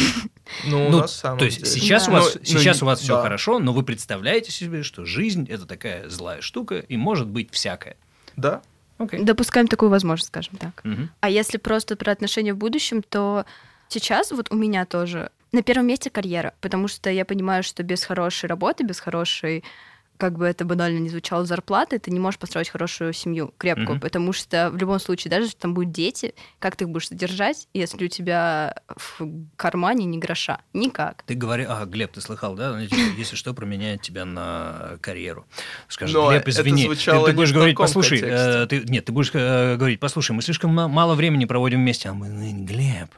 Ну, 0.65 0.87
у 0.87 0.89
Ну, 0.89 1.01
То 1.01 1.45
есть 1.45 1.59
деле. 1.59 1.69
сейчас 1.71 2.05
Да. 2.05 2.11
у 2.11 2.13
вас, 2.15 2.35
Ну, 2.35 2.39
ну, 2.39 2.45
сейчас 2.45 2.81
у 2.81 2.85
вас 2.85 3.01
все 3.01 3.21
хорошо, 3.21 3.59
но 3.59 3.73
вы 3.73 3.83
представляете 3.83 4.51
себе, 4.51 4.81
что 4.83 5.03
жизнь 5.03 5.45
это 5.49 5.65
такая 5.65 6.07
злая 6.09 6.39
штука 6.39 6.79
и 6.79 6.95
может 6.95 7.27
быть 7.27 7.49
всякое. 7.51 7.97
Да? 8.37 8.61
Окей. 8.97 9.21
Допускаем 9.21 9.67
такую 9.67 9.89
возможность, 9.89 10.29
скажем 10.29 10.55
так. 10.57 10.83
А 11.19 11.29
если 11.29 11.57
просто 11.57 11.95
про 11.95 12.11
отношения 12.11 12.53
в 12.53 12.57
будущем, 12.57 13.03
то 13.03 13.45
сейчас 13.89 14.31
вот 14.31 14.51
у 14.51 14.55
меня 14.55 14.85
тоже 14.85 15.31
на 15.51 15.63
первом 15.63 15.87
месте 15.87 16.09
карьера, 16.09 16.53
потому 16.61 16.87
что 16.87 17.09
я 17.09 17.25
понимаю, 17.25 17.63
что 17.63 17.83
без 17.83 18.03
хорошей 18.03 18.47
работы, 18.47 18.83
без 18.83 18.99
хорошей 18.99 19.63
как 20.17 20.37
бы 20.37 20.45
это 20.45 20.65
банально 20.65 20.99
не 20.99 21.09
звучало, 21.09 21.45
зарплаты, 21.45 21.99
ты 21.99 22.11
не 22.11 22.19
можешь 22.19 22.39
построить 22.39 22.69
хорошую 22.69 23.13
семью, 23.13 23.53
крепкую, 23.57 23.91
Мгм. 23.91 23.99
потому 23.99 24.33
что 24.33 24.69
в 24.71 24.77
любом 24.77 24.99
случае, 24.99 25.29
даже 25.31 25.45
если 25.45 25.57
там 25.57 25.73
будут 25.73 25.91
дети, 25.91 26.33
как 26.59 26.75
ты 26.75 26.85
их 26.85 26.89
будешь 26.89 27.07
содержать, 27.07 27.67
если 27.73 28.05
у 28.05 28.07
тебя 28.07 28.75
в 28.95 29.21
кармане 29.55 30.05
ни 30.05 30.17
гроша? 30.17 30.59
Никак. 30.73 31.23
Ты 31.25 31.35
говори, 31.35 31.65
а, 31.67 31.85
Глеб, 31.85 32.11
ты 32.13 32.21
слыхал, 32.21 32.55
да? 32.55 32.79
Типа, 32.85 32.95
Если 33.17 33.35
что, 33.35 33.53
променяет 33.53 34.01
тебя 34.01 34.25
на 34.25 34.97
карьеру. 35.01 35.45
Скажет, 35.87 36.15
Но 36.15 36.29
Глеб, 36.29 36.41
это 36.41 36.49
извини. 36.51 36.83
Ты, 36.83 36.87
звучало 36.87 37.27
ты 37.27 37.33
будешь 37.33 37.53
говорить, 37.53 37.75
таком 37.75 37.85
послушай, 37.85 38.19
э, 38.23 38.65
ты, 38.67 38.79
нет, 38.85 39.05
ты 39.05 39.11
будешь 39.11 39.29
э, 39.33 39.75
говорить, 39.77 39.99
послушай, 39.99 40.31
мы 40.31 40.41
слишком 40.41 40.71
ма- 40.73 40.87
мало 40.87 41.15
времени 41.15 41.45
проводим 41.45 41.79
вместе. 41.79 42.09
А 42.09 42.13
мы, 42.13 42.29
«Ну, 42.29 42.65
Глеб, 42.65 43.09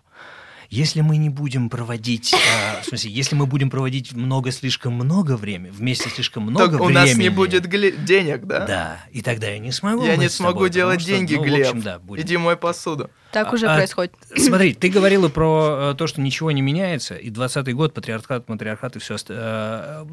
если 0.70 1.02
мы 1.02 1.18
не 1.18 1.30
будем 1.30 1.70
проводить, 1.70 2.34
э, 2.34 2.82
в 2.82 2.86
смысле, 2.86 3.12
если 3.12 3.36
мы 3.36 3.46
будем 3.48 3.70
проводить 3.70 4.14
много, 4.14 4.52
слишком 4.52 4.94
много 4.94 5.36
времени, 5.36 5.72
вместе 5.72 6.10
слишком 6.10 6.44
много 6.44 6.72
Так 6.74 6.82
у 6.82 6.86
времени. 6.86 7.08
нас 7.10 7.18
не 7.18 7.30
будет 7.30 7.66
гле- 7.66 7.92
денег, 7.92 8.46
да? 8.46 8.66
Да, 8.66 9.00
и 9.12 9.22
тогда 9.22 9.48
я 9.48 9.60
не 9.60 9.72
смогу. 9.72 10.06
Я 10.06 10.16
не 10.16 10.30
смогу 10.30 10.54
тобой, 10.54 10.70
делать 10.70 11.00
потому 11.00 11.18
что, 11.18 11.28
деньги, 11.28 11.36
ну, 11.36 11.42
в 11.42 11.46
Глеб. 11.46 11.68
общем, 11.68 11.82
да, 11.82 12.00
будем. 12.00 12.24
Иди 12.24 12.38
мой 12.38 12.56
посуду. 12.56 13.10
Так 13.32 13.48
А- 13.48 13.56
уже 13.56 13.68
а- 13.68 13.76
происходит. 13.76 14.14
Смотри, 14.38 14.74
ты 14.74 14.90
говорила 14.90 15.28
про 15.30 15.92
э, 15.92 15.96
то, 15.98 16.06
что 16.08 16.22
ничего 16.22 16.52
не 16.52 16.62
меняется, 16.62 17.16
и 17.16 17.30
20-й 17.32 17.74
год, 17.74 17.94
патриархат, 17.94 18.48
матриархат 18.50 18.96
и 18.96 19.00
все 19.00 19.16
остальное. 19.16 20.06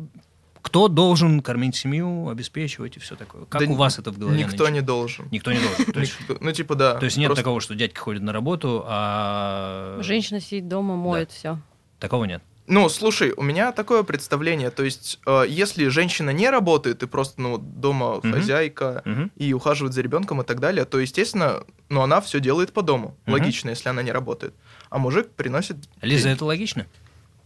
Кто 0.67 0.89
должен 0.89 1.43
кормить 1.43 1.77
семью, 1.77 2.29
обеспечивать 2.29 2.97
и 2.97 3.01
все 3.01 3.15
такое? 3.15 3.45
Как 3.45 3.65
Да 3.65 3.71
у 3.71 3.75
вас 3.77 4.01
это 4.01 4.11
в 4.11 4.19
голове? 4.19 4.37
Никто 4.43 4.65
нынче? 4.65 4.73
не 4.73 4.81
должен. 4.81 5.29
Никто 5.31 5.53
не 5.53 5.61
должен. 5.61 5.93
То 5.93 6.01
есть, 6.01 6.19
Никто- 6.21 6.39
Ну, 6.41 6.51
типа, 6.53 6.75
да. 6.75 6.95
то 6.97 7.05
есть 7.05 7.17
нет 7.17 7.29
просто- 7.29 7.45
такого, 7.45 7.61
что 7.61 7.77
дядька 7.77 8.01
ходит 8.01 8.23
на 8.23 8.33
работу, 8.33 8.83
а... 8.85 10.01
Женщина 10.03 10.41
сидит 10.41 10.67
дома, 10.67 10.97
моет 10.97 11.31
все. 11.31 11.61
Такого 12.01 12.25
нет. 12.25 12.43
Ну, 12.67 12.89
слушай, 12.89 13.33
у 13.37 13.43
меня 13.45 13.71
такое 13.71 14.03
представление, 14.03 14.71
то 14.71 14.83
есть, 14.83 15.21
э, 15.25 15.45
если 15.49 15.87
женщина 15.87 16.31
не 16.31 16.51
работает 16.51 17.01
и 17.05 17.07
просто, 17.07 17.41
ну, 17.41 17.59
дома 17.59 18.17
Мгм. 18.17 18.33
хозяйка 18.33 19.03
Мгм. 19.05 19.31
и 19.37 19.53
ухаживает 19.53 19.95
за 19.95 20.03
ребенком 20.03 20.41
и 20.43 20.45
так 20.45 20.59
далее, 20.59 20.85
то, 20.85 20.99
естественно, 20.99 21.63
ну, 21.89 22.01
она 22.03 22.21
все 22.21 22.41
делает 22.41 22.73
по 22.73 22.83
дому. 22.83 23.17
Мгм. 23.25 23.35
Логично, 23.35 23.71
если 23.71 23.89
она 23.89 24.03
не 24.03 24.11
работает. 24.11 24.53
А 24.91 24.99
мужик 24.99 25.31
приносит... 25.31 25.77
Лиза, 26.03 26.29
это 26.31 26.45
логично? 26.45 26.87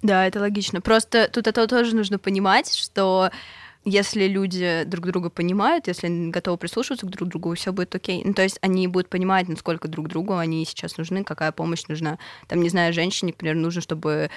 Да, 0.02 0.26
это 0.26 0.40
логично. 0.40 0.80
Просто 0.80 1.28
тут 1.32 1.46
это 1.46 1.66
тоже 1.66 1.94
нужно 1.94 2.18
понимать, 2.18 2.74
что 2.74 3.30
если 3.84 4.26
люди 4.26 4.84
друг 4.86 5.06
друга 5.06 5.30
понимают, 5.30 5.88
если 5.88 6.06
они 6.06 6.30
готовы 6.30 6.56
прислушиваться 6.58 7.06
к 7.06 7.10
друг 7.10 7.28
другу, 7.28 7.54
все 7.54 7.72
будет 7.72 7.94
окей. 7.94 8.22
Ну, 8.24 8.34
то 8.34 8.42
есть 8.42 8.58
они 8.60 8.86
будут 8.88 9.08
понимать, 9.08 9.48
насколько 9.48 9.88
друг 9.88 10.08
другу 10.08 10.36
они 10.36 10.64
сейчас 10.66 10.98
нужны, 10.98 11.24
какая 11.24 11.52
помощь 11.52 11.86
нужна. 11.88 12.18
Там, 12.46 12.62
не 12.62 12.68
знаю, 12.68 12.92
женщине, 12.92 13.32
например, 13.32 13.54
нужно, 13.56 13.80
чтобы 13.80 14.30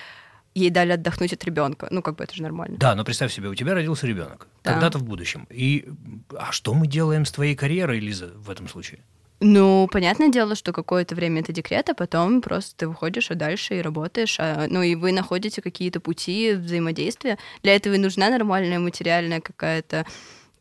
ей 0.56 0.70
дали 0.70 0.92
отдохнуть 0.92 1.34
от 1.34 1.44
ребенка. 1.44 1.88
Ну, 1.92 2.02
как 2.02 2.16
бы 2.16 2.24
это 2.24 2.36
же 2.36 2.44
нормально. 2.44 2.78
Да, 2.78 2.96
но 2.96 3.04
представь 3.04 3.34
себе, 3.34 3.50
у 3.50 3.56
тебя 3.56 3.74
родился 3.74 4.06
ребенок 4.08 4.48
Да. 4.64 4.74
когда-то 4.74 5.00
в 5.00 5.04
будущем. 5.04 5.48
И 5.50 5.90
а 6.38 6.52
что 6.52 6.74
мы 6.74 6.88
делаем 6.88 7.26
с 7.26 7.32
твоей 7.32 7.56
карьерой, 7.56 8.00
Лиза, 8.00 8.32
в 8.36 8.50
этом 8.50 8.68
случае? 8.70 9.00
Ну, 9.46 9.90
понятное 9.92 10.30
дело, 10.30 10.56
что 10.56 10.72
какое-то 10.72 11.16
время 11.16 11.42
это 11.42 11.52
декрет, 11.52 11.90
а 11.90 11.94
потом 11.94 12.42
просто 12.42 12.78
ты 12.78 12.88
выходишь 12.88 13.30
а 13.30 13.36
дальше 13.36 13.78
и 13.78 13.82
работаешь. 13.82 14.38
а, 14.40 14.68
ну, 14.70 14.82
и 14.82 14.96
вы 14.96 15.12
находите 15.12 15.62
какие-то 15.62 16.00
пути 16.00 16.54
взаимодействия. 16.54 17.38
Для 17.62 17.76
этого 17.76 17.96
и 17.96 17.98
нужна 17.98 18.30
нормальная 18.30 18.80
материальная 18.80 19.42
какая-то 19.42 20.06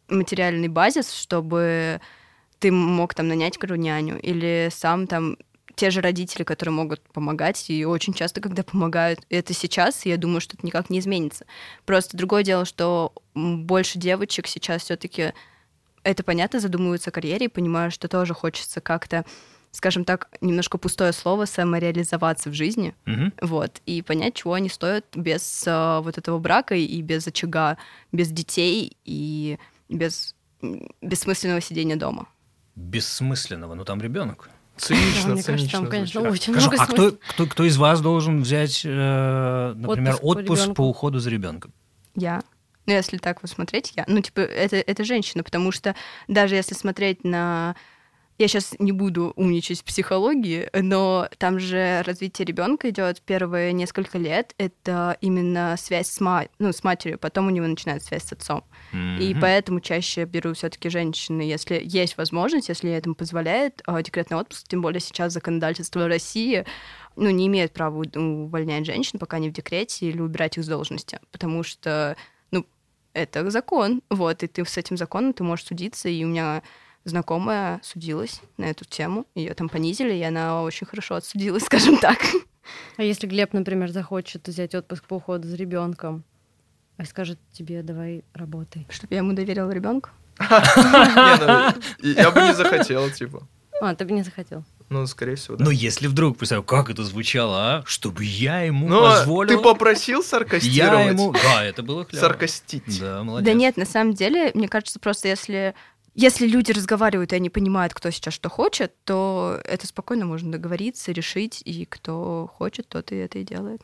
материальный 0.09 0.67
базис, 0.67 1.13
чтобы 1.13 2.01
ты 2.59 2.73
мог 2.73 3.15
там 3.15 3.29
нанять 3.29 3.57
няню 3.77 4.19
или 4.21 4.69
сам 4.73 5.07
там 5.07 5.37
те 5.77 5.91
же 5.91 6.01
родители, 6.01 6.43
которые 6.43 6.75
могут 6.75 7.01
помогать, 7.13 7.71
и 7.71 7.85
очень 7.85 8.15
часто, 8.15 8.41
когда 8.41 8.65
помогают, 8.65 9.21
это 9.31 9.55
сейчас, 9.55 10.05
я 10.07 10.17
думаю, 10.17 10.41
что 10.41 10.57
это 10.57 10.67
никак 10.67 10.91
не 10.91 10.99
изменится. 10.99 11.47
Просто 11.87 12.17
другое 12.17 12.43
дело, 12.43 12.65
что 12.65 13.13
больше 13.35 14.01
девочек 14.01 14.49
сейчас 14.49 14.83
все-таки 14.83 15.35
это 16.05 16.23
понятно, 16.25 16.61
задумываются 16.61 17.11
о 17.11 17.13
карьере 17.13 17.47
и 17.47 17.49
понимают, 17.49 17.93
что 17.95 18.09
тоже 18.09 18.35
хочется 18.35 18.81
как-то 18.81 19.25
скажем 19.75 20.05
так, 20.05 20.29
немножко 20.43 20.77
пустое 20.77 21.15
слово 21.15 21.47
самореализоваться 21.47 22.51
в 22.51 22.53
жизни, 22.53 22.95
Мгм. 23.07 23.33
вот, 23.41 23.81
и 23.87 24.03
понять, 24.03 24.35
чего 24.35 24.53
они 24.53 24.69
стоят 24.69 25.07
без 25.17 25.65
э, 25.67 26.01
вот 26.03 26.19
этого 26.19 26.39
брака 26.39 26.75
и 26.75 27.01
без 27.01 27.27
очага, 27.27 27.79
без 28.13 28.29
детей 28.29 28.99
и 29.07 29.59
без 29.89 30.35
бессмысленного 31.01 31.63
сидения 31.63 31.97
дома. 31.97 32.29
Бессмысленного, 32.77 33.75
но 33.75 33.85
там 33.85 34.01
ребенок. 34.03 34.51
Цинично, 34.77 35.29
Да, 35.29 35.33
мне 35.35 35.43
кажется, 35.43 35.47
цинично 35.69 35.81
там, 35.81 35.89
конечно, 35.91 36.21
звучит. 36.21 36.33
очень 36.35 36.53
Скажу, 36.53 36.69
много 36.69 36.83
а 36.83 36.87
кто, 36.87 36.97
смысла. 36.97 37.19
кто, 37.31 37.47
кто 37.47 37.65
из 37.65 37.77
вас 37.79 38.01
должен 38.03 38.43
взять, 38.43 38.83
э, 38.85 39.73
например, 39.77 40.15
Отпуск 40.17 40.23
по 40.23 40.27
отпуск 40.27 40.61
по, 40.61 40.65
ребенку. 40.65 40.83
уходу 40.85 41.19
за 41.19 41.31
ребенком? 41.31 41.73
Я. 42.15 42.43
Ну, 42.87 42.93
если 42.93 43.17
так 43.19 43.43
вот 43.43 43.51
смотреть, 43.51 43.93
я. 43.97 44.05
Ну, 44.09 44.21
типа, 44.21 44.41
это, 44.41 44.77
это 44.77 45.05
женщина, 45.05 45.43
потому 45.43 45.71
что 45.73 45.95
даже 46.29 46.57
если 46.57 46.75
смотреть 46.75 47.25
на... 47.25 47.77
Я 48.39 48.49
сейчас 48.49 48.75
не 48.79 48.93
буду 48.93 49.33
умничать 49.37 49.83
в 49.83 49.85
психологии, 49.85 50.69
но 50.73 51.29
там 51.39 51.61
же 51.61 52.03
развитие 52.05 52.47
ребенка 52.47 52.89
идет 52.89 53.21
первые 53.21 53.73
несколько 53.73 54.19
лет. 54.19 54.55
Это 54.59 55.17
именно 55.21 55.77
связь 55.79 56.09
с, 56.09 56.19
ма... 56.19 56.47
ну, 56.59 56.73
с 56.73 56.83
матерью, 56.83 57.19
потом 57.19 57.47
у 57.47 57.51
него 57.51 57.67
начинается 57.67 58.09
связь 58.09 58.25
с 58.25 58.33
отцом. 58.33 58.65
И 58.93 58.97
Мгм. 58.97 59.41
поэтому 59.41 59.81
чаще 59.81 60.25
беру 60.25 60.55
все-таки 60.55 60.89
женщины, 60.89 61.43
если 61.43 61.81
есть 61.85 62.17
возможность, 62.17 62.69
если 62.69 62.91
этому 62.91 63.15
позволяет 63.15 63.83
э, 63.87 64.03
декретный 64.03 64.39
отпуск, 64.39 64.67
тем 64.67 64.81
более 64.83 65.01
сейчас 65.01 65.35
законодательство 65.35 66.09
России 66.09 66.65
ну, 67.17 67.31
не 67.31 67.47
имеет 67.47 67.73
права 67.73 68.03
увольнять 68.17 68.87
женщин, 68.87 69.19
пока 69.19 69.37
они 69.37 69.51
в 69.51 69.53
декрете, 69.53 70.07
или 70.07 70.21
убирать 70.21 70.57
их 70.59 70.65
с 70.65 70.69
должности, 70.69 71.21
потому 71.31 71.63
что, 71.63 72.17
это 73.15 73.49
закон, 73.51 74.03
вот, 74.11 74.43
и 74.43 74.47
ты 74.47 74.65
с 74.65 74.77
этим 74.77 74.97
законом 74.97 75.33
ты 75.33 75.43
можешь 75.43 75.67
судиться, 75.67 76.09
и 76.09 76.25
у 76.25 76.29
меня 76.29 76.63
знакомая 77.05 77.81
судилась 77.83 78.41
на 78.57 78.67
эту 78.67 78.85
тему, 78.85 79.27
ее 79.35 79.55
там 79.55 79.69
понизили, 79.69 80.15
и 80.15 80.23
она 80.23 80.63
очень 80.63 80.87
хорошо 80.87 81.17
отсудилась, 81.17 81.65
скажем 81.67 81.99
так. 81.99 82.19
А 82.97 83.03
если 83.03 83.27
Глеб, 83.27 83.53
например, 83.53 83.91
захочет 83.91 84.47
взять 84.47 84.75
отпуск 84.75 85.05
по 85.05 85.15
уходу 85.15 85.49
за 85.49 85.57
ребенком, 85.57 86.25
и 86.99 87.05
скажет 87.05 87.39
тебе, 87.53 87.83
давай 87.83 88.25
работай. 88.35 88.87
Чтобы 88.91 89.15
я 89.15 89.19
ему 89.19 89.33
доверила 89.33 89.71
ребенка. 89.71 90.11
Не, 90.39 92.15
ну, 92.15 92.21
Я 92.21 92.31
бы 92.31 92.41
не 92.43 92.55
захотел, 92.55 93.11
типа. 93.11 93.47
А, 93.81 93.95
ты 93.95 94.05
бы 94.05 94.13
не 94.13 94.23
захотел. 94.23 94.65
Ну, 94.93 95.07
скорее 95.07 95.37
всего, 95.37 95.57
да. 95.57 95.65
Но 95.65 95.71
если 95.71 96.07
вдруг, 96.07 96.37
представь, 96.37 96.67
как 96.67 96.91
это 96.91 97.03
звучало, 97.03 97.57
а? 97.59 97.83
Чтобы 97.87 98.25
я 98.25 98.61
ему 98.61 98.93
а 98.93 99.19
позволил... 99.19 99.57
ты 99.57 99.63
попросил 99.63 100.19
Я 100.21 100.23
саркастировать? 100.23 101.13
ему... 101.13 101.33
Да, 101.33 101.65
это 101.65 101.83
было 101.83 102.05
клево. 102.05 102.21
Саркастить. 102.21 103.01
Да, 103.01 103.23
молодец. 103.23 103.47
Да 103.47 103.55
нет, 103.55 103.77
на 103.79 103.87
самом 103.87 104.13
деле, 104.13 104.51
мне 104.55 104.69
кажется, 104.69 105.01
просто 105.01 105.29
если 105.29 105.75
если 106.15 106.47
люди 106.47 106.73
разговаривают, 106.73 107.33
и 107.33 107.37
они 107.37 107.49
понимают, 107.49 107.95
кто 107.95 108.11
сейчас 108.11 108.35
что 108.35 108.51
хочет, 108.51 108.93
то 109.05 109.59
это 109.65 109.87
спокойно 109.87 110.27
можно 110.27 110.53
договориться, 110.53 111.11
решить, 111.11 111.63
и 111.65 111.87
кто 111.87 112.51
хочет, 112.55 112.87
тот 112.87 113.13
и 113.13 113.17
это 113.17 113.39
и 113.39 113.45
делает. 113.45 113.81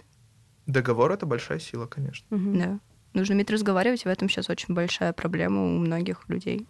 Договор— 0.66 1.10
это 1.12 1.24
большая 1.24 1.58
сила, 1.58 1.86
конечно. 1.86 2.26
Мгм. 2.28 2.58
Да. 2.58 2.80
Нужно 3.14 3.34
уметь 3.34 3.50
разговаривать, 3.50 4.04
в 4.04 4.08
этом 4.08 4.28
сейчас 4.28 4.50
очень 4.50 4.74
большая 4.74 5.14
проблема 5.14 5.64
у 5.64 5.78
многих 5.78 6.28
людей. 6.28 6.66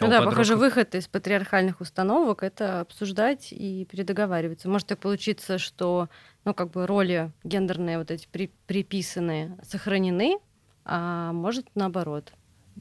Ну 0.00 0.08
да, 0.08 0.18
подростков? 0.18 0.30
похоже, 0.48 0.56
выход 0.56 0.94
из 0.94 1.06
патриархальных 1.08 1.80
установок— 1.80 2.42
это 2.44 2.80
обсуждать 2.80 3.48
и 3.52 3.86
передоговариваться. 3.90 4.68
Может 4.68 4.88
так 4.88 4.98
получиться, 4.98 5.58
что, 5.58 6.08
ну, 6.44 6.54
как 6.54 6.70
бы 6.70 6.86
роли 6.86 7.32
гендерные 7.44 7.98
вот 7.98 8.10
эти 8.10 8.26
при- 8.30 8.50
приписанные 8.66 9.58
сохранены, 9.62 10.38
а 10.84 11.32
может 11.32 11.66
наоборот. 11.74 12.32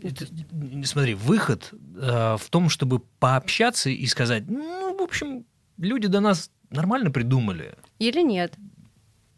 Это- 0.01 0.25
смотри, 0.85 1.13
выход 1.15 1.71
э, 1.73 2.37
в 2.37 2.49
том, 2.49 2.69
чтобы 2.69 2.99
пообщаться 3.19 3.89
и 3.89 4.05
сказать, 4.05 4.43
ну, 4.47 4.97
в 4.97 5.01
общем, 5.01 5.45
люди 5.77 6.07
до 6.07 6.19
нас 6.21 6.51
нормально 6.69 7.11
придумали, 7.11 7.75
Или 7.99 8.21
нет. 8.21 8.53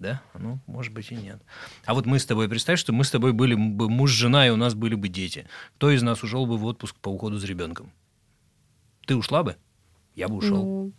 Да? 0.02 0.22
Ну, 0.38 0.60
может 0.68 0.94
быть 0.94 1.12
и 1.12 1.16
нет. 1.16 1.42
А 1.86 1.94
вот 1.94 2.06
мы 2.06 2.20
с 2.20 2.26
тобой, 2.26 2.50
представь, 2.50 2.80
что 2.80 2.92
мы 2.92 3.04
с 3.04 3.12
тобой 3.12 3.32
были 3.32 3.54
бы 3.56 3.90
муж, 3.90 4.12
жена, 4.12 4.48
и 4.48 4.50
у 4.50 4.58
нас 4.58 4.74
были 4.74 4.96
бы 4.96 5.08
дети. 5.08 5.48
Кто 5.78 5.92
из 5.92 6.02
нас 6.02 6.24
ушел 6.24 6.46
бы 6.46 6.58
в 6.58 6.66
отпуск 6.66 6.96
по 6.98 7.10
уходу 7.10 7.38
за 7.38 7.48
ребенком? 7.48 7.92
Ты 9.06 9.16
ушла 9.16 9.44
бы? 9.44 9.56
Я 10.16 10.28
бы 10.28 10.36
ушел. 10.36 10.66
Ну, 10.66 10.92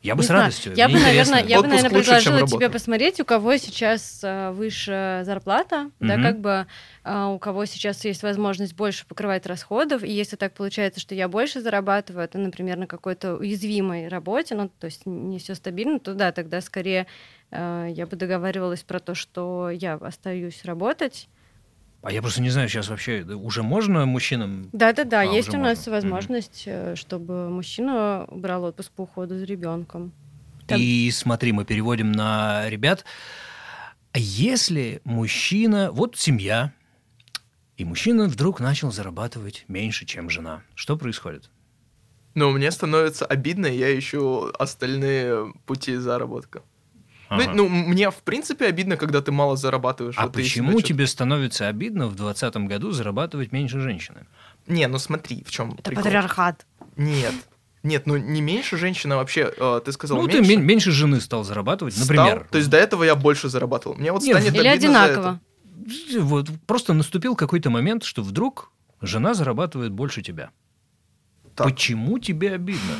я 0.00 0.14
бы 0.14 0.20
не 0.20 0.24
с 0.24 0.26
знаю. 0.28 0.42
радостью. 0.42 0.74
Я 0.76 0.86
Мне 0.86 0.94
бы, 0.94 1.00
интересно. 1.00 1.32
наверное, 1.34 1.50
я 1.50 1.60
бы, 1.60 1.66
наверное, 1.66 1.90
лучше, 1.90 2.10
предложила 2.10 2.46
тебе 2.46 2.58
работа. 2.58 2.70
посмотреть, 2.70 3.20
у 3.20 3.24
кого 3.24 3.56
сейчас 3.56 4.20
а, 4.22 4.52
выше 4.52 5.22
зарплата, 5.24 5.90
да, 5.98 6.14
Мгм. 6.14 6.22
как 6.22 6.40
бы 6.40 6.66
а, 7.02 7.28
у 7.30 7.38
кого 7.40 7.64
сейчас 7.64 8.04
есть 8.04 8.22
возможность 8.22 8.74
больше 8.74 9.06
покрывать 9.06 9.44
расходов, 9.46 10.04
и 10.04 10.10
если 10.10 10.36
так 10.36 10.54
получается, 10.54 11.00
что 11.00 11.16
я 11.16 11.26
больше 11.26 11.60
зарабатываю, 11.60 12.24
это, 12.24 12.38
например, 12.38 12.78
на 12.78 12.86
какой-то 12.86 13.34
уязвимой 13.34 14.06
работе, 14.06 14.54
ну, 14.54 14.68
то 14.68 14.84
есть 14.84 15.04
не 15.04 15.38
все 15.40 15.56
стабильно, 15.56 15.98
то 15.98 16.14
да, 16.14 16.30
тогда 16.30 16.60
скорее 16.60 17.08
я 17.50 18.06
бы 18.10 18.16
договаривалась 18.16 18.82
про 18.82 19.00
то, 19.00 19.14
что 19.14 19.70
я 19.70 19.94
остаюсь 19.94 20.64
работать. 20.64 21.28
А 22.02 22.12
я 22.12 22.22
просто 22.22 22.40
не 22.42 22.50
знаю, 22.50 22.68
сейчас 22.68 22.88
вообще 22.88 23.22
уже 23.22 23.62
можно 23.62 24.06
мужчинам... 24.06 24.68
Да-да-да, 24.72 25.22
А, 25.22 25.24
есть 25.24 25.48
у 25.52 25.58
нас 25.58 25.78
можно. 25.86 25.92
возможность, 25.92 26.62
э, 26.66 26.94
чтобы 26.94 27.50
мужчина 27.50 28.24
брал 28.30 28.64
отпуск 28.64 28.92
по 28.92 29.02
уходу 29.02 29.36
за 29.38 29.44
ребенком. 29.44 30.12
Там- 30.68 30.78
И 30.80 31.10
смотри, 31.10 31.50
мы 31.52 31.64
переводим 31.64 32.12
на 32.12 32.68
ребят. 32.68 33.04
А 34.12 34.18
Если 34.18 35.00
мужчина, 35.04 35.90
вот 35.90 36.16
семья, 36.16 36.72
и 37.76 37.84
мужчина 37.84 38.24
вдруг 38.26 38.60
начал 38.60 38.92
зарабатывать 38.92 39.64
меньше, 39.68 40.06
чем 40.06 40.30
жена, 40.30 40.62
что 40.74 40.96
происходит? 40.96 41.50
Но 42.34 42.50
мне 42.52 42.70
становится 42.70 43.26
обидно, 43.26 43.66
и 43.66 43.76
я 43.76 43.98
ищу 43.98 44.52
остальные 44.58 45.52
пути 45.66 45.96
заработка. 45.96 46.62
Ну, 47.30 47.36
Ага. 47.42 47.52
Ну, 47.54 47.68
мне, 47.68 48.10
в 48.10 48.16
принципе, 48.22 48.66
обидно, 48.66 48.96
когда 48.96 49.20
ты 49.20 49.32
мало 49.32 49.56
зарабатываешь. 49.56 50.14
а 50.16 50.24
вот 50.24 50.32
почему 50.32 50.80
тебе 50.80 51.06
становится 51.06 51.68
обидно 51.68 52.06
в 52.06 52.14
2020 52.16 52.56
году 52.68 52.90
зарабатывать 52.92 53.52
меньше 53.52 53.80
женщины? 53.80 54.26
Не, 54.66 54.86
ну 54.88 54.98
смотри, 54.98 55.44
в 55.44 55.50
чем 55.50 55.74
Это 55.78 55.92
патриархат. 55.92 56.66
Нет. 56.96 57.34
Нет, 57.82 58.06
ну 58.06 58.16
не 58.16 58.40
меньше 58.40 58.76
женщина 58.76 59.16
вообще, 59.16 59.52
э, 59.56 59.80
ты 59.84 59.92
сказал 59.92 60.18
ну, 60.18 60.26
меньше. 60.26 60.42
ты 60.42 60.48
мен- 60.48 60.64
меньше 60.66 60.90
жены 60.90 61.20
стал 61.20 61.44
зарабатывать, 61.44 61.94
Стал? 61.94 62.06
например. 62.16 62.46
То 62.50 62.58
есть 62.58 62.70
до 62.70 62.76
этого 62.76 63.04
я 63.04 63.14
больше 63.14 63.48
зарабатывал. 63.48 63.96
Мне 63.96 64.10
вот 64.10 64.22
Нет, 64.22 64.36
станет 64.36 64.54
Или 64.54 64.66
обидно 64.66 64.92
за 64.94 65.04
одинаково. 65.04 65.40
это. 66.10 66.20
Вот 66.22 66.48
просто 66.66 66.92
наступил 66.92 67.36
какой-то 67.36 67.70
момент, 67.70 68.04
что 68.04 68.22
вдруг 68.22 68.72
жена 69.00 69.34
зарабатывает 69.34 69.92
больше 69.92 70.22
тебя. 70.22 70.50
Так. 71.54 71.68
Почему 71.68 72.18
тебе 72.18 72.52
обидно? 72.52 72.94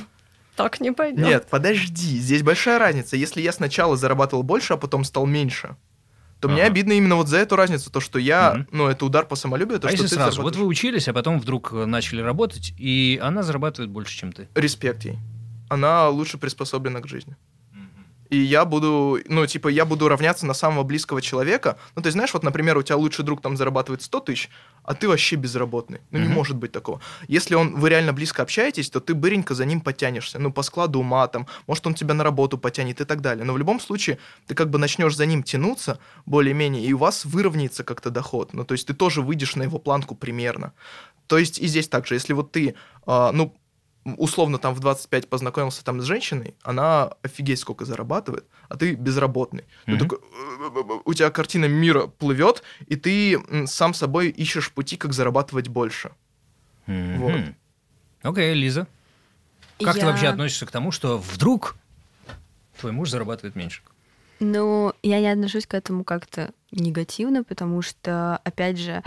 Так 0.59 0.81
не 0.81 0.91
пойдет. 0.91 1.25
Нет, 1.25 1.47
подожди, 1.49 2.19
здесь 2.19 2.43
большая 2.43 2.81
разница. 2.81 3.17
Если 3.17 3.41
я 3.41 3.53
сначала 3.53 3.97
зарабатывал 3.97 4.43
больше, 4.43 4.73
а 4.73 4.77
потом 4.77 5.05
стал 5.05 5.25
меньше, 5.25 5.77
то 6.41 6.49
мне 6.49 6.63
Ага. 6.63 6.73
обидно 6.73 6.93
именно 6.95 7.15
вот 7.15 7.29
за 7.29 7.39
эту 7.39 7.55
разницу, 7.55 7.91
то, 7.93 8.01
что 8.01 8.19
я, 8.19 8.55
Мгм. 8.55 8.69
ну, 8.73 8.89
это 8.89 9.07
удар 9.07 9.25
по 9.25 9.37
самолюбию, 9.37 9.79
то, 9.79 9.87
а 9.87 9.91
что 9.93 10.03
если 10.03 10.17
ты 10.17 10.21
сразу? 10.21 10.43
Вот 10.43 10.57
вы 10.57 10.67
учились, 10.67 11.07
а 11.07 11.13
потом 11.13 11.39
вдруг 11.39 11.73
э, 11.73 11.85
начали 11.87 12.21
работать, 12.21 12.75
и 12.77 13.21
она 13.23 13.45
зарабатывает 13.45 13.91
больше, 13.93 14.17
чем 14.19 14.33
ты. 14.33 14.49
Респект 14.57 15.05
ей. 15.05 15.19
Она 15.69 16.09
лучше 16.09 16.39
приспособлена 16.39 17.01
к 17.01 17.07
жизни. 17.07 17.37
И 18.31 18.37
я 18.39 18.65
буду, 18.65 19.19
ну, 19.27 19.47
типа, 19.47 19.69
я 19.69 19.85
буду 19.85 20.09
равняться 20.09 20.47
на 20.47 20.55
самого 20.55 20.83
близкого 20.83 21.23
человека. 21.23 21.79
Ну, 21.97 22.03
ты 22.03 22.11
знаешь, 22.11 22.35
вот, 22.35 22.43
например, 22.43 22.77
у 22.77 22.83
тебя 22.83 22.97
лучший 22.97 23.25
друг 23.25 23.41
там 23.41 23.57
зарабатывает 23.57 24.03
100 24.03 24.21
тысяч, 24.21 24.51
а 24.85 24.95
ты 24.95 25.09
вообще 25.09 25.37
безработный. 25.37 26.01
Ну, 26.11 26.19
не 26.19 26.27
Мгм. 26.27 26.35
может 26.35 26.57
быть 26.57 26.73
такого. 26.73 27.01
Если 27.27 27.55
он, 27.55 27.75
вы 27.77 27.89
реально 27.89 28.13
близко 28.13 28.43
общаетесь, 28.43 28.91
то 28.91 29.01
ты 29.01 29.15
быренько 29.15 29.55
за 29.55 29.65
ним 29.65 29.81
потянешься. 29.81 30.39
Ну, 30.39 30.53
по 30.53 30.63
складу 30.63 31.01
ума, 31.01 31.27
там, 31.29 31.47
может, 31.67 31.87
он 31.87 31.95
тебя 31.95 32.15
на 32.15 32.25
работу 32.25 32.59
потянет 32.59 33.01
и 33.01 33.05
так 33.05 33.21
далее. 33.21 33.45
Но 33.45 33.53
в 33.55 33.59
любом 33.59 33.81
случае, 33.81 34.19
ты 34.47 34.55
как 34.55 34.69
бы 34.71 34.79
начнешь 34.79 35.17
за 35.17 35.27
ним 35.27 35.43
тянуться 35.43 35.99
более-менее, 36.27 36.85
и 36.85 36.93
у 36.93 36.99
вас 36.99 37.25
выровняется 37.25 37.83
как-то 37.85 38.11
доход. 38.11 38.53
Ну, 38.53 38.65
то 38.65 38.75
есть 38.75 38.87
ты 38.87 38.95
тоже 38.95 39.23
выйдешь 39.23 39.57
на 39.57 39.63
его 39.63 39.79
планку 39.79 40.15
примерно. 40.15 40.73
То 41.27 41.37
есть 41.39 41.59
и 41.59 41.67
здесь 41.67 41.89
также, 41.89 42.15
если 42.15 42.33
вот 42.33 42.53
ты, 42.53 42.75
а, 43.07 43.33
ну, 43.33 43.55
условно 44.19 44.59
там 44.59 44.75
в 44.75 44.81
25 44.81 45.29
познакомился 45.29 45.85
там 45.85 46.01
с 46.01 46.05
женщиной, 46.05 46.55
она 46.63 47.13
офигеть 47.23 47.59
сколько 47.59 47.85
зарабатывает, 47.85 48.45
а 48.69 48.77
ты 48.77 48.95
безработный. 48.95 49.65
Ты 49.87 49.93
Мгм. 49.93 49.99
такой, 50.01 50.19
«Э, 50.19 51.01
у 51.05 51.15
тебя 51.15 51.31
картина 51.31 51.67
мира 51.67 52.07
плывет, 52.07 52.63
и 52.87 52.97
ты 52.97 53.67
сам 53.67 53.95
собой 53.95 54.29
ищешь 54.31 54.73
пути, 54.73 54.97
как 54.97 55.13
зарабатывать 55.13 55.69
больше. 55.69 56.13
Мгм. 56.87 57.19
Вот. 57.19 57.41
Окей, 58.23 58.55
Лиза. 58.55 58.87
Как 59.85 59.95
ты 59.95 60.01
Я- 60.01 60.07
вообще 60.07 60.27
относишься 60.29 60.67
к 60.67 60.71
тому, 60.71 60.91
что 60.91 61.19
вдруг 61.19 61.77
твой 62.81 62.93
муж 62.93 63.11
зарабатывает 63.11 63.55
меньше? 63.57 63.83
Ну, 64.41 64.93
я 65.03 65.21
не 65.21 65.29
отношусь 65.29 65.67
к 65.67 65.75
этому 65.75 66.05
как-то 66.05 66.53
негативно, 66.71 67.43
потому 67.45 67.83
что, 67.83 68.37
опять 68.45 68.79
же, 68.79 69.03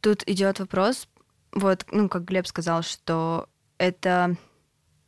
тут 0.00 0.22
идет 0.26 0.58
вопрос, 0.58 1.06
вот, 1.52 1.86
ну, 1.90 2.08
как 2.08 2.24
Глеб 2.24 2.46
сказал, 2.46 2.82
что 2.82 3.48
это, 3.78 4.36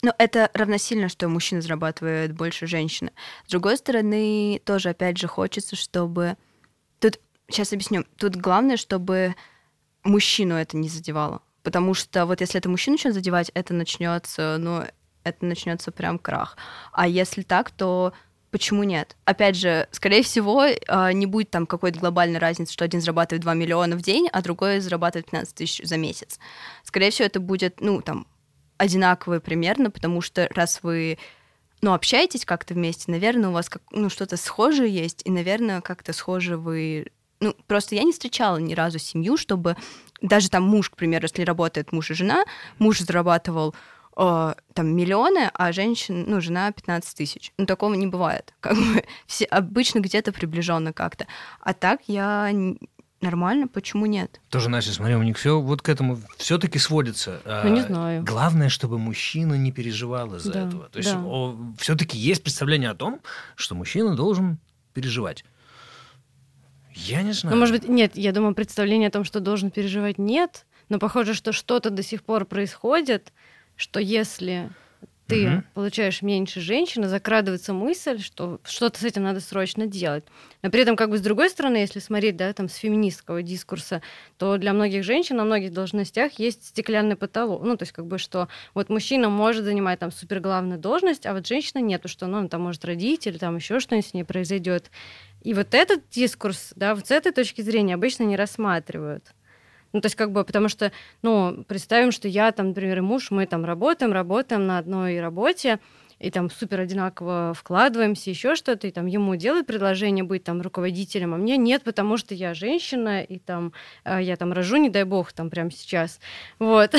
ну, 0.02 0.12
это 0.18 0.50
равносильно, 0.54 1.08
что 1.08 1.28
мужчина 1.28 1.60
зарабатывает 1.60 2.32
больше 2.32 2.66
женщины. 2.66 3.12
С 3.46 3.50
другой 3.50 3.76
стороны, 3.76 4.60
тоже, 4.64 4.90
опять 4.90 5.18
же, 5.18 5.26
хочется, 5.26 5.76
чтобы... 5.76 6.36
Тут, 6.98 7.18
сейчас 7.48 7.72
объясню, 7.72 8.04
тут 8.16 8.36
главное, 8.36 8.76
чтобы 8.76 9.34
мужчину 10.04 10.54
это 10.54 10.76
не 10.76 10.88
задевало. 10.88 11.42
Потому 11.62 11.94
что 11.94 12.26
вот 12.26 12.40
если 12.40 12.58
это 12.58 12.68
мужчину 12.68 12.94
начнет 12.94 13.14
задевать, 13.14 13.50
это 13.54 13.74
начнется, 13.74 14.56
ну, 14.58 14.84
это 15.24 15.44
начнется 15.44 15.90
прям 15.90 16.18
крах. 16.18 16.56
А 16.92 17.08
если 17.08 17.42
так, 17.42 17.72
то 17.72 18.12
почему 18.52 18.84
нет? 18.84 19.16
Опять 19.24 19.56
же, 19.56 19.88
скорее 19.90 20.22
всего, 20.22 20.64
а, 20.88 21.12
не 21.12 21.26
будет 21.26 21.50
там 21.50 21.66
какой-то 21.66 21.98
глобальной 21.98 22.38
разницы, 22.38 22.72
что 22.72 22.84
один 22.84 23.00
зарабатывает 23.00 23.42
2 23.42 23.54
миллиона 23.54 23.96
в 23.96 24.02
день, 24.02 24.28
а 24.32 24.42
другой 24.42 24.80
зарабатывает 24.80 25.26
15 25.26 25.54
тысяч 25.54 25.86
за 25.86 25.96
месяц. 25.96 26.38
Скорее 26.84 27.10
всего, 27.10 27.26
это 27.26 27.40
будет, 27.40 27.80
ну, 27.80 28.00
там, 28.00 28.26
одинаковые 28.78 29.40
примерно, 29.40 29.90
потому 29.90 30.20
что 30.20 30.48
раз 30.54 30.80
вы 30.82 31.18
ну, 31.82 31.92
общаетесь 31.92 32.44
как-то 32.44 32.74
вместе, 32.74 33.10
наверное, 33.10 33.50
у 33.50 33.52
вас 33.52 33.68
как, 33.68 33.82
ну, 33.90 34.08
что-то 34.08 34.36
схожее 34.36 34.92
есть, 34.92 35.22
и, 35.24 35.30
наверное, 35.30 35.80
как-то 35.80 36.12
схоже 36.12 36.56
вы... 36.56 37.06
Ну, 37.40 37.54
просто 37.66 37.94
я 37.94 38.02
не 38.02 38.12
встречала 38.12 38.56
ни 38.56 38.74
разу 38.74 38.98
семью, 38.98 39.36
чтобы 39.36 39.76
даже 40.22 40.48
там 40.48 40.62
муж, 40.62 40.88
к 40.88 40.96
примеру, 40.96 41.24
если 41.24 41.42
работает 41.42 41.92
муж 41.92 42.10
и 42.10 42.14
жена, 42.14 42.44
муж 42.78 43.00
зарабатывал 43.00 43.74
э, 44.16 44.54
там 44.72 44.96
миллионы, 44.96 45.50
а 45.52 45.72
женщина, 45.72 46.24
ну, 46.26 46.40
жена 46.40 46.72
15 46.72 47.16
тысяч. 47.16 47.52
Ну, 47.58 47.66
такого 47.66 47.92
не 47.92 48.06
бывает. 48.06 48.54
Как 48.60 48.76
бы 48.76 49.04
все 49.26 49.44
обычно 49.44 50.00
где-то 50.00 50.32
приближенно 50.32 50.94
как-то. 50.94 51.26
А 51.60 51.74
так 51.74 52.00
я 52.06 52.50
нормально, 53.20 53.68
почему 53.68 54.06
нет? 54.06 54.40
Тоже, 54.50 54.68
Настя, 54.68 54.92
смотри, 54.92 55.14
у 55.16 55.22
них 55.22 55.36
все 55.38 55.60
вот 55.60 55.82
к 55.82 55.88
этому 55.88 56.18
все-таки 56.36 56.78
сводится. 56.78 57.40
Ну, 57.44 57.74
не 57.74 57.82
знаю. 57.82 58.24
Главное, 58.24 58.68
чтобы 58.68 58.98
мужчина 58.98 59.54
не 59.54 59.72
переживал 59.72 60.34
из-за 60.36 60.52
Да, 60.52 60.68
этого. 60.68 60.88
То 60.88 60.98
есть 60.98 61.12
да. 61.12 61.74
все-таки 61.78 62.18
есть 62.18 62.42
представление 62.42 62.90
о 62.90 62.94
том, 62.94 63.20
что 63.54 63.74
мужчина 63.74 64.14
должен 64.16 64.58
переживать. 64.92 65.44
Я 66.94 67.22
не 67.22 67.32
знаю. 67.32 67.54
Ну, 67.54 67.60
может 67.60 67.78
быть, 67.78 67.88
нет, 67.88 68.16
я 68.16 68.32
думаю, 68.32 68.54
представление 68.54 69.08
о 69.08 69.12
том, 69.12 69.24
что 69.24 69.40
должен 69.40 69.70
переживать, 69.70 70.18
нет, 70.18 70.66
но 70.88 70.98
похоже, 70.98 71.34
что 71.34 71.52
что-то 71.52 71.90
до 71.90 72.02
сих 72.02 72.22
пор 72.22 72.46
происходит, 72.46 73.32
что 73.76 74.00
если 74.00 74.70
ты 75.26 75.46
Мгм. 75.46 75.64
получаешь 75.74 76.22
меньше 76.22 76.60
женщины, 76.60 77.08
закрадывается 77.08 77.72
мысль, 77.72 78.20
что 78.20 78.60
что-то 78.64 79.00
с 79.00 79.04
этим 79.04 79.22
надо 79.24 79.40
срочно 79.40 79.86
делать. 79.86 80.24
Но 80.62 80.70
при 80.70 80.80
этом, 80.82 80.96
как 80.96 81.10
бы 81.10 81.18
с 81.18 81.20
другой 81.20 81.50
стороны, 81.50 81.76
если 81.78 81.98
смотреть, 81.98 82.36
да, 82.36 82.52
там, 82.52 82.68
с 82.68 82.76
феминистского 82.76 83.42
дискурса, 83.42 84.02
то 84.38 84.56
для 84.56 84.72
многих 84.72 85.04
женщин 85.04 85.36
на 85.36 85.44
многих 85.44 85.72
должностях 85.72 86.38
есть 86.38 86.66
стеклянный 86.68 87.16
потолок. 87.16 87.62
Ну, 87.62 87.76
то 87.76 87.82
есть, 87.82 87.92
как 87.92 88.06
бы, 88.06 88.18
что 88.18 88.48
вот 88.74 88.88
мужчина 88.88 89.28
может 89.28 89.64
занимать 89.64 89.98
там 89.98 90.10
супер 90.12 90.40
главную 90.40 90.78
должность, 90.80 91.26
а 91.26 91.34
вот 91.34 91.46
женщина 91.46 91.80
нет, 91.80 92.00
потому 92.02 92.12
что 92.12 92.26
ну, 92.26 92.38
он 92.38 92.48
там 92.48 92.62
может 92.62 92.84
родить 92.84 93.26
или 93.26 93.38
там 93.38 93.56
еще 93.56 93.80
что-нибудь 93.80 94.08
с 94.08 94.14
ней 94.14 94.24
произойдет. 94.24 94.90
И 95.42 95.54
вот 95.54 95.74
этот 95.74 96.08
дискурс, 96.10 96.72
да, 96.76 96.94
вот 96.94 97.06
с 97.06 97.10
этой 97.10 97.32
точки 97.32 97.60
зрения 97.62 97.94
обычно 97.94 98.24
не 98.24 98.36
рассматривают. 98.36 99.34
Ну, 99.96 100.02
то 100.02 100.06
есть, 100.06 100.16
как 100.16 100.30
бы, 100.30 100.44
потому 100.44 100.68
что, 100.68 100.92
ну, 101.22 101.64
представим, 101.66 102.12
что 102.12 102.28
я, 102.28 102.52
там, 102.52 102.68
например, 102.68 102.98
и 102.98 103.00
муж, 103.00 103.30
мы 103.30 103.46
там 103.46 103.64
работаем, 103.64 104.12
работаем 104.12 104.66
на 104.66 104.76
одной 104.76 105.20
работе, 105.20 105.78
и 106.18 106.30
там 106.30 106.50
супер 106.50 106.80
одинаково 106.80 107.54
вкладываемся, 107.54 108.28
еще 108.28 108.56
что-то, 108.56 108.86
и 108.88 108.90
там 108.90 109.06
ему 109.06 109.36
делают 109.36 109.66
предложение 109.66 110.22
быть 110.22 110.44
там 110.44 110.60
руководителем, 110.60 111.32
а 111.32 111.38
мне 111.38 111.56
нет, 111.56 111.82
потому 111.82 112.18
что 112.18 112.34
я 112.34 112.52
женщина, 112.52 113.22
и 113.22 113.38
там 113.38 113.72
э, 114.04 114.18
я 114.20 114.36
там 114.36 114.52
рожу, 114.52 114.76
не 114.76 114.90
дай 114.90 115.04
бог, 115.04 115.32
там 115.32 115.48
прямо 115.48 115.70
сейчас. 115.70 116.20
Вот. 116.58 116.90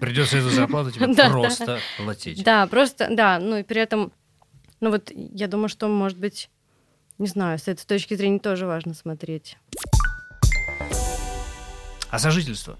Придется 0.00 0.38
эту 0.38 0.50
зарплату 0.50 0.90
тебе 0.90 1.06
Да, 1.14 1.28
да. 1.28 1.30
просто 1.30 1.78
платить. 1.98 2.42
Да, 2.42 2.66
просто, 2.66 3.06
да, 3.12 3.38
ну 3.38 3.58
и 3.58 3.62
при 3.62 3.80
этом, 3.80 4.12
ну 4.80 4.90
вот 4.90 5.12
я 5.14 5.46
думаю, 5.46 5.68
что, 5.68 5.86
может 5.86 6.18
быть, 6.18 6.50
не 7.18 7.28
знаю, 7.28 7.60
с 7.60 7.68
этой 7.68 7.86
точки 7.86 8.14
зрения 8.14 8.40
тоже 8.40 8.66
важно 8.66 8.92
смотреть. 8.92 9.56
А 12.14 12.18
сожительство? 12.20 12.78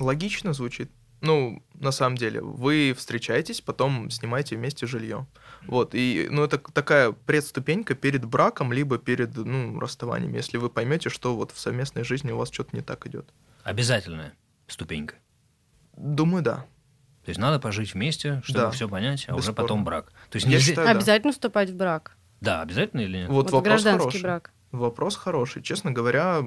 Логично 0.00 0.54
звучит. 0.54 0.90
Ну, 1.20 1.62
на 1.74 1.90
самом 1.92 2.16
деле, 2.16 2.40
вы 2.40 2.94
встречаетесь, 2.96 3.60
потом 3.60 4.08
снимаете 4.10 4.56
вместе 4.56 4.86
жилье. 4.86 5.26
Вот, 5.66 5.94
и, 5.94 6.28
ну, 6.30 6.42
это 6.44 6.56
такая 6.56 7.12
предступенька 7.12 7.94
перед 7.94 8.24
браком, 8.24 8.72
либо 8.72 8.96
перед, 8.96 9.36
ну, 9.36 9.78
расставанием, 9.78 10.32
если 10.32 10.56
вы 10.56 10.70
поймете, 10.70 11.10
что 11.10 11.36
вот 11.36 11.52
в 11.52 11.58
совместной 11.58 12.04
жизни 12.04 12.32
у 12.32 12.38
вас 12.38 12.50
что-то 12.50 12.74
не 12.74 12.80
так 12.82 13.06
идет. 13.06 13.28
Обязательная 13.64 14.32
ступенька. 14.66 15.16
Думаю, 15.96 16.42
да. 16.42 16.64
То 17.24 17.28
есть 17.30 17.38
надо 17.40 17.60
пожить 17.60 17.92
вместе, 17.92 18.40
чтобы 18.44 18.60
Да. 18.60 18.70
все 18.70 18.88
понять, 18.88 19.26
а 19.28 19.34
уже 19.34 19.48
Бесспорно. 19.48 19.62
потом 19.68 19.84
брак. 19.84 20.12
То 20.30 20.36
есть 20.36 20.46
Я 20.46 20.52
нельзя... 20.52 20.66
считаю, 20.70 20.86
да. 20.88 20.92
Обязательно 20.92 21.32
вступать 21.34 21.68
в 21.68 21.76
брак. 21.76 22.16
Да, 22.40 22.62
обязательно 22.62 23.02
или 23.02 23.18
нет? 23.18 23.28
Вот, 23.28 23.44
Вот 23.44 23.52
вопрос 23.52 23.62
гражданский 23.82 24.02
хороший. 24.08 24.22
брак. 24.22 24.52
Вопрос 24.72 25.16
хороший. 25.16 25.62
Честно 25.62 25.90
говоря, 25.92 26.42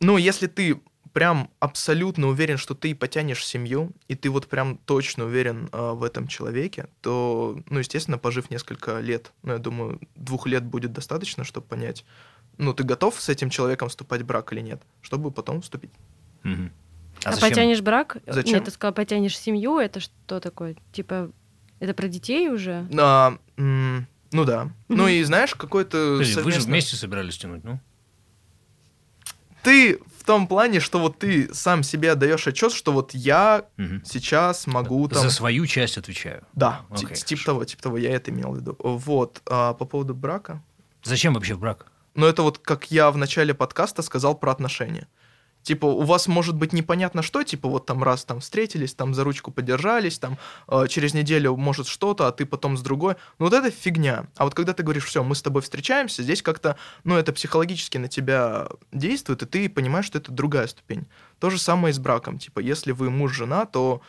ну, 0.00 0.16
если 0.16 0.46
ты 0.46 0.80
прям 1.12 1.50
абсолютно 1.58 2.28
уверен, 2.28 2.56
что 2.56 2.74
ты 2.74 2.94
потянешь 2.94 3.44
семью, 3.44 3.92
и 4.08 4.14
ты 4.14 4.30
вот 4.30 4.48
прям 4.48 4.78
точно 4.78 5.24
уверен 5.24 5.68
а, 5.72 5.94
в 5.94 6.04
этом 6.04 6.28
человеке, 6.28 6.88
то, 7.00 7.58
ну, 7.68 7.78
естественно, 7.80 8.18
пожив 8.18 8.50
несколько 8.50 9.00
лет, 9.00 9.32
ну, 9.42 9.52
я 9.54 9.58
думаю, 9.58 10.00
двух 10.14 10.46
лет 10.46 10.64
будет 10.64 10.92
достаточно, 10.92 11.44
чтобы 11.44 11.66
понять, 11.66 12.04
ну, 12.58 12.72
ты 12.74 12.84
готов 12.84 13.20
с 13.20 13.28
этим 13.28 13.50
человеком 13.50 13.88
вступать 13.88 14.22
в 14.22 14.26
брак 14.26 14.52
или 14.52 14.60
нет, 14.60 14.82
чтобы 15.00 15.30
потом 15.30 15.62
вступить. 15.62 15.90
Мгм. 16.42 16.72
А, 17.24 17.32
зачем? 17.32 17.50
потянешь 17.50 17.80
брак? 17.80 18.18
Зачем? 18.26 18.54
Нет, 18.54 18.64
ты 18.64 18.70
сказал, 18.70 18.94
потянешь 18.94 19.38
семью, 19.38 19.78
это 19.78 20.00
что 20.00 20.40
такое? 20.40 20.76
Типа, 20.92 21.30
это 21.80 21.92
про 21.94 22.08
детей 22.08 22.48
уже? 22.48 22.88
А, 22.98 23.36
м, 23.56 24.06
ну 24.32 24.44
да. 24.44 24.70
Ну 24.88 25.08
и 25.08 25.22
знаешь, 25.22 25.54
какой-то 25.54 26.16
Подожди, 26.18 26.40
вы 26.40 26.52
же 26.52 26.60
вместе 26.60 26.96
собирались 26.96 27.36
тянуть, 27.36 27.64
ну? 27.64 27.80
Ты 29.62 29.98
в 30.18 30.24
том 30.24 30.46
плане, 30.46 30.80
что 30.80 30.98
вот 30.98 31.18
ты 31.18 31.52
сам 31.54 31.82
себе 31.82 32.12
отдаешь 32.12 32.46
отчет, 32.46 32.72
что 32.72 32.92
вот 32.92 33.14
я 33.14 33.64
сейчас 34.04 34.66
могу 34.66 35.08
там... 35.08 35.22
За 35.22 35.30
свою 35.30 35.66
часть 35.66 35.98
отвечаю. 35.98 36.42
Да, 36.52 36.82
Окей, 36.90 37.08
ти- 37.16 37.24
типа 37.24 37.40
хорошо. 37.40 37.44
того, 37.46 37.64
типа 37.64 37.82
того, 37.82 37.98
я 37.98 38.10
это 38.10 38.30
имел 38.30 38.52
в 38.52 38.56
виду. 38.56 38.76
Вот, 38.78 39.42
а 39.46 39.72
по 39.74 39.84
поводу 39.84 40.14
брака. 40.14 40.62
Зачем 41.02 41.34
вообще 41.34 41.56
брак? 41.56 41.86
Но 42.14 42.26
это 42.26 42.42
вот 42.42 42.58
как 42.58 42.90
я 42.90 43.10
в 43.10 43.16
начале 43.16 43.54
подкаста 43.54 44.02
сказал 44.02 44.34
про 44.34 44.52
отношения. 44.52 45.06
Типа, 45.62 45.86
у 45.86 46.02
вас 46.02 46.26
может 46.26 46.56
быть 46.56 46.72
непонятно 46.72 47.22
что, 47.22 47.42
типа, 47.42 47.68
вот 47.68 47.86
там 47.86 48.02
раз 48.02 48.24
там 48.24 48.40
встретились, 48.40 48.94
там 48.94 49.14
за 49.14 49.24
ручку 49.24 49.50
подержались, 49.50 50.18
там 50.18 50.38
э, 50.68 50.86
через 50.88 51.12
неделю 51.14 51.56
может 51.56 51.86
что-то, 51.86 52.26
а 52.26 52.32
ты 52.32 52.46
потом 52.46 52.76
с 52.76 52.82
другой. 52.82 53.16
Ну 53.38 53.46
вот 53.46 53.52
это 53.52 53.70
фигня. 53.70 54.26
А 54.36 54.44
вот 54.44 54.54
когда 54.54 54.72
ты 54.72 54.82
говоришь, 54.82 55.04
все, 55.04 55.22
мы 55.22 55.34
с 55.34 55.42
тобой 55.42 55.62
встречаемся, 55.62 56.22
здесь 56.22 56.42
как-то, 56.42 56.76
ну 57.04 57.16
это 57.16 57.32
психологически 57.32 57.98
на 57.98 58.08
тебя 58.08 58.68
действует, 58.92 59.42
и 59.42 59.46
ты 59.46 59.68
понимаешь, 59.68 60.06
что 60.06 60.18
это 60.18 60.32
другая 60.32 60.66
ступень. 60.66 61.06
То 61.38 61.50
же 61.50 61.58
самое 61.58 61.92
и 61.92 61.94
с 61.94 61.98
браком. 61.98 62.38
Типа, 62.38 62.60
если 62.60 62.92
вы 62.92 63.10
муж-жена, 63.10 63.66
то 63.66 64.00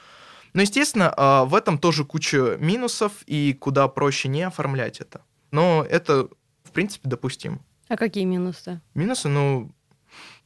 ну, 0.53 0.61
естественно, 0.61 1.13
а, 1.15 1.45
в 1.45 1.55
этом 1.55 1.77
тоже 1.77 2.03
куча 2.03 2.57
минусов, 2.59 3.13
и 3.25 3.53
куда 3.53 3.87
проще 3.87 4.27
не 4.27 4.43
оформлять 4.43 4.99
это. 4.99 5.21
Но 5.51 5.85
это, 5.89 6.27
в 6.63 6.71
принципе, 6.71 7.09
допустимо. 7.09 7.59
А 7.87 7.97
какие 7.97 8.25
минусы? 8.25 8.81
Минусы, 8.93 9.27
ну, 9.29 9.71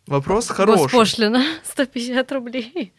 вопрос 0.07 0.47
хороший. 0.49 0.83
Госпошлина 0.83 1.43
150 1.63 2.31
рублей. 2.31 2.93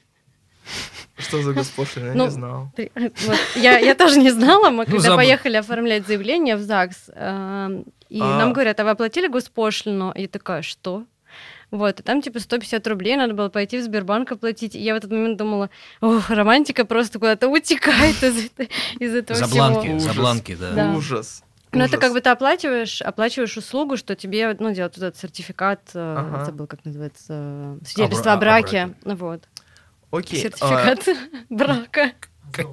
Что 1.18 1.42
за 1.42 1.52
госпошлина, 1.52 2.06
я 2.08 2.14
Ну, 2.14 2.24
не 2.24 2.30
знал. 2.30 2.70
При- 2.76 2.90
Вот, 2.94 3.36
я, 3.56 3.78
я 3.78 3.94
тоже 3.94 4.18
не 4.18 4.30
знала, 4.30 4.70
мы 4.70 4.78
Ну, 4.78 4.84
когда 4.84 5.00
забыл. 5.00 5.16
поехали 5.16 5.56
оформлять 5.56 6.06
заявление 6.06 6.56
в 6.56 6.60
ЗАГС, 6.62 7.10
эм, 7.14 7.84
и 8.10 8.20
А. 8.20 8.38
нам 8.38 8.52
говорят, 8.52 8.78
а 8.80 8.84
вы 8.84 8.90
оплатили 8.90 9.26
госпошлину? 9.28 10.12
И 10.12 10.22
я 10.22 10.28
такая, 10.28 10.62
что? 10.62 11.04
Вот, 11.70 12.00
и 12.00 12.02
там 12.02 12.20
типа 12.22 12.38
150 12.40 12.86
рублей 12.86 13.16
надо 13.16 13.34
было 13.34 13.48
пойти 13.48 13.78
в 13.78 13.82
Сбербанк 13.82 14.30
оплатить. 14.32 14.74
И 14.74 14.78
я 14.80 14.94
в 14.94 14.98
этот 14.98 15.10
момент 15.10 15.36
думала, 15.38 15.70
ох, 16.00 16.30
романтика 16.30 16.84
просто 16.84 17.18
куда-то 17.18 17.48
утекает 17.48 18.22
из, 18.22 18.50
из 19.00 19.14
этого 19.14 19.38
За 19.38 19.46
всего. 19.46 19.56
бланки, 19.56 19.98
за 19.98 20.10
Ужас. 20.10 20.16
бланки, 20.16 20.54
да. 20.54 20.72
Да. 20.72 20.92
Ужас. 20.92 21.42
Ну, 21.78 21.84
это 21.84 21.98
как 21.98 22.12
бы 22.12 22.20
ты 22.20 22.30
оплачиваешь, 22.30 23.02
оплачиваешь 23.02 23.56
услугу, 23.56 23.96
что 23.96 24.14
тебе, 24.16 24.56
ну, 24.58 24.72
делают 24.72 24.96
этот 24.96 25.16
сертификат, 25.16 25.80
э, 25.94 26.14
Ага. 26.18 26.44
забыл, 26.44 26.66
как 26.66 26.84
называется, 26.84 27.26
э, 27.28 27.78
свидетельство 27.86 28.32
О 28.32 28.34
о 28.34 28.38
бра- 28.38 28.56
о 28.56 28.60
браке. 28.62 28.94
Вот. 29.04 29.42
Окей. 30.10 30.40
Сертификат 30.42 31.04
брака. 31.50 32.12
Как- 32.52 32.66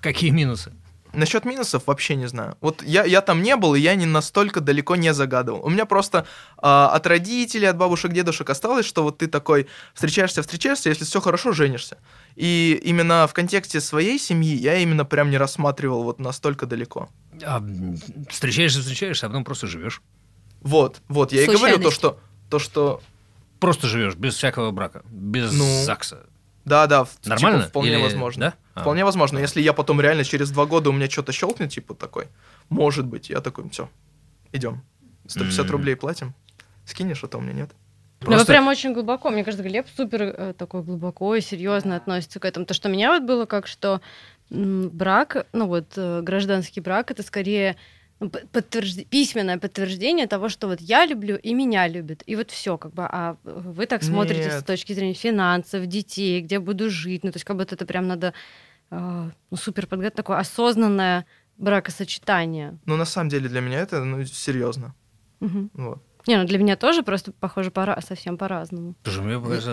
Какие 0.00 0.30
минусы? 0.30 0.72
насчет 1.12 1.44
минусов 1.44 1.88
вообще 1.88 2.14
не 2.14 2.26
знаю. 2.28 2.56
Вот 2.60 2.84
я, 2.84 3.04
я 3.04 3.20
там 3.20 3.42
не 3.42 3.56
был, 3.56 3.74
и 3.74 3.80
я 3.80 3.96
не 3.96 4.06
настолько 4.06 4.60
далеко 4.60 4.94
не 4.94 5.12
загадывал. 5.12 5.60
У 5.64 5.68
меня 5.68 5.84
просто 5.84 6.24
а, 6.56 6.88
от 6.94 7.04
родителей, 7.06 7.66
от 7.66 7.76
бабушек, 7.76 8.12
дедушек 8.12 8.48
осталось, 8.48 8.86
что 8.86 9.02
вот 9.02 9.18
ты 9.18 9.26
такой 9.26 9.66
встречаешься, 9.92 10.42
встречаешься, 10.42 10.88
если 10.88 11.04
все 11.04 11.20
хорошо, 11.20 11.50
женишься. 11.50 11.98
И 12.36 12.80
именно 12.84 13.26
в 13.26 13.32
контексте 13.34 13.80
своей 13.80 14.20
семьи 14.20 14.54
я 14.54 14.76
именно 14.76 15.04
прям 15.04 15.30
не 15.30 15.36
рассматривал 15.38 16.04
вот 16.04 16.20
настолько 16.20 16.66
далеко. 16.66 17.08
А, 17.44 17.62
встречаешься, 18.28 18.80
встречаешься, 18.80 19.26
а 19.26 19.28
потом 19.28 19.44
просто 19.44 19.66
живешь. 19.66 20.02
Вот, 20.60 21.00
вот, 21.08 21.32
я 21.32 21.42
и 21.42 21.46
говорю 21.46 21.78
то, 21.80 21.90
что 21.90 22.18
то, 22.48 22.58
что 22.58 23.00
Просто 23.60 23.88
живешь, 23.88 24.14
без 24.14 24.34
всякого 24.36 24.70
брака, 24.70 25.02
без 25.10 25.52
Ну, 25.52 25.64
ЗАГСа. 25.84 26.20
Да, 26.64 26.86
да, 26.86 27.04
в- 27.04 27.18
Нормально? 27.26 27.58
типа, 27.60 27.68
вполне 27.68 27.92
Или- 27.92 28.02
возможно. 28.02 28.40
да? 28.46 28.54
А. 28.74 28.80
Вполне 28.80 29.04
возможно. 29.04 29.38
Если 29.38 29.60
я 29.60 29.74
потом 29.74 30.00
реально 30.00 30.24
через 30.24 30.50
два 30.50 30.64
года 30.64 30.88
у 30.88 30.92
меня 30.94 31.10
что-то 31.10 31.32
щелкнет, 31.32 31.70
типа 31.70 31.94
такой, 31.94 32.28
может 32.70 33.04
быть, 33.06 33.28
я 33.28 33.40
такой, 33.42 33.68
все, 33.68 33.90
идем. 34.52 34.82
150 35.26 35.66
М. 35.66 35.72
рублей 35.72 35.94
платим. 35.94 36.34
Скинешь, 36.86 37.22
а 37.22 37.28
то 37.28 37.36
у 37.36 37.42
меня 37.42 37.52
нет. 37.52 37.70
Ну, 38.22 38.26
вы 38.28 38.32
Просто- 38.32 38.46
прям 38.46 38.66
очень 38.66 38.94
глубоко. 38.94 39.30
Мне 39.30 39.44
кажется, 39.44 39.62
Глеб 39.66 39.86
супер 39.94 40.22
э, 40.22 40.54
такой 40.56 40.82
глубоко 40.82 41.34
и 41.34 41.40
серьезно 41.42 41.96
относится 41.96 42.40
к 42.40 42.44
этому. 42.46 42.64
То, 42.64 42.72
что 42.74 42.88
меня 42.88 43.10
вот 43.12 43.24
было 43.24 43.44
как, 43.44 43.66
что 43.66 44.00
брак, 44.50 45.46
ну 45.52 45.66
вот 45.66 45.92
э, 45.96 46.22
гражданский 46.22 46.80
брак, 46.80 47.10
это 47.10 47.22
скорее 47.22 47.76
ну, 48.18 48.28
подтвержд- 48.28 49.04
письменное 49.04 49.58
подтверждение 49.58 50.26
того, 50.26 50.48
что 50.48 50.66
вот 50.66 50.80
я 50.80 51.06
люблю 51.06 51.36
и 51.36 51.54
меня 51.54 51.88
любят. 51.88 52.22
И 52.26 52.36
вот 52.36 52.50
все, 52.50 52.76
как 52.76 52.92
бы, 52.92 53.04
а 53.04 53.36
вы 53.44 53.86
так 53.86 54.02
смотрите 54.02 54.50
с 54.50 54.56
Нет. 54.56 54.66
точки 54.66 54.92
зрения 54.92 55.14
финансов, 55.14 55.86
детей, 55.86 56.42
где 56.42 56.58
буду 56.58 56.90
жить. 56.90 57.24
Ну, 57.24 57.30
то 57.32 57.36
есть, 57.36 57.44
как 57.44 57.56
будто 57.56 57.74
это 57.74 57.86
прям 57.86 58.06
надо 58.08 58.34
э, 58.90 59.30
ну, 59.50 59.56
супер 59.56 59.86
подготовить, 59.86 60.16
такое 60.16 60.38
осознанное 60.38 61.24
бракосочетание. 61.56 62.78
Ну, 62.86 62.96
на 62.96 63.04
самом 63.06 63.30
деле, 63.30 63.48
для 63.48 63.60
меня 63.60 63.80
это, 63.80 64.04
ну, 64.04 64.24
серьезно. 64.24 64.94
Мгм. 65.40 65.70
Вот. 65.74 66.02
Не, 66.30 66.36
ну 66.38 66.44
для 66.46 66.58
меня 66.58 66.76
тоже 66.76 67.02
просто, 67.02 67.32
похоже, 67.40 67.70
пора, 67.70 68.00
совсем 68.00 68.38
по-разному. 68.38 68.94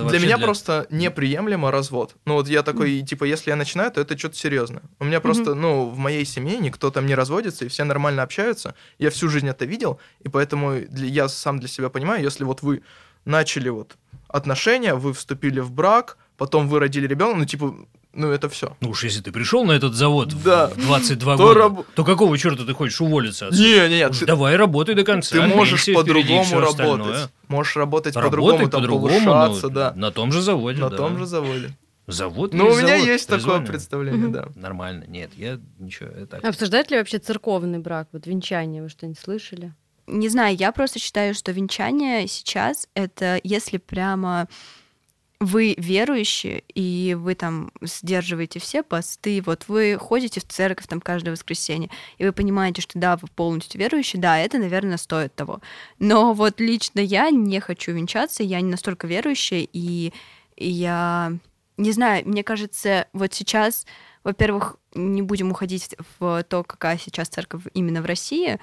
Для 0.09 0.19
меня 0.19 0.37
просто 0.45 0.87
неприемлемо 0.89 1.69
развод. 1.71 2.15
Ну 2.25 2.33
вот 2.33 2.47
я 2.49 2.63
такой, 2.63 3.01
типа, 3.01 3.25
если 3.25 3.51
я 3.51 3.55
начинаю, 3.55 3.91
то 3.91 4.01
это 4.01 4.17
что-то 4.17 4.35
серьезное. 4.37 4.81
У 4.99 5.05
меня 5.05 5.19
просто, 5.21 5.53
ну, 5.55 5.85
в 5.89 5.97
моей 5.99 6.25
семье 6.25 6.57
никто 6.57 6.89
там 6.89 7.05
не 7.05 7.15
разводится, 7.15 7.65
и 7.65 7.67
все 7.67 7.83
нормально 7.83 8.23
общаются. 8.23 8.73
Я 8.97 9.09
всю 9.09 9.29
жизнь 9.29 9.47
это 9.47 9.65
видел, 9.65 9.99
и 10.25 10.29
поэтому 10.29 10.79
для- 10.89 11.07
я 11.07 11.27
сам 11.29 11.59
для 11.59 11.67
себя 11.69 11.89
понимаю, 11.89 12.23
если 12.23 12.43
вот 12.45 12.63
вы 12.63 12.81
начали 13.25 13.69
вот 13.69 13.95
отношения, 14.27 14.95
вы 14.95 15.13
вступили 15.13 15.59
в 15.59 15.71
брак, 15.71 16.17
потом 16.37 16.67
вы 16.67 16.79
родили 16.79 17.07
ребенка, 17.07 17.37
ну, 17.37 17.45
типа, 17.45 17.75
ну, 18.17 18.31
это 18.31 18.49
все. 18.49 18.75
Ну 18.81 18.89
уж 18.89 19.03
если 19.03 19.21
ты 19.21 19.31
пришел 19.31 19.63
на 19.65 19.71
этот 19.73 19.93
завод 19.93 20.33
в- 20.33 20.43
Да. 20.43 20.67
в 20.67 20.75
22 20.77 21.37
То 21.37 21.43
года, 21.43 21.59
раб- 21.59 21.85
то 21.95 22.03
какого 22.03 22.37
черта 22.37 22.65
ты 22.65 22.73
хочешь 22.73 22.99
уволиться 22.99 23.47
отсюда? 23.47 23.87
Не, 23.89 23.97
не, 23.97 24.07
Уж 24.09 24.19
ты, 24.19 24.25
давай 24.25 24.55
работай 24.55 24.95
до 24.95 25.03
конца. 25.03 25.35
ты 25.35 25.47
можешь 25.47 25.81
впереди 25.83 25.91
и 25.99 26.03
по-другому 26.03 26.43
работать. 26.59 26.69
остальное. 26.69 27.29
Можешь 27.47 27.75
работать 27.77 28.13
по-другому, 28.13 28.57
там 28.69 28.81
по-другому, 28.81 29.09
повышаться, 29.25 29.67
ну, 29.67 29.73
да. 29.73 29.93
На 29.95 30.11
том 30.11 30.31
же 30.31 30.41
заводе, 30.41 30.81
На 30.81 30.89
да. 30.89 30.97
том 30.97 31.17
же 31.17 31.25
заводе. 31.25 31.71
Завод 32.09 32.53
Ну, 32.53 32.67
у 32.67 32.69
меня 32.77 32.87
завод, 32.87 33.05
есть 33.07 33.27
такое 33.27 33.39
призвание. 33.39 33.67
представление, 33.67 34.27
да. 34.29 34.47
Нормально. 34.55 35.03
Нет, 35.07 35.31
я 35.35 35.59
ничего, 35.77 36.09
я 36.17 36.25
так. 36.25 36.43
Обсуждают 36.45 36.89
ли 36.89 36.97
вообще 36.97 37.17
церковный 37.19 37.79
брак, 37.79 38.07
вот 38.13 38.25
венчание, 38.27 38.81
вы 38.81 38.87
что-нибудь 38.89 39.19
слышали? 39.19 39.73
Не 40.07 40.29
знаю, 40.29 40.55
я 40.55 40.71
просто 40.71 40.99
считаю, 40.99 41.33
что 41.33 41.51
венчание 41.51 42.25
сейчас 42.29 42.87
это 42.93 43.41
если 43.43 43.75
прямо 43.77 44.47
вы 45.39 45.75
верующие, 45.77 46.63
и 46.73 47.15
вы 47.19 47.35
там 47.35 47.71
сдерживаете 47.81 48.59
все 48.59 48.81
посты, 48.81 49.41
вот 49.45 49.65
вы 49.67 49.97
ходите 49.99 50.39
в 50.39 50.47
церковь 50.47 50.87
там 50.87 50.99
каждое 50.99 51.31
воскресенье, 51.31 51.89
и 52.17 52.25
вы 52.25 52.31
понимаете, 52.31 52.81
что 52.81 52.97
да, 52.97 53.17
вы 53.17 53.27
полностью 53.27 53.79
верующие, 53.79 54.21
да, 54.21 54.39
это, 54.39 54.57
наверное, 54.57 54.97
стоит 54.97 55.35
того. 55.35 55.61
Но 55.99 56.33
вот 56.33 56.59
лично 56.59 56.99
я 56.99 57.29
не 57.29 57.59
хочу 57.59 57.91
венчаться, 57.91 58.43
я 58.43 58.61
не 58.61 58.71
настолько 58.71 59.05
верующая, 59.05 59.67
и 59.71 60.11
я 60.55 61.33
не 61.77 61.91
знаю, 61.91 62.27
мне 62.27 62.43
кажется, 62.43 63.07
вот 63.13 63.33
сейчас, 63.33 63.85
во-первых, 64.23 64.77
не 64.95 65.21
будем 65.21 65.51
уходить 65.51 65.95
в 66.19 66.43
то, 66.49 66.63
какая 66.63 66.97
сейчас 66.97 67.27
церковь 67.27 67.63
именно 67.75 68.01
в 68.01 68.05
России, 68.05 68.59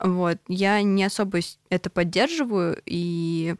вот, 0.00 0.38
я 0.48 0.82
не 0.82 1.04
особо 1.04 1.38
это 1.70 1.88
поддерживаю, 1.88 2.82
и 2.84 3.54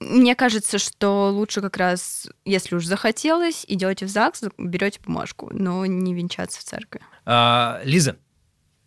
мне 0.00 0.34
кажется, 0.34 0.78
что 0.78 1.30
лучше 1.30 1.60
как 1.60 1.76
раз, 1.76 2.28
если 2.44 2.74
уж 2.74 2.86
захотелось, 2.86 3.64
идете 3.68 4.06
в 4.06 4.08
ЗАГС, 4.08 4.44
берете 4.58 5.00
бумажку, 5.04 5.50
но 5.52 5.84
не 5.86 6.14
венчаться 6.14 6.60
в 6.60 6.64
церкви. 6.64 7.00
А, 7.26 7.80
Лиза, 7.84 8.16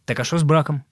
так 0.06 0.20
а 0.20 0.24
что 0.24 0.38
с 0.38 0.44
браком? 0.44 0.84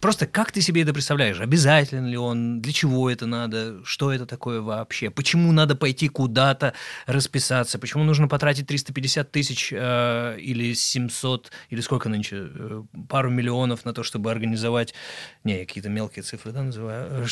Просто 0.00 0.26
как 0.26 0.52
ты 0.52 0.60
себе 0.60 0.82
это 0.82 0.92
представляешь? 0.92 1.40
Обязателен 1.40 2.06
ли 2.06 2.16
он? 2.16 2.60
Для 2.60 2.72
чего 2.72 3.10
это 3.10 3.26
надо? 3.26 3.76
Что 3.84 4.12
это 4.12 4.26
такое 4.26 4.60
вообще? 4.60 5.10
Почему 5.10 5.52
надо 5.52 5.74
пойти 5.74 6.08
куда-то 6.08 6.74
расписаться? 7.06 7.78
Почему 7.78 8.04
нужно 8.04 8.28
потратить 8.28 8.66
350 8.66 9.30
тысяч 9.30 9.72
э, 9.72 10.36
или 10.38 10.74
700, 10.74 11.50
или 11.70 11.80
сколько 11.80 12.08
нынче? 12.08 12.36
э, 12.54 12.82
пару 13.08 13.30
миллионов 13.30 13.84
на 13.84 13.92
то, 13.92 14.02
чтобы 14.02 14.30
организовать... 14.30 14.94
Не, 15.44 15.64
какие-то 15.64 15.88
мелкие 15.88 16.22
цифры, 16.22 16.52
да, 16.52 16.62
называю? 16.62 17.24
Э, 17.24 17.26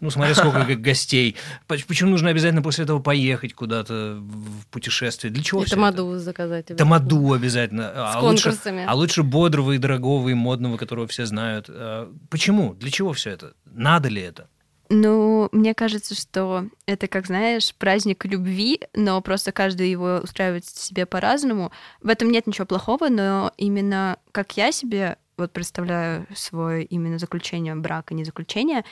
Ну, 0.00 0.10
смотря 0.10 0.34
сколько 0.34 0.64
гостей. 0.76 1.36
Поч- 1.66 1.84
Почему 1.86 2.10
нужно 2.10 2.30
обязательно 2.30 2.62
после 2.62 2.84
этого 2.84 3.00
поехать 3.00 3.54
куда-то 3.54 4.18
в 4.20 4.66
путешествие? 4.70 5.32
Для 5.32 5.42
чего 5.42 5.62
И 5.62 5.64
всё 5.64 5.74
это? 5.74 5.76
тамаду 5.76 6.18
заказать. 6.18 6.66
Тамаду 6.76 7.32
обязательно. 7.32 7.82
С 7.84 8.16
а 8.16 8.20
лучше, 8.20 8.44
конкурсами. 8.50 8.84
а 8.86 8.94
лучше 8.94 9.22
бодрого 9.22 9.72
и 9.72 9.78
дорогого 9.78 10.28
и 10.28 10.34
модного, 10.34 10.76
которого 10.76 11.06
все 11.06 11.26
знают. 11.26 11.66
А 11.68 11.95
Почему? 12.30 12.74
Для 12.74 12.90
чего 12.90 13.12
все 13.12 13.30
это? 13.30 13.54
Надо 13.64 14.08
ли 14.08 14.22
это? 14.22 14.48
Ну, 14.88 15.48
мне 15.50 15.74
кажется, 15.74 16.14
что 16.14 16.66
это, 16.86 17.08
как 17.08 17.26
знаешь, 17.26 17.74
праздник 17.74 18.24
любви, 18.24 18.80
но 18.94 19.20
просто 19.20 19.50
каждый 19.50 19.90
его 19.90 20.20
устраивает 20.22 20.64
себе 20.64 21.06
по-разному. 21.06 21.72
В 22.02 22.08
этом 22.08 22.30
нет 22.30 22.46
ничего 22.46 22.66
плохого, 22.66 23.08
но 23.08 23.52
именно 23.56 24.18
как 24.30 24.56
я 24.56 24.70
себе 24.70 25.16
вот 25.36 25.52
представляю 25.52 26.26
свое 26.34 26.84
именно 26.84 27.18
заключение 27.18 27.74
брака, 27.74 28.14
не 28.14 28.24
заключение, 28.24 28.84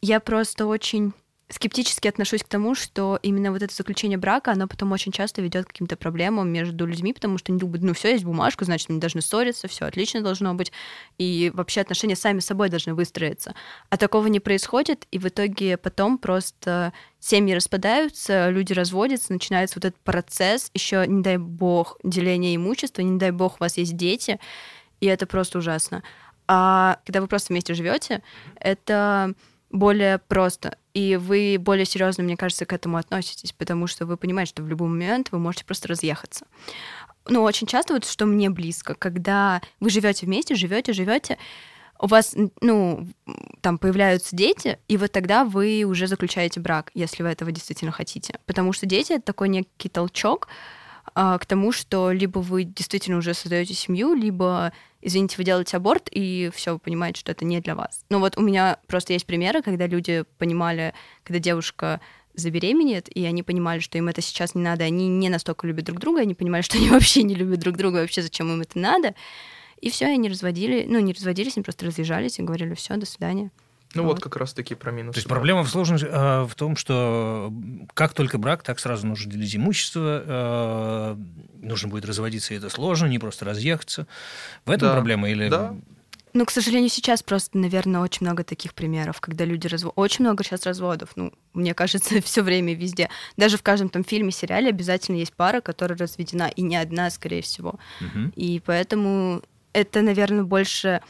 я 0.00 0.20
просто 0.20 0.66
очень 0.66 1.12
скептически 1.48 2.08
отношусь 2.08 2.42
к 2.42 2.48
тому, 2.48 2.74
что 2.74 3.20
именно 3.22 3.52
вот 3.52 3.62
это 3.62 3.72
заключение 3.72 4.18
брака, 4.18 4.50
оно 4.50 4.66
потом 4.66 4.90
очень 4.90 5.12
часто 5.12 5.42
ведет 5.42 5.64
к 5.64 5.68
каким-то 5.68 5.96
проблемам 5.96 6.48
между 6.48 6.86
людьми, 6.86 7.12
потому 7.12 7.38
что 7.38 7.52
они 7.52 7.60
думают, 7.60 7.84
ну 7.84 7.94
все, 7.94 8.12
есть 8.12 8.24
бумажка, 8.24 8.64
значит, 8.64 8.88
мы 8.88 8.98
должны 8.98 9.20
ссориться, 9.20 9.68
все 9.68 9.84
отлично 9.84 10.22
должно 10.22 10.54
быть, 10.54 10.72
и 11.18 11.52
вообще 11.54 11.82
отношения 11.82 12.16
сами 12.16 12.40
собой 12.40 12.68
должны 12.68 12.94
выстроиться. 12.94 13.54
А 13.90 13.96
такого 13.96 14.26
не 14.26 14.40
происходит, 14.40 15.06
и 15.12 15.18
в 15.20 15.26
итоге 15.26 15.76
потом 15.76 16.18
просто 16.18 16.92
семьи 17.20 17.54
распадаются, 17.54 18.50
люди 18.50 18.72
разводятся, 18.72 19.32
начинается 19.32 19.78
вот 19.78 19.84
этот 19.84 20.00
процесс, 20.00 20.70
еще, 20.74 21.06
не 21.06 21.22
дай 21.22 21.36
бог, 21.36 21.96
деление 22.02 22.56
имущества, 22.56 23.02
не 23.02 23.18
дай 23.18 23.30
бог, 23.30 23.54
у 23.54 23.58
вас 23.60 23.76
есть 23.76 23.96
дети, 23.96 24.40
и 25.00 25.06
это 25.06 25.26
просто 25.26 25.58
ужасно. 25.58 26.02
А 26.48 26.98
когда 27.04 27.20
вы 27.20 27.28
просто 27.28 27.52
вместе 27.52 27.74
живете, 27.74 28.22
это 28.56 29.34
более 29.76 30.18
просто, 30.18 30.76
и 30.94 31.16
вы 31.16 31.56
более 31.58 31.84
серьезно, 31.84 32.24
мне 32.24 32.36
кажется, 32.36 32.66
к 32.66 32.72
этому 32.72 32.96
относитесь, 32.96 33.52
потому 33.52 33.86
что 33.86 34.06
вы 34.06 34.16
понимаете, 34.16 34.50
что 34.50 34.62
в 34.62 34.68
любой 34.68 34.88
момент 34.88 35.32
вы 35.32 35.38
можете 35.38 35.64
просто 35.64 35.88
разъехаться. 35.88 36.46
Ну, 37.28 37.42
очень 37.42 37.66
часто 37.66 37.94
вот 37.94 38.04
что 38.04 38.26
мне 38.26 38.50
близко, 38.50 38.94
когда 38.94 39.60
вы 39.80 39.90
живете 39.90 40.26
вместе, 40.26 40.54
живете, 40.54 40.92
живете, 40.92 41.38
у 41.98 42.06
вас, 42.06 42.36
ну, 42.60 43.08
там 43.62 43.78
появляются 43.78 44.36
дети, 44.36 44.78
и 44.86 44.96
вот 44.96 45.12
тогда 45.12 45.44
вы 45.44 45.84
уже 45.84 46.06
заключаете 46.06 46.60
брак, 46.60 46.90
если 46.94 47.22
вы 47.22 47.30
этого 47.30 47.50
действительно 47.52 47.90
хотите. 47.92 48.38
Потому 48.46 48.72
что 48.72 48.86
дети 48.86 49.14
это 49.14 49.22
такой 49.22 49.48
некий 49.48 49.88
толчок 49.88 50.48
а, 51.14 51.38
к 51.38 51.46
тому, 51.46 51.72
что 51.72 52.10
либо 52.10 52.38
вы 52.38 52.64
действительно 52.64 53.18
уже 53.18 53.34
создаете 53.34 53.74
семью, 53.74 54.14
либо, 54.14 54.72
извините, 55.02 55.36
вы 55.38 55.44
делаете 55.44 55.76
аборт, 55.76 56.08
и 56.10 56.50
все, 56.54 56.74
вы 56.74 56.78
понимаете, 56.78 57.20
что 57.20 57.32
это 57.32 57.44
не 57.44 57.60
для 57.60 57.74
вас. 57.74 58.04
Ну 58.10 58.20
вот 58.20 58.36
у 58.36 58.42
меня 58.42 58.78
просто 58.86 59.12
есть 59.12 59.26
примеры, 59.26 59.62
когда 59.62 59.86
люди 59.86 60.24
понимали, 60.38 60.94
когда 61.24 61.38
девушка 61.38 62.00
забеременеет, 62.34 63.08
и 63.14 63.24
они 63.24 63.42
понимали, 63.42 63.80
что 63.80 63.98
им 63.98 64.08
это 64.08 64.20
сейчас 64.20 64.54
не 64.54 64.62
надо, 64.62 64.84
они 64.84 65.08
не 65.08 65.28
настолько 65.28 65.66
любят 65.66 65.84
друг 65.84 65.98
друга, 65.98 66.20
они 66.20 66.34
понимали, 66.34 66.62
что 66.62 66.76
они 66.78 66.90
вообще 66.90 67.22
не 67.22 67.34
любят 67.34 67.60
друг 67.60 67.76
друга, 67.76 67.98
вообще 67.98 68.22
зачем 68.22 68.52
им 68.52 68.60
это 68.60 68.78
надо. 68.78 69.14
И 69.80 69.90
все, 69.90 70.06
они 70.06 70.28
разводили, 70.28 70.86
ну, 70.88 70.98
не 71.00 71.12
разводились, 71.12 71.56
они 71.56 71.64
просто 71.64 71.86
разъезжались 71.86 72.38
и 72.38 72.42
говорили, 72.42 72.74
все, 72.74 72.96
до 72.96 73.06
свидания. 73.06 73.50
Ну 73.94 74.02
Вот. 74.02 74.14
вот 74.14 74.22
как 74.22 74.36
раз 74.36 74.52
таки 74.52 74.74
про 74.74 74.90
минусы. 74.90 75.14
То 75.14 75.18
есть 75.18 75.28
да. 75.28 75.34
проблема 75.34 75.62
в 75.64 75.68
сложности 75.70 76.06
э, 76.10 76.42
в 76.44 76.54
том, 76.54 76.76
что 76.76 77.52
как 77.94 78.12
только 78.12 78.38
брак, 78.38 78.62
так 78.62 78.78
сразу 78.78 79.06
нужно 79.06 79.32
делить 79.32 79.54
имущество, 79.56 80.22
э, 80.26 81.16
нужно 81.62 81.88
будет 81.88 82.04
разводиться, 82.04 82.54
и 82.54 82.58
это 82.58 82.68
сложно, 82.68 83.06
не 83.06 83.18
просто 83.18 83.44
разъехаться. 83.44 84.06
В 84.64 84.70
этом 84.70 84.88
Да. 84.88 84.94
проблема 84.94 85.30
или... 85.30 85.48
Да. 85.48 85.74
Ну, 86.32 86.44
к 86.44 86.50
сожалению, 86.50 86.90
сейчас 86.90 87.22
просто, 87.22 87.56
наверное, 87.56 88.02
очень 88.02 88.26
много 88.26 88.44
таких 88.44 88.74
примеров, 88.74 89.22
когда 89.22 89.46
люди 89.46 89.68
разводят. 89.68 89.94
Очень 89.96 90.26
много 90.26 90.44
сейчас 90.44 90.66
разводов. 90.66 91.12
Ну, 91.16 91.32
мне 91.54 91.72
кажется, 91.72 92.20
все 92.22 92.42
время 92.42 92.74
везде. 92.74 93.08
Даже 93.38 93.56
в 93.56 93.62
каждом 93.62 93.88
там 93.88 94.04
фильме, 94.04 94.32
сериале 94.32 94.68
обязательно 94.68 95.16
есть 95.16 95.32
пара, 95.32 95.62
которая 95.62 95.96
разведена, 95.96 96.48
и 96.54 96.60
не 96.60 96.76
одна, 96.76 97.08
скорее 97.08 97.40
всего. 97.40 97.78
Мгм. 98.00 98.34
И 98.36 98.60
поэтому 98.66 99.40
это, 99.72 100.02
наверное, 100.02 100.44
больше, 100.44 101.00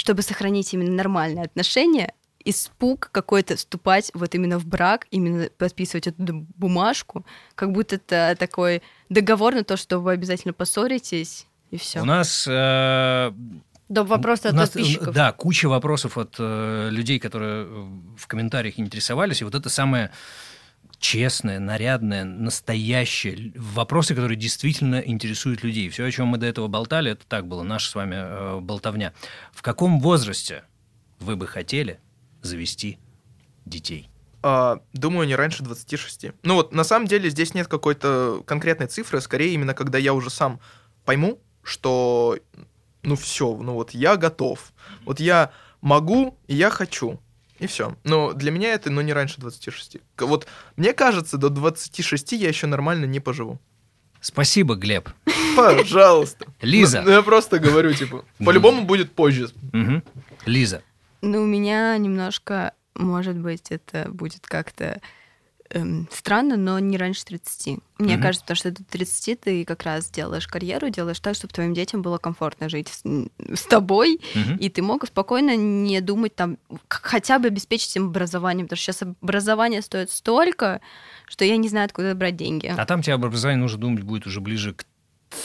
чтобы 0.00 0.22
сохранить 0.22 0.72
именно 0.72 0.92
нормальные 0.92 1.44
отношения, 1.44 2.14
испуг 2.42 3.10
какой-то 3.12 3.56
вступать 3.56 4.10
вот 4.14 4.34
именно 4.34 4.58
в 4.58 4.64
брак, 4.64 5.06
именно 5.10 5.50
подписывать 5.58 6.06
эту 6.06 6.46
бумажку, 6.56 7.26
как 7.54 7.72
будто 7.72 7.96
это 7.96 8.34
такой 8.38 8.80
договор 9.10 9.54
на 9.54 9.62
то, 9.62 9.76
что 9.76 9.98
вы 9.98 10.12
обязательно 10.12 10.54
поссоритесь, 10.54 11.46
и 11.70 11.76
все. 11.76 12.00
У 12.00 12.06
нас... 12.06 12.46
э, 12.48 13.30
Да, 13.90 14.02
вопросы 14.04 14.46
от 14.46 14.54
нас, 14.54 14.70
подписчиков. 14.70 15.14
Да, 15.14 15.32
куча 15.32 15.68
вопросов 15.68 16.16
от 16.16 16.36
э, 16.38 16.88
людей, 16.90 17.18
которые 17.18 17.66
э, 17.66 17.88
в 18.16 18.26
комментариях 18.26 18.78
интересовались. 18.78 19.42
И 19.42 19.44
вот 19.44 19.54
это 19.54 19.68
самое 19.68 20.12
честное, 21.00 21.58
нарядное, 21.58 22.24
настоящее. 22.24 23.52
Вопросы, 23.56 24.14
которые 24.14 24.36
действительно 24.36 24.96
интересуют 24.96 25.64
людей. 25.64 25.88
Все, 25.88 26.04
о 26.04 26.10
чем 26.10 26.28
мы 26.28 26.38
до 26.38 26.46
этого 26.46 26.68
болтали, 26.68 27.12
это 27.12 27.26
так 27.26 27.48
было, 27.48 27.62
наша 27.62 27.90
с 27.90 27.94
вами 27.94 28.16
э, 28.16 28.60
болтовня. 28.60 29.12
В 29.52 29.62
каком 29.62 29.98
возрасте 29.98 30.62
вы 31.18 31.36
бы 31.36 31.46
хотели 31.46 31.98
завести 32.42 32.98
детей? 33.64 34.08
А, 34.42 34.80
думаю, 34.92 35.26
не 35.26 35.34
раньше 35.34 35.62
26. 35.62 36.26
Ну 36.42 36.54
вот, 36.54 36.72
на 36.72 36.84
самом 36.84 37.06
деле, 37.06 37.30
здесь 37.30 37.54
нет 37.54 37.66
какой-то 37.66 38.42
конкретной 38.46 38.86
цифры, 38.86 39.20
скорее 39.20 39.54
именно 39.54 39.74
когда 39.74 39.98
я 39.98 40.14
уже 40.14 40.30
сам 40.30 40.60
пойму, 41.04 41.40
что, 41.62 42.38
ну 43.02 43.16
все, 43.16 43.56
ну 43.56 43.74
вот 43.74 43.92
я 43.92 44.16
готов. 44.16 44.72
Вот 45.04 45.18
я 45.18 45.50
могу, 45.80 46.38
и 46.46 46.54
я 46.54 46.70
хочу. 46.70 47.20
И 47.60 47.66
все. 47.66 47.94
Но 48.04 48.32
для 48.32 48.50
меня 48.50 48.72
это, 48.72 48.90
ну, 48.90 49.00
не 49.02 49.12
раньше 49.12 49.40
26. 49.40 49.98
К- 50.16 50.22
Вот 50.26 50.46
мне 50.76 50.92
кажется, 50.92 51.36
до 51.38 51.48
26 51.50 52.32
я 52.32 52.48
еще 52.48 52.66
нормально 52.66 53.04
не 53.04 53.20
поживу. 53.20 53.58
Спасибо, 54.20 54.74
Глеб. 54.74 55.08
Пожалуйста. 55.56 56.46
Лиза. 56.60 57.02
Ну, 57.02 57.10
я 57.10 57.22
просто 57.22 57.58
говорю, 57.58 57.92
типа, 57.94 58.24
по-любому 58.44 58.82
будет 58.84 59.12
позже. 59.12 59.50
Лиза. 60.46 60.82
Ну, 61.22 61.42
у 61.42 61.46
меня 61.46 61.96
немножко, 61.98 62.72
может 62.94 63.36
быть, 63.36 63.70
это 63.70 64.08
будет 64.10 64.46
как-то 64.46 65.00
эм, 65.70 66.08
странно, 66.12 66.56
но 66.56 66.78
не 66.78 66.96
раньше 66.96 67.24
30. 67.24 67.78
Мне 67.98 68.14
Мгм. 68.14 68.22
кажется, 68.22 68.44
потому 68.44 68.56
что 68.56 68.70
до 68.70 68.84
30 68.84 69.34
ты 69.36 69.64
как 69.64 69.82
раз 69.82 70.10
делаешь 70.10 70.46
карьеру, 70.48 70.88
делаешь 70.90 71.20
так, 71.20 71.34
чтобы 71.34 71.52
твоим 71.52 71.74
детям 71.74 72.02
было 72.02 72.18
комфортно 72.18 72.68
жить 72.68 72.88
с, 72.88 73.02
с 73.54 73.62
тобой, 73.64 74.20
Мгм. 74.34 74.56
и 74.56 74.68
ты 74.68 74.82
мог 74.82 75.06
спокойно 75.06 75.56
не 75.56 76.00
думать 76.00 76.34
там, 76.34 76.58
хотя 76.88 77.38
бы 77.38 77.48
обеспечить 77.48 77.94
им 77.96 78.06
образованием, 78.08 78.66
потому 78.66 78.76
что 78.78 78.92
сейчас 78.92 79.08
образование 79.22 79.82
стоит 79.82 80.10
столько, 80.10 80.80
что 81.28 81.44
я 81.44 81.56
не 81.56 81.68
знаю, 81.68 81.86
откуда 81.86 82.14
брать 82.14 82.36
деньги. 82.36 82.66
А 82.76 82.86
там 82.86 83.02
тебе 83.02 83.14
об 83.14 83.24
образовании 83.24 83.60
нужно 83.60 83.78
думать 83.78 84.02
будет 84.02 84.26
уже 84.26 84.40
ближе 84.40 84.74
к 84.74 84.84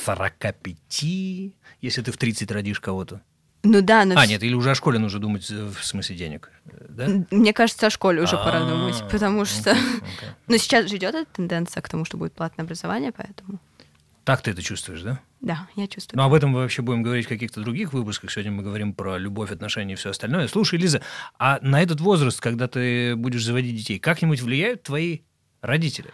45, 0.05 1.53
если 1.81 2.01
ты 2.01 2.11
в 2.11 2.17
30 2.17 2.51
родишь 2.51 2.79
кого-то. 2.79 3.21
Ну 3.67 3.81
да, 3.81 4.05
но 4.05 4.13
А, 4.17 4.23
вс- 4.25 4.27
нет, 4.29 4.43
или 4.43 4.53
уже 4.53 4.71
о 4.71 4.75
школе 4.75 4.99
нужно 4.99 5.19
думать 5.19 5.49
э, 5.49 5.69
в 5.69 5.83
смысле 5.83 6.15
денег, 6.15 6.51
да? 6.89 7.07
мне 7.31 7.51
кажется, 7.51 7.87
о 7.87 7.89
школе 7.89 8.21
уже 8.21 8.37
пора 8.37 8.59
А, 8.63 8.69
думать, 8.69 9.03
потому 9.11 9.43
что... 9.45 9.71
окей. 9.71 9.81
Ну, 10.47 10.57
сейчас 10.57 10.87
же 10.89 10.97
идет 10.97 11.15
эта 11.15 11.29
тенденция 11.33 11.81
к 11.81 11.89
тому, 11.89 12.05
что 12.05 12.17
будет 12.17 12.33
платное 12.33 12.63
образование, 12.63 13.11
поэтому... 13.11 13.59
Так 14.23 14.41
ты 14.41 14.51
это 14.51 14.61
чувствуешь, 14.61 15.01
да? 15.01 15.19
Да, 15.41 15.67
я 15.75 15.87
чувствую. 15.87 16.17
Но 16.17 16.25
об 16.25 16.33
этом 16.33 16.51
мы 16.51 16.59
вообще 16.61 16.81
будем 16.83 17.01
говорить 17.03 17.25
в 17.25 17.29
каких-то 17.29 17.61
других 17.61 17.93
выпусках. 17.93 18.31
Сегодня 18.31 18.51
мы 18.51 18.63
говорим 18.63 18.93
про 18.93 19.17
любовь, 19.17 19.51
отношения 19.51 19.93
и 19.93 19.95
все 19.97 20.09
остальное. 20.11 20.47
Слушай, 20.47 20.79
Лиза, 20.79 21.01
а 21.37 21.59
на 21.61 21.81
этот 21.81 22.01
возраст, 22.01 22.39
когда 22.39 22.67
ты 22.67 23.15
будешь 23.15 23.43
заводить 23.45 23.75
детей, 23.75 23.99
как-нибудь 23.99 24.41
влияют 24.41 24.81
твои 24.83 25.19
родители? 25.61 26.09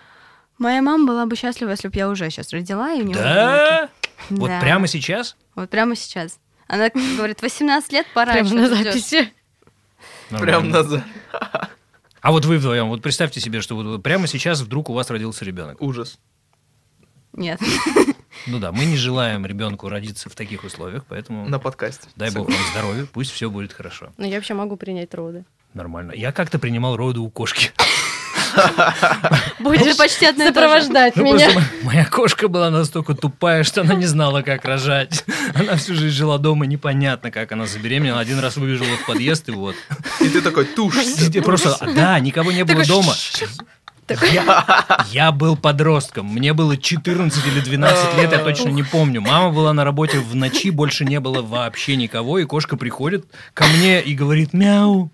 Моя 0.58 0.82
мама 0.82 1.06
была 1.08 1.26
бы 1.26 1.36
счастлива, 1.36 1.72
если 1.72 1.88
бы 1.88 1.96
я 1.98 2.10
уже 2.10 2.30
сейчас 2.30 2.52
родила, 2.54 2.94
и 2.94 3.02
у 3.02 3.06
нее 3.06 3.16
Да? 3.16 3.90
Вот 4.30 4.48
Да. 4.50 4.60
прямо 4.62 4.88
сейчас? 4.88 5.36
Вот 5.56 5.70
прямо 5.70 5.96
сейчас. 5.96 6.40
Она 6.72 6.90
говорит, 7.18 7.42
18 7.42 7.92
лет, 7.92 8.08
пора 8.14 8.32
Прямо 8.32 8.50
на 8.54 8.70
ты 8.70 8.76
ждёшь». 8.76 8.84
записи. 8.94 9.34
Прям 10.30 10.42
Нормально. 10.70 10.70
назад. 10.72 11.04
А 12.22 12.32
вот 12.32 12.46
вы 12.46 12.60
вдвоем, 12.60 12.88
вот 12.88 13.02
представьте 13.02 13.42
себе, 13.42 13.60
что 13.60 13.76
вот 13.76 14.02
прямо 14.02 14.26
сейчас 14.26 14.62
вдруг 14.62 14.90
у 14.90 14.94
вас 14.94 15.10
родился 15.10 15.44
ребенок. 15.44 15.82
Ужас. 15.82 16.18
Нет. 17.34 17.60
Ну 18.48 18.60
да, 18.60 18.72
мы 18.72 18.86
не 18.86 18.96
желаем 18.96 19.46
ребенку 19.46 19.90
родиться 19.90 20.30
в 20.30 20.36
таких 20.36 20.64
условиях, 20.64 21.04
поэтому 21.10 21.48
На 21.50 21.60
подкасте. 21.60 22.08
дай 22.16 22.32
бог 22.32 22.48
вам 22.48 22.58
здоровья, 22.72 23.06
пусть 23.12 23.32
все 23.32 23.50
будет 23.50 23.74
хорошо. 23.74 24.12
Но 24.18 24.26
я 24.26 24.36
вообще 24.36 24.54
могу 24.54 24.78
принять 24.78 25.14
роды. 25.14 25.44
Нормально. 25.74 26.14
Я 26.14 26.32
как-то 26.32 26.58
принимал 26.58 26.96
роды 26.96 27.20
у 27.20 27.30
кошки. 27.30 27.72
Будешь 29.60 29.98
почти 29.98 30.26
одно 30.26 30.46
и 30.46 30.48
то 30.48 30.54
же. 30.54 30.60
сопровождать 30.60 31.16
Ну, 31.16 31.24
меня. 31.24 31.50
моя 31.84 32.06
кошка 32.06 32.48
была 32.48 32.70
настолько 32.70 33.14
тупая, 33.14 33.64
что 33.64 33.82
она 33.82 33.94
не 33.94 34.06
знала, 34.06 34.42
как 34.42 34.66
рожать. 34.66 35.24
Она 35.54 35.76
всю 35.76 35.96
жизнь 35.96 36.16
жила 36.16 36.38
дома, 36.38 36.66
непонятно, 36.66 37.32
как 37.32 37.52
она 37.52 37.66
забеременела. 37.66 38.20
Один 38.20 38.40
раз 38.40 38.58
выбежала 38.58 38.96
в 38.98 39.06
подъезд, 39.06 39.50
и 39.50 39.52
вот. 39.52 39.76
И 40.20 40.30
ты 40.30 40.42
такой. 40.42 40.68
Где 41.20 41.42
Просто, 41.42 41.78
да, 41.96 42.20
никого 42.20 42.52
не 42.52 42.64
было 42.64 42.86
дома. 42.86 43.14
Я, 44.32 45.06
я 45.12 45.32
был 45.32 45.56
подростком. 45.56 46.26
Мне 46.26 46.54
было 46.54 46.76
14 46.76 47.48
или 47.48 47.62
12 47.62 48.18
лет, 48.18 48.32
я 48.32 48.40
точно 48.40 48.70
не 48.70 48.84
помню. 48.84 49.22
Мама 49.22 49.52
была 49.52 49.72
на 49.74 49.86
работе 49.86 50.20
в 50.20 50.36
ночи, 50.36 50.70
больше 50.70 51.06
не 51.06 51.20
было 51.20 51.42
вообще 51.42 51.96
никого, 51.96 52.40
и 52.40 52.46
кошка 52.46 52.76
приходит 52.76 53.26
ко 53.54 53.66
мне 53.68 54.02
и 54.02 54.14
говорит 54.14 54.54
«мяу». 54.54 55.12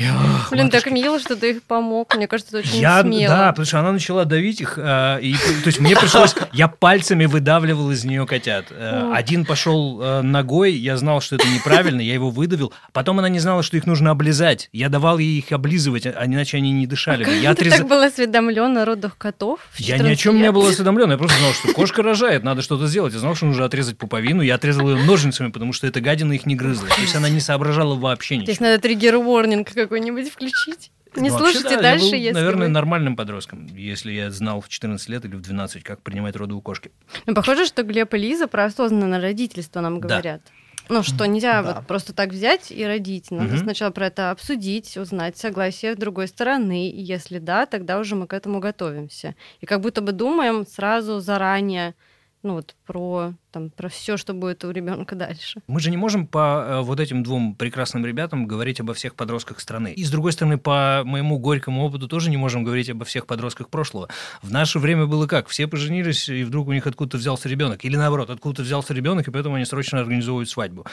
Я, 0.00 0.14
«Ах, 0.16 0.50
Блин, 0.50 0.70
так 0.70 0.86
матушки». 0.86 0.92
мило, 0.94 1.18
что 1.20 1.36
ты 1.36 1.50
их 1.50 1.62
помог. 1.62 2.14
Мне 2.16 2.26
кажется, 2.26 2.58
это 2.58 2.66
очень 2.66 2.80
Я, 2.80 3.02
смело. 3.02 3.28
да, 3.34 3.48
потому 3.50 3.66
что 3.66 3.80
она 3.80 3.92
начала 3.92 4.24
давить 4.24 4.60
их, 4.62 4.78
а, 4.80 5.18
и, 5.18 5.34
то 5.34 5.66
есть 5.66 5.78
мне 5.78 5.94
пришлось, 5.94 6.34
я 6.52 6.68
пальцами 6.68 7.26
выдавливал 7.26 7.90
из 7.90 8.04
нее 8.04 8.26
котят. 8.26 8.66
Э, 8.70 9.12
Один 9.14 9.44
пошел 9.44 10.00
э, 10.02 10.22
ногой, 10.22 10.72
я 10.72 10.96
знал, 10.96 11.20
что 11.20 11.36
это 11.36 11.46
неправильно, 11.48 12.00
я 12.00 12.14
его 12.14 12.30
выдавил. 12.30 12.72
Потом 12.92 13.18
она 13.18 13.28
не 13.28 13.40
знала, 13.40 13.62
что 13.62 13.76
их 13.76 13.86
нужно 13.86 14.10
облизать. 14.10 14.68
Я 14.72 14.88
давал 14.88 15.18
ей 15.18 15.38
их 15.38 15.52
облизывать, 15.52 16.06
а 16.06 16.24
иначе 16.24 16.56
они 16.56 16.72
не 16.72 16.86
дышали. 16.86 17.24
бы. 17.24 17.30
Я 17.30 17.50
Ты 17.54 17.60
отрезал. 17.62 17.78
так 17.80 17.88
был 17.88 18.00
осведомлен 18.02 18.78
о 18.78 18.84
родах 18.86 19.18
котов? 19.18 19.60
Я 19.76 19.96
ни 19.98 20.10
о 20.10 20.16
14 20.16 20.20
чем 20.20 20.36
не 20.36 20.42
лет? 20.44 20.54
был 20.54 20.66
осведомлен. 20.66 21.10
Я 21.10 21.18
просто 21.18 21.38
знал, 21.38 21.52
что 21.52 21.72
кошка 21.74 22.02
рожает, 22.02 22.42
надо 22.42 22.62
что-то 22.62 22.86
сделать. 22.86 23.12
Я 23.12 23.18
знал, 23.20 23.34
что 23.34 23.44
нужно 23.46 23.66
отрезать 23.66 23.98
пуповину. 23.98 24.40
Я 24.40 24.54
отрезал 24.54 24.88
ее 24.90 25.04
ножницами, 25.04 25.50
потому 25.50 25.72
что 25.74 25.86
эта 25.86 26.00
гадина 26.00 26.32
их 26.32 26.46
не 26.46 26.56
грызла. 26.56 26.88
То 26.88 27.00
есть 27.02 27.14
она 27.14 27.28
не 27.28 27.40
соображала 27.40 27.94
вообще 27.96 28.36
ничего. 28.36 28.46
Здесь 28.46 28.60
надо 28.60 28.78
триггер-ворнинг 28.78 29.89
какой-нибудь 29.90 30.30
включить. 30.30 30.92
Не 31.16 31.28
Ну, 31.30 31.38
слушайте 31.38 31.74
да, 31.74 31.82
дальше, 31.82 32.04
я 32.04 32.10
был, 32.12 32.18
если 32.18 32.32
наверное, 32.34 32.66
вы- 32.68 32.72
нормальным 32.72 33.16
подростком, 33.16 33.66
если 33.74 34.12
я 34.12 34.30
знал 34.30 34.60
в 34.60 34.68
14 34.68 35.08
лет 35.08 35.24
или 35.24 35.34
в 35.34 35.40
12, 35.40 35.82
как 35.82 36.00
принимать 36.02 36.36
роды 36.36 36.54
у 36.54 36.60
кошки. 36.60 36.92
Ну, 37.26 37.34
похоже, 37.34 37.66
что 37.66 37.82
Глеб 37.82 38.14
и 38.14 38.18
Лиза 38.18 38.46
про 38.46 38.66
осознанное 38.66 39.20
родительство 39.20 39.80
нам 39.80 40.00
Да. 40.00 40.06
говорят. 40.08 40.42
Ну, 40.88 41.02
что 41.02 41.24
нельзя 41.26 41.62
Да. 41.64 41.74
вот 41.74 41.86
просто 41.88 42.12
так 42.12 42.30
взять 42.30 42.70
и 42.70 42.84
родить. 42.84 43.32
Надо 43.32 43.54
Мгм. 43.54 43.58
сначала 43.58 43.90
про 43.90 44.06
это 44.06 44.30
обсудить, 44.30 44.96
узнать 44.96 45.36
согласие 45.36 45.96
другой 45.96 46.28
стороны. 46.28 46.88
И 46.88 47.00
если 47.02 47.38
да, 47.40 47.66
тогда 47.66 47.98
уже 47.98 48.14
мы 48.14 48.28
к 48.28 48.32
этому 48.32 48.60
готовимся. 48.60 49.34
И 49.60 49.66
как 49.66 49.80
будто 49.80 50.02
бы 50.02 50.12
думаем 50.12 50.64
сразу 50.64 51.18
заранее, 51.18 51.94
ну 52.42 52.54
вот 52.54 52.74
про, 52.86 53.34
там, 53.50 53.70
про 53.70 53.88
все, 53.88 54.16
что 54.16 54.32
будет 54.32 54.64
у 54.64 54.70
ребенка 54.70 55.14
дальше. 55.14 55.60
Мы 55.66 55.80
же 55.80 55.90
не 55.90 55.96
можем 55.96 56.26
по 56.26 56.64
э, 56.66 56.80
вот 56.80 56.98
этим 56.98 57.22
двум 57.22 57.54
прекрасным 57.54 58.06
ребятам 58.06 58.46
говорить 58.46 58.80
обо 58.80 58.94
всех 58.94 59.14
подростках 59.14 59.60
страны. 59.60 59.92
И, 59.92 60.04
с 60.04 60.10
другой 60.10 60.32
стороны, 60.32 60.56
по 60.56 61.02
моему 61.04 61.38
горькому 61.38 61.84
опыту 61.84 62.08
тоже 62.08 62.30
не 62.30 62.38
можем 62.38 62.64
говорить 62.64 62.88
обо 62.88 63.04
всех 63.04 63.26
подростках 63.26 63.68
прошлого. 63.68 64.08
В 64.42 64.50
наше 64.50 64.78
время 64.78 65.06
было 65.06 65.26
как? 65.26 65.48
Все 65.48 65.66
поженились, 65.66 66.28
и 66.28 66.44
вдруг 66.44 66.68
у 66.68 66.72
них 66.72 66.86
откуда-то 66.86 67.18
взялся 67.18 67.48
ребенок. 67.48 67.84
Или 67.84 67.96
наоборот, 67.96 68.30
откуда-то 68.30 68.62
взялся 68.62 68.94
ребенок, 68.94 69.28
и 69.28 69.30
поэтому 69.30 69.56
они 69.56 69.66
срочно 69.66 70.00
организовывают 70.00 70.48
свадьбу. 70.48 70.86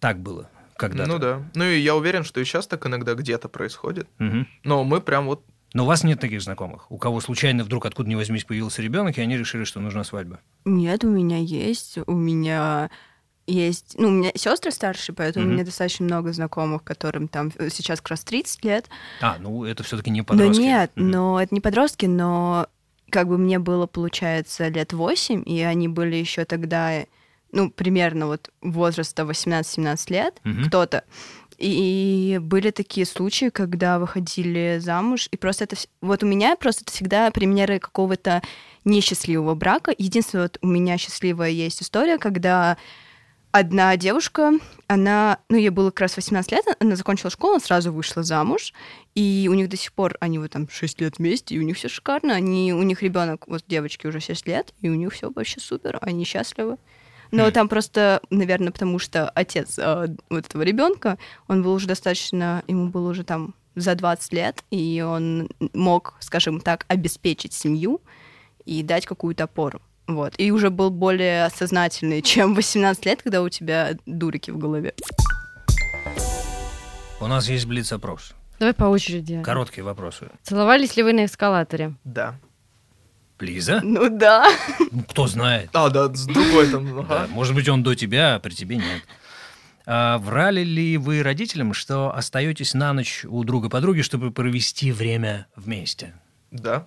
Так 0.00 0.18
было 0.18 0.50
когда-то. 0.76 1.08
Ну 1.08 1.18
да. 1.18 1.42
Ну 1.54 1.64
и 1.64 1.78
я 1.78 1.94
уверен, 1.94 2.24
что 2.24 2.40
и 2.40 2.44
сейчас 2.44 2.66
так 2.66 2.84
иногда 2.86 3.14
где-то 3.14 3.48
происходит. 3.48 4.08
Мгм. 4.18 4.48
Но 4.64 4.82
мы 4.82 5.00
прям 5.00 5.26
вот 5.26 5.44
Но 5.72 5.84
у 5.84 5.86
вас 5.86 6.02
нет 6.04 6.18
таких 6.20 6.42
знакомых, 6.42 6.90
у 6.90 6.98
кого 6.98 7.20
случайно 7.20 7.62
вдруг 7.64 7.86
откуда 7.86 8.08
ни 8.08 8.14
возьмись 8.16 8.44
появился 8.44 8.82
ребенок, 8.82 9.16
и 9.18 9.20
они 9.20 9.36
решили, 9.36 9.64
что 9.64 9.78
нужна 9.80 10.02
свадьба. 10.04 10.40
Нет, 10.64 11.04
у 11.04 11.08
меня 11.10 11.38
есть. 11.38 11.98
У 12.06 12.12
меня 12.12 12.90
есть... 13.46 13.94
Ну, 13.98 14.08
у 14.08 14.10
меня 14.10 14.30
сестры 14.34 14.70
старшие, 14.72 15.14
поэтому 15.14 15.44
Мгм. 15.44 15.52
у 15.52 15.54
меня 15.56 15.64
достаточно 15.64 16.04
много 16.06 16.32
знакомых, 16.32 16.82
которым 16.84 17.28
там 17.28 17.52
э, 17.58 17.68
сейчас 17.70 18.00
как 18.00 18.10
раз 18.10 18.24
30 18.24 18.64
лет. 18.64 18.88
А, 19.20 19.38
ну 19.38 19.64
это 19.64 19.82
все-таки 19.84 20.10
не 20.10 20.22
подростки. 20.22 20.60
нет, 20.60 20.90
Мгм. 20.96 21.10
но 21.10 21.40
это 21.42 21.54
не 21.54 21.60
подростки, 21.60 22.06
но 22.06 22.66
как 23.10 23.28
бы 23.28 23.38
мне 23.38 23.58
было, 23.58 23.86
получается, 23.86 24.68
лет 24.68 24.92
8, 24.92 25.42
и 25.46 25.60
они 25.62 25.88
были 25.88 26.16
еще 26.16 26.44
тогда, 26.44 27.04
ну, 27.52 27.70
примерно 27.70 28.26
вот 28.26 28.50
возраста 28.60 29.24
18-17 29.24 30.10
лет, 30.10 30.40
Мгм. 30.44 30.64
кто-то. 30.66 31.04
И 31.60 32.38
были 32.40 32.70
такие 32.70 33.04
случаи, 33.04 33.50
когда 33.50 33.98
выходили 33.98 34.78
замуж, 34.80 35.28
и 35.30 35.36
просто 35.36 35.64
это... 35.64 35.76
Вот 36.00 36.22
у 36.22 36.26
меня 36.26 36.56
просто 36.56 36.84
это 36.84 36.92
всегда 36.92 37.30
примеры 37.30 37.78
какого-то 37.78 38.42
несчастливого 38.86 39.54
брака. 39.54 39.94
Единственное, 39.96 40.44
вот 40.44 40.58
у 40.62 40.66
меня 40.66 40.96
счастливая 40.96 41.50
есть 41.50 41.82
история, 41.82 42.16
когда 42.16 42.78
одна 43.52 43.96
девушка, 43.96 44.52
она, 44.86 45.38
ну, 45.48 45.56
ей 45.56 45.70
было 45.70 45.90
как 45.90 46.00
раз 46.00 46.16
18 46.16 46.50
лет, 46.52 46.64
она 46.78 46.96
закончила 46.96 47.30
школу, 47.30 47.54
она 47.54 47.60
сразу 47.60 47.92
вышла 47.92 48.22
замуж, 48.22 48.72
и 49.14 49.48
у 49.50 49.54
них 49.54 49.68
до 49.68 49.76
сих 49.76 49.92
пор, 49.92 50.16
они 50.20 50.38
вот 50.38 50.52
там 50.52 50.68
6 50.68 51.00
лет 51.00 51.18
вместе, 51.18 51.54
и 51.54 51.58
у 51.58 51.62
них 51.62 51.76
все 51.76 51.88
шикарно, 51.88 52.34
они, 52.34 52.72
у 52.72 52.82
них 52.82 53.02
ребенок, 53.02 53.48
вот 53.48 53.64
девочки 53.66 54.06
уже 54.06 54.20
6 54.20 54.46
лет, 54.46 54.72
и 54.80 54.88
у 54.88 54.94
них 54.94 55.12
все 55.12 55.30
вообще 55.30 55.60
супер, 55.60 55.98
они 56.00 56.24
счастливы. 56.24 56.78
Но 57.30 57.50
там 57.50 57.68
просто, 57.68 58.20
наверное, 58.30 58.72
потому 58.72 58.98
что 58.98 59.28
отец 59.30 59.78
э, 59.78 60.08
вот 60.28 60.46
этого 60.46 60.62
ребенка, 60.62 61.18
он 61.48 61.62
был 61.62 61.74
уже 61.74 61.86
достаточно, 61.86 62.62
ему 62.66 62.88
было 62.88 63.10
уже 63.10 63.24
там 63.24 63.54
за 63.76 63.94
20 63.94 64.32
лет, 64.32 64.64
и 64.70 65.04
он 65.06 65.48
мог, 65.72 66.14
скажем 66.20 66.60
так, 66.60 66.84
обеспечить 66.88 67.52
семью 67.52 68.00
и 68.64 68.82
дать 68.82 69.06
какую-то 69.06 69.44
опору. 69.44 69.80
Вот. 70.06 70.34
И 70.38 70.50
уже 70.50 70.70
был 70.70 70.90
более 70.90 71.48
сознательный, 71.50 72.22
чем 72.22 72.54
18 72.54 73.06
лет, 73.06 73.22
когда 73.22 73.42
у 73.42 73.48
тебя 73.48 73.96
дурики 74.06 74.50
в 74.50 74.58
голове. 74.58 74.94
У 77.20 77.26
нас 77.26 77.48
есть 77.48 77.66
блиц-опрос. 77.66 78.32
Давай 78.58 78.74
по 78.74 78.84
очереди. 78.84 79.42
Короткие 79.42 79.84
вопросы. 79.84 80.30
Целовались 80.42 80.96
ли 80.96 81.02
вы 81.02 81.12
на 81.12 81.24
эскалаторе? 81.24 81.94
да. 82.04 82.36
Лиза? 83.42 83.80
Ну 83.82 84.08
да. 84.08 84.50
Ну, 84.90 85.02
кто 85.02 85.26
знает. 85.26 85.70
А, 85.72 85.88
да, 85.88 86.12
с 86.12 86.26
другой 86.26 86.68
там. 86.68 86.86
Да, 87.06 87.22
ага. 87.22 87.28
может 87.30 87.54
быть, 87.54 87.68
он 87.68 87.82
до 87.82 87.94
тебя, 87.94 88.36
а 88.36 88.38
при 88.38 88.52
тебе 88.52 88.76
нет. 88.76 89.02
А 89.86 90.18
врали 90.18 90.62
ли 90.62 90.96
вы 90.96 91.22
родителям, 91.22 91.74
что 91.74 92.14
остаетесь 92.14 92.74
на 92.74 92.92
ночь 92.92 93.24
у 93.24 93.42
друга 93.44 93.68
подруги, 93.68 94.02
чтобы 94.02 94.30
провести 94.30 94.92
время 94.92 95.46
вместе? 95.56 96.14
Да. 96.50 96.86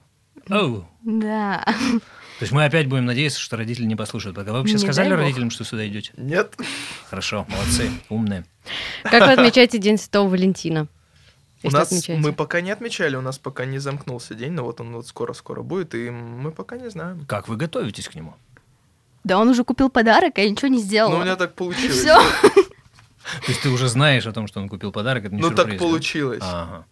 Оу. 0.50 0.88
Да. 1.04 1.64
То 1.66 2.46
есть 2.46 2.52
мы 2.52 2.66
опять 2.66 2.88
будем 2.88 3.06
надеяться, 3.06 3.40
что 3.40 3.58
родители 3.58 3.86
не 3.86 3.96
послушают. 3.96 4.36
Пока 4.36 4.52
вы 4.52 4.60
вообще 4.60 4.74
Не 4.74 4.80
сказали 4.80 5.12
родителям, 5.12 5.50
что 5.50 5.64
сюда 5.64 5.88
идете? 5.88 6.12
Нет. 6.18 6.56
Хорошо, 7.10 7.46
молодцы, 7.50 7.90
умные. 8.10 8.46
Как 9.04 9.26
вы 9.26 9.34
отмечаете 9.34 9.78
День 9.78 9.98
Святого 9.98 10.30
Валентина? 10.30 10.88
У 11.64 11.72
нас 11.72 11.88
отмечаете. 11.88 12.22
мы 12.22 12.34
пока 12.34 12.62
не 12.62 12.72
отмечали, 12.72 13.16
у 13.16 13.22
нас 13.22 13.38
пока 13.38 13.66
не 13.66 13.80
замкнулся 13.80 14.34
день, 14.36 14.52
но 14.54 14.64
вот 14.64 14.82
он 14.82 14.94
вот 14.94 15.08
скоро-скоро 15.08 15.62
будет, 15.62 15.96
и 15.96 16.10
мы 16.10 16.52
пока 16.52 16.78
не 16.78 16.90
знаем. 16.90 17.26
Как 17.28 17.48
вы 17.48 17.56
готовитесь 17.56 18.08
к 18.10 18.16
нему? 18.16 18.34
Да 19.24 19.40
он 19.40 19.48
уже 19.50 19.64
купил 19.64 19.90
подарок, 19.90 20.34
а 20.38 20.42
я 20.42 20.50
ничего 20.50 20.68
не 20.68 20.80
сделала. 20.80 21.14
Ну, 21.14 21.20
у 21.20 21.22
меня 21.24 21.36
так 21.36 21.54
получилось. 21.54 21.98
Все. 22.00 22.16
То 22.16 23.48
есть 23.48 23.62
ты 23.62 23.70
уже 23.70 23.88
знаешь 23.88 24.26
о 24.28 24.34
том, 24.34 24.48
что 24.48 24.60
он 24.60 24.68
купил 24.68 24.92
подарок, 24.92 25.26
это 25.26 25.34
не 25.36 25.42
Ну, 25.42 25.48
сюрприз, 25.50 25.66
так 25.66 25.78
да? 25.80 25.86
получилось. 25.86 26.44
Ага. 26.44 26.86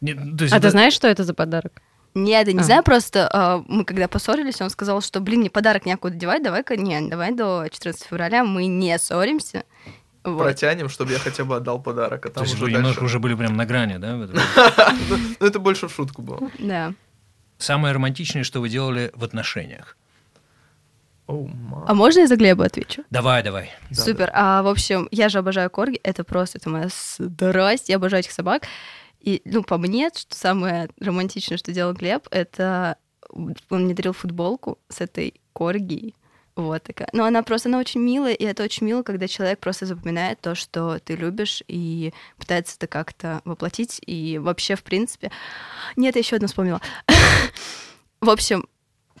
Ну, 0.00 0.36
то 0.36 0.44
есть 0.44 0.54
А 0.54 0.56
это- 0.56 0.68
ты 0.68 0.70
знаешь, 0.70 0.94
что 0.94 1.06
это 1.06 1.24
за 1.24 1.34
подарок? 1.34 1.82
Нет, 2.14 2.46
я 2.48 2.52
не 2.54 2.60
А. 2.60 2.64
знаю, 2.64 2.82
просто 2.82 3.28
а, 3.32 3.62
мы 3.68 3.84
когда 3.84 4.08
поссорились, 4.08 4.60
он 4.60 4.70
сказал, 4.70 5.00
что, 5.00 5.20
блин, 5.20 5.40
мне 5.40 5.50
подарок 5.50 5.86
некуда 5.86 6.14
девать, 6.16 6.42
давай-ка, 6.42 6.76
не, 6.76 7.08
давай 7.08 7.32
до 7.32 7.66
14 7.70 8.04
февраля 8.04 8.42
мы 8.42 8.66
не 8.66 8.98
ссоримся. 8.98 9.64
Вот. 10.22 10.42
Протянем, 10.42 10.88
чтобы 10.88 11.12
я 11.12 11.18
хотя 11.18 11.44
бы 11.44 11.56
отдал 11.56 11.82
подарок, 11.82 12.26
а 12.26 12.28
То 12.28 12.34
там 12.34 12.44
есть 12.44 12.54
уже 12.54 12.64
вы 12.64 12.70
дальше. 12.70 12.80
немножко 12.82 13.04
уже 13.04 13.18
были 13.18 13.34
прям 13.34 13.56
на 13.56 13.64
грани, 13.64 13.96
да? 13.96 14.16
Ну, 15.40 15.46
это 15.46 15.58
больше 15.58 15.88
в 15.88 15.92
шутку 15.94 16.20
было. 16.22 16.50
Да. 16.58 16.92
Самое 17.56 17.94
романтичное, 17.94 18.44
что 18.44 18.60
вы 18.60 18.68
делали 18.68 19.10
в 19.14 19.24
отношениях? 19.24 19.96
А 21.26 21.94
можно 21.94 22.20
я 22.20 22.26
за 22.26 22.36
Глеба 22.36 22.64
отвечу? 22.64 23.04
Давай, 23.10 23.42
давай. 23.42 23.70
Да, 23.90 24.02
Супер. 24.02 24.30
А, 24.32 24.62
в 24.62 24.66
общем, 24.68 25.08
я 25.10 25.28
же 25.28 25.38
обожаю 25.38 25.70
корги. 25.70 26.00
Это 26.02 26.24
просто 26.24 26.58
это 26.58 26.68
моя 26.70 26.88
страсть. 26.90 27.88
Я 27.88 27.96
обожаю 27.96 28.20
этих 28.20 28.32
собак. 28.32 28.64
И, 29.20 29.42
ну, 29.44 29.62
по 29.62 29.78
мне, 29.78 30.10
что 30.14 30.34
самое 30.34 30.88
романтичное, 31.00 31.58
что 31.58 31.72
делал 31.72 31.92
Глеб, 31.92 32.26
это 32.30 32.96
он 33.28 33.84
мне 33.84 33.94
дарил 33.94 34.12
футболку 34.12 34.78
с 34.88 35.00
этой 35.00 35.40
коргией. 35.52 36.14
Вот 36.56 36.82
такая. 36.82 37.08
Но 37.12 37.24
она 37.24 37.42
просто, 37.42 37.68
она 37.68 37.78
очень 37.78 38.00
милая, 38.00 38.34
и 38.34 38.44
это 38.44 38.62
очень 38.64 38.86
мило, 38.86 39.02
когда 39.02 39.28
человек 39.28 39.60
просто 39.60 39.86
запоминает 39.86 40.40
то, 40.40 40.54
что 40.54 40.98
ты 40.98 41.14
любишь, 41.14 41.62
и 41.68 42.12
пытается 42.36 42.76
это 42.76 42.86
как-то 42.86 43.40
воплотить. 43.44 44.00
И 44.04 44.38
вообще, 44.38 44.74
в 44.74 44.82
принципе... 44.82 45.30
Нет, 45.96 46.16
я 46.16 46.20
еще 46.20 46.36
одно 46.36 46.48
вспомнила. 46.48 46.80
В 48.20 48.28
общем, 48.28 48.66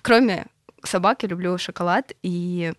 кроме 0.02 0.46
собак, 0.82 1.22
я 1.22 1.28
люблю 1.28 1.56
шоколад, 1.56 2.12
и 2.22 2.72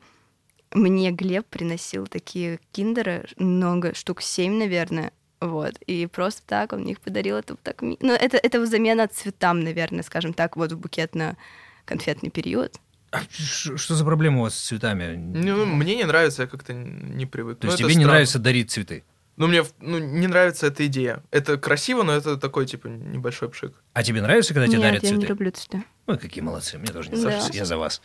мне 0.73 1.11
Глеб 1.11 1.47
приносил 1.47 2.07
такие 2.07 2.59
киндеры, 2.71 3.25
много, 3.37 3.93
штук 3.95 4.21
семь, 4.21 4.57
наверное, 4.57 5.11
вот, 5.39 5.75
и 5.87 6.05
просто 6.05 6.43
так 6.45 6.71
он 6.73 6.81
мне 6.81 6.91
их 6.91 7.01
подарил, 7.01 7.37
это 7.37 7.55
так... 7.55 7.81
ми- 7.81 7.97
Ну, 7.99 8.13
это, 8.13 8.37
это 8.37 8.63
замена 8.65 9.07
цветам, 9.07 9.61
наверное, 9.61 10.03
скажем 10.03 10.33
так, 10.33 10.55
вот 10.55 10.71
в 10.71 10.79
букетно-конфетный 10.79 12.29
период. 12.29 12.77
А 13.12 13.22
что 13.30 13.95
за 13.95 14.05
проблема 14.05 14.39
у 14.39 14.41
вас 14.43 14.55
с 14.55 14.62
цветами? 14.68 15.16
Ну, 15.18 15.66
мне 15.66 15.95
не 15.95 16.05
нравится, 16.05 16.43
я 16.43 16.47
как-то 16.47 16.74
не 16.74 17.26
привык. 17.26 17.59
То 17.59 17.68
Ну, 17.68 17.74
есть 17.74 17.84
тебе 17.84 17.95
не 17.95 18.05
нравится 18.05 18.39
дарить 18.39 18.72
цветы? 18.72 19.03
Ну, 19.38 19.47
мне 19.47 19.64
ну, 19.80 19.97
не 19.97 20.28
нравится 20.28 20.68
эта 20.68 20.86
идея. 20.88 21.24
Это 21.32 21.57
красиво, 21.57 22.03
но 22.03 22.14
это 22.14 22.38
такой, 22.38 22.66
типа, 22.66 22.88
небольшой 22.88 23.49
пшик. 23.49 23.74
А 23.93 24.03
тебе 24.03 24.22
нравится, 24.22 24.53
когда 24.53 24.68
тебе 24.68 24.78
Нет, 24.78 24.84
дарят 24.88 25.03
я 25.03 25.09
не 25.09 25.16
цветы? 25.18 25.28
люблю 25.28 25.51
цветы. 25.51 25.84
Ой, 26.07 26.18
какие 26.18 26.43
молодцы, 26.43 26.78
мне 26.78 26.91
тоже 26.91 27.09
не 27.09 27.16
Да. 27.16 27.22
нравится, 27.24 27.51
я 27.53 27.66
за 27.66 27.78
вас. 27.78 28.01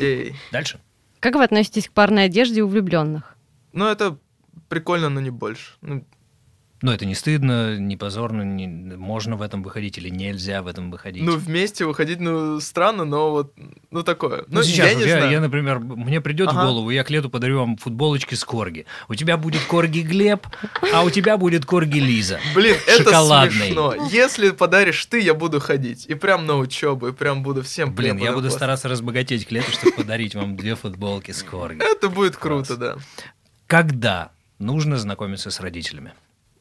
Эй. 0.00 0.34
Дальше. 0.50 0.80
Как 1.20 1.34
вы 1.34 1.44
относитесь 1.44 1.88
к 1.88 1.92
парной 1.92 2.24
одежде 2.24 2.62
у 2.62 2.68
влюбленных? 2.68 3.36
Ну, 3.72 3.86
это 3.86 4.16
прикольно, 4.68 5.08
но 5.08 5.20
не 5.20 5.30
больше. 5.30 5.74
Ну, 5.82 6.04
Но 6.80 6.94
это 6.94 7.06
не 7.06 7.14
стыдно, 7.16 7.76
не 7.76 7.96
позорно, 7.96 8.42
не- 8.42 8.68
можно 8.68 9.34
в 9.36 9.42
этом 9.42 9.64
выходить 9.64 9.98
или 9.98 10.08
нельзя 10.10 10.62
в 10.62 10.68
этом 10.68 10.90
выходить. 10.92 11.22
ну, 11.24 11.36
вместе 11.36 11.84
выходить, 11.84 12.20
ну, 12.20 12.60
странно, 12.60 13.04
но 13.04 13.32
вот, 13.32 13.52
ну, 13.90 14.04
такое. 14.04 14.44
Ну, 14.46 14.58
Ну, 14.58 14.62
сейчас 14.62 14.88
я 14.90 14.94
не 14.94 15.02
я, 15.04 15.16
знаю. 15.18 15.32
я, 15.32 15.40
например, 15.40 15.80
мне 15.80 16.20
придет 16.20 16.48
в 16.52 16.56
Ага. 16.56 16.66
голову, 16.66 16.90
я 16.90 17.02
к 17.02 17.10
лету 17.10 17.30
подарю 17.30 17.58
вам 17.58 17.76
футболочки 17.78 18.36
с 18.36 18.44
корги. 18.44 18.86
У 19.08 19.16
тебя 19.16 19.36
будет 19.36 19.62
корги 19.62 20.00
Глеб, 20.00 20.46
а 20.92 21.02
у 21.02 21.10
тебя 21.10 21.36
будет 21.36 21.66
корги 21.66 21.98
Лиза. 21.98 22.38
Блин, 22.54 22.76
это 22.86 23.10
смешно. 23.50 23.94
Если 24.10 24.50
подаришь 24.50 25.04
ты, 25.06 25.20
я 25.20 25.34
буду 25.34 25.58
ходить. 25.60 26.06
И 26.06 26.14
прям 26.14 26.46
на 26.46 26.56
учебу, 26.58 27.08
и 27.08 27.12
прям 27.12 27.42
буду 27.42 27.62
всем 27.64 27.92
Блин, 27.92 28.18
я 28.18 28.32
буду 28.32 28.50
стараться 28.50 28.88
разбогатеть 28.88 29.46
к 29.46 29.50
лету, 29.50 29.72
чтобы 29.72 29.92
подарить 29.96 30.36
вам 30.36 30.56
две 30.56 30.76
футболки 30.76 31.32
с 31.32 31.42
корги. 31.42 31.82
Это 31.82 32.08
будет 32.08 32.36
круто, 32.36 32.76
да. 32.76 32.96
Когда 33.66 34.30
нужно 34.58 34.96
знакомиться 34.96 35.50
с 35.50 35.58
родителями? 35.60 36.12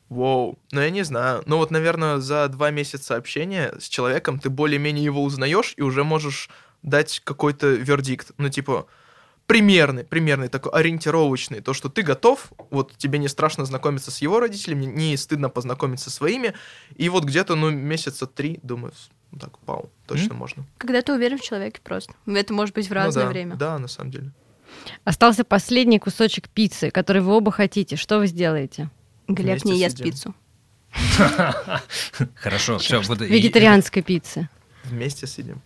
Воу. 0.10 0.58
Ну, 0.72 0.82
я 0.82 0.90
не 0.90 1.04
знаю. 1.04 1.44
Ну, 1.46 1.58
вот, 1.58 1.72
наверное, 1.72 2.20
за 2.20 2.48
два 2.48 2.72
месяца 2.72 3.16
общения 3.16 3.74
с 3.80 3.90
человеком 3.90 4.40
ты 4.40 4.50
более-менее 4.50 5.04
его 5.04 5.24
узнаешь 5.24 5.74
и 5.78 5.82
уже 5.82 6.04
можешь 6.04 6.50
дать 6.82 7.22
какой-то 7.24 7.68
вердикт. 7.68 8.32
Ну, 8.38 8.50
типа, 8.50 8.88
примерный, 9.48 10.06
примерный, 10.06 10.48
такой 10.48 10.72
ориентировочный. 10.72 11.62
То, 11.62 11.74
что 11.74 11.90
ты 11.90 12.04
готов, 12.04 12.52
вот 12.70 12.96
тебе 12.98 13.20
не 13.20 13.28
страшно 13.28 13.66
знакомиться 13.66 14.12
с 14.12 14.22
его 14.22 14.40
родителями, 14.40 14.86
не 14.86 15.18
стыдно 15.18 15.50
познакомиться 15.50 16.10
со 16.10 16.16
своими. 16.16 16.54
И 16.96 17.10
вот 17.10 17.26
где-то, 17.26 17.56
ну, 17.56 17.70
месяца 17.70 18.28
три, 18.28 18.60
думаю, 18.64 18.94
ну, 19.32 19.40
так, 19.40 19.58
пау, 19.60 19.90
точно 20.06 20.36
можно. 20.36 20.66
Когда 20.78 21.02
ты 21.02 21.14
уверен 21.14 21.38
в 21.38 21.42
человеке 21.42 21.82
просто. 21.84 22.14
Это 22.26 22.54
может 22.54 22.74
быть 22.76 22.90
в 22.90 22.94
разное 22.94 23.24
ну, 23.24 23.28
да, 23.28 23.34
время. 23.34 23.56
Да, 23.56 23.80
на 23.80 23.88
самом 23.88 24.12
деле. 24.12 24.32
Остался 25.04 25.44
последний 25.44 26.00
кусочек 26.00 26.50
пиццы, 26.50 26.92
который 26.92 27.22
вы 27.22 27.34
оба 27.34 27.52
хотите. 27.52 27.96
Что 27.96 28.20
вы 28.20 28.28
сделаете? 28.28 28.90
Глеб 29.28 29.66
не 29.66 29.78
ест 29.78 29.98
сидим. 29.98 30.12
пиццу. 30.12 30.36
Хорошо, 32.36 32.78
все. 32.80 33.02
Вегетарианской 33.02 34.02
пиццы. 34.02 34.50
Вместе 34.86 35.28
сидим. 35.28 35.62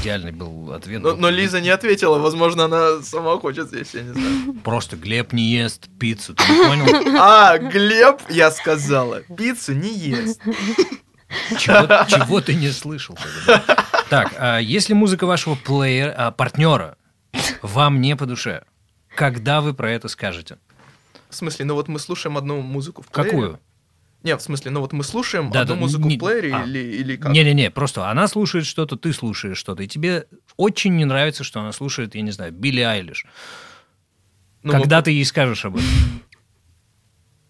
Идеальный 0.00 0.32
был 0.32 0.72
ответ. 0.72 1.00
Но, 1.00 1.14
но 1.14 1.30
Лиза 1.30 1.60
не 1.60 1.68
ответила, 1.68 2.18
возможно, 2.18 2.64
она 2.64 3.02
сама 3.02 3.38
хочет 3.38 3.68
здесь, 3.68 3.94
я 3.94 4.02
не 4.02 4.12
знаю. 4.14 4.54
Просто 4.64 4.96
Глеб 4.96 5.32
не 5.32 5.44
ест 5.44 5.88
пиццу, 6.00 6.34
ты 6.34 6.44
не 6.44 6.66
понял? 6.66 7.16
А, 7.20 7.56
Глеб, 7.58 8.20
я 8.28 8.50
сказала, 8.50 9.20
пиццу 9.36 9.74
не 9.74 9.96
ест. 9.96 10.40
Чего, 11.58 12.04
чего 12.08 12.40
ты 12.40 12.54
не 12.54 12.70
слышал? 12.70 13.16
тогда? 13.46 13.76
Так, 14.10 14.34
а 14.38 14.58
если 14.58 14.92
музыка 14.92 15.26
вашего 15.26 15.54
плеера, 15.54 16.14
а, 16.16 16.30
партнера 16.32 16.96
вам 17.62 18.00
не 18.00 18.16
по 18.16 18.26
душе, 18.26 18.64
когда 19.14 19.60
вы 19.60 19.72
про 19.72 19.90
это 19.92 20.08
скажете? 20.08 20.58
В 21.30 21.34
смысле, 21.34 21.64
ну 21.66 21.74
вот 21.74 21.88
мы 21.88 21.98
слушаем 21.98 22.36
одну 22.38 22.60
музыку 22.60 23.02
в 23.02 23.08
плеере. 23.08 23.30
Какую? 23.30 23.60
Не, 24.22 24.36
в 24.36 24.40
смысле, 24.42 24.70
ну 24.72 24.80
вот 24.80 24.92
мы 24.92 25.04
слушаем 25.04 25.50
Да, 25.50 25.60
одну 25.60 25.74
да, 25.74 25.80
музыку 25.80 26.08
не- 26.08 26.16
в 26.16 26.20
плеере 26.20 26.52
а. 26.54 26.64
или, 26.64 26.78
или 26.78 27.16
как? 27.16 27.32
Не-не-не, 27.32 27.70
просто 27.70 28.08
она 28.10 28.26
слушает 28.28 28.66
что-то, 28.66 28.96
ты 28.96 29.12
слушаешь 29.12 29.58
что-то, 29.58 29.82
и 29.82 29.86
тебе 29.88 30.26
очень 30.56 30.96
не 30.96 31.04
нравится, 31.04 31.44
что 31.44 31.60
она 31.60 31.72
слушает, 31.72 32.14
я 32.14 32.22
не 32.22 32.30
знаю, 32.32 32.52
Билли 32.52 32.80
Айлиш. 32.80 33.26
Ну, 34.62 34.72
мы- 34.72 34.78
Когда 34.80 35.02
ты 35.02 35.12
ей 35.12 35.24
скажешь 35.24 35.64
об 35.64 35.76
этом? 35.76 35.86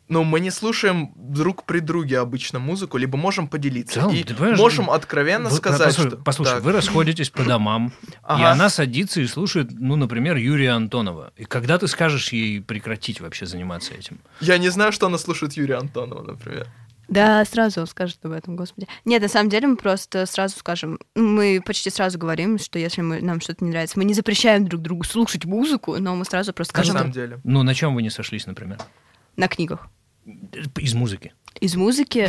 Ну, 0.08 0.22
мы 0.22 0.38
не 0.38 0.50
слушаем 0.52 1.12
друг 1.16 1.64
при 1.64 1.80
друге 1.80 2.20
обычно 2.20 2.60
музыку, 2.60 2.96
либо 2.96 3.18
можем 3.18 3.48
поделиться. 3.48 4.00
Целом, 4.00 4.14
и 4.14 4.22
ты 4.22 4.34
понимаешь, 4.34 4.58
можем 4.58 4.88
откровенно 4.88 5.48
Вы- 5.48 5.56
сказать, 5.56 5.86
послушай, 5.96 6.08
что... 6.10 6.16
Послушай, 6.18 6.50
Так. 6.54 6.62
вы 6.62 6.72
расходитесь 6.72 7.30
по 7.30 7.42
домам, 7.44 7.92
и 8.06 8.12
Ага. 8.22 8.52
она 8.52 8.68
садится 8.68 9.20
и 9.20 9.26
слушает, 9.26 9.70
ну, 9.72 9.96
например, 9.96 10.36
Юрия 10.36 10.70
Антонова. 10.72 11.32
И 11.36 11.44
когда 11.44 11.76
ты 11.78 11.88
скажешь 11.88 12.32
ей 12.32 12.60
прекратить 12.60 13.20
вообще 13.20 13.46
заниматься 13.46 13.94
этим? 13.94 14.20
Я 14.40 14.58
не 14.58 14.68
знаю, 14.68 14.92
что 14.92 15.06
она 15.06 15.18
слушает 15.18 15.54
Юрия 15.54 15.76
Антонова, 15.78 16.22
например. 16.22 16.68
Да, 17.08 17.44
сразу 17.44 17.84
скажет 17.86 18.18
об 18.24 18.32
этом, 18.32 18.56
господи. 18.56 18.86
Нет, 19.04 19.22
на 19.22 19.28
самом 19.28 19.48
деле 19.48 19.66
мы 19.68 19.76
просто 19.76 20.26
сразу 20.26 20.56
скажем, 20.58 20.98
мы 21.14 21.60
почти 21.64 21.90
сразу 21.90 22.18
говорим, 22.18 22.58
что 22.58 22.78
если 22.78 23.00
мы, 23.00 23.20
нам 23.20 23.40
что-то 23.40 23.64
не 23.64 23.70
нравится, 23.70 23.98
мы 23.98 24.04
не 24.04 24.14
запрещаем 24.14 24.66
друг 24.68 24.82
другу 24.82 25.04
слушать 25.04 25.44
музыку, 25.44 25.96
но 25.98 26.14
мы 26.16 26.24
сразу 26.24 26.52
просто 26.52 26.74
На 26.76 26.82
скажем 26.84 26.96
самом 26.98 27.12
деле. 27.12 27.40
Ну, 27.44 27.62
на 27.64 27.74
чем 27.74 27.94
вы 27.94 28.02
не 28.02 28.10
сошлись, 28.10 28.46
например? 28.46 28.78
на 29.36 29.48
книгах. 29.48 29.88
Из 30.76 30.94
музыки. 30.94 31.32
Из 31.60 31.76
музыки 31.76 32.28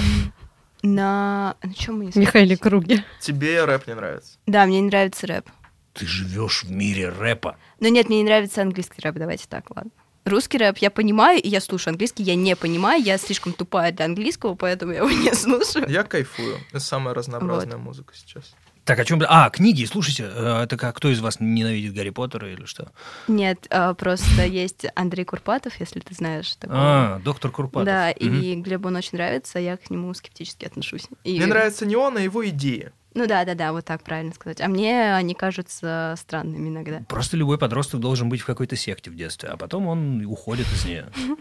на... 0.83 1.55
На 1.63 1.73
чем 1.73 1.97
мы 1.97 2.05
не 2.05 2.11
Михаиле? 2.15 2.55
Круге. 2.57 3.03
Тебе 3.19 3.65
рэп 3.65 3.87
не 3.87 3.95
нравится. 3.95 4.37
Да, 4.45 4.65
мне 4.65 4.79
не 4.81 4.87
нравится 4.87 5.27
рэп. 5.27 5.49
Ты 5.93 6.05
живешь 6.05 6.63
в 6.63 6.71
мире 6.71 7.09
рэпа. 7.09 7.57
Но 7.79 7.87
нет, 7.87 8.07
мне 8.07 8.19
не 8.19 8.23
нравится 8.23 8.61
английский 8.61 9.01
рэп, 9.01 9.15
давайте 9.15 9.45
так, 9.49 9.65
ладно. 9.75 9.91
Русский 10.25 10.57
рэп 10.57 10.77
я 10.79 10.91
понимаю, 10.91 11.41
и 11.41 11.47
я 11.47 11.61
слушаю 11.61 11.93
английский, 11.93 12.21
я 12.23 12.35
не 12.35 12.55
понимаю, 12.55 13.01
я 13.01 13.17
слишком 13.17 13.53
тупая 13.53 13.91
для 13.91 14.05
английского, 14.05 14.55
поэтому 14.55 14.91
я 14.91 14.99
его 14.99 15.09
не 15.09 15.33
слушаю. 15.33 15.89
Я 15.89 16.03
кайфую. 16.03 16.57
Это 16.69 16.79
самая 16.79 17.15
разнообразная 17.15 17.77
музыка 17.77 18.13
сейчас. 18.15 18.53
Так, 18.87 18.97
о 18.99 19.03
чем... 19.03 19.21
А, 19.27 19.49
книги, 19.49 19.83
слушайте, 19.83 20.23
э, 20.33 20.61
это 20.63 20.77
как, 20.77 20.95
кто 20.95 21.09
из 21.09 21.19
вас 21.19 21.41
ненавидит 21.41 21.93
Гарри 21.93 22.09
Поттера 22.09 22.49
или 22.49 22.63
что? 22.63 22.89
Нет, 23.27 23.67
а, 23.69 23.93
просто 23.93 24.45
есть 24.45 24.85
Андрей 24.95 25.25
Курпатов, 25.25 25.73
если 25.81 25.99
ты 25.99 26.15
знаешь 26.15 26.55
такого. 26.55 26.79
А, 26.81 27.19
доктор 27.19 27.51
Курпатов. 27.51 27.85
Да, 27.85 28.13
Мгм. 28.17 28.39
и 28.39 28.55
Глебу 28.55 28.87
он 28.87 28.95
очень 28.95 29.17
нравится, 29.17 29.59
я 29.59 29.75
к 29.75 29.89
нему 29.89 30.13
скептически 30.13 30.63
отношусь. 30.63 31.09
И- 31.25 31.35
Мне 31.35 31.47
нравится 31.47 31.85
не 31.85 31.97
он, 31.97 32.15
а 32.15 32.21
его 32.21 32.47
идеи. 32.47 32.93
Ну 33.13 33.27
да, 33.27 33.43
да, 33.43 33.55
да, 33.55 33.73
вот 33.73 33.83
так 33.83 34.03
правильно 34.03 34.33
сказать. 34.33 34.61
А 34.61 34.69
мне 34.69 35.13
они 35.13 35.33
кажутся 35.35 36.15
странными 36.17 36.69
иногда. 36.69 37.01
Просто 37.09 37.35
любой 37.35 37.57
подросток 37.57 37.99
должен 37.99 38.29
быть 38.29 38.39
в 38.39 38.45
какой-то 38.45 38.77
секте 38.77 39.11
в 39.11 39.17
детстве, 39.17 39.49
а 39.49 39.57
потом 39.57 39.87
он 39.87 40.25
уходит 40.25 40.67
из 40.71 40.85
нее. 40.85 41.07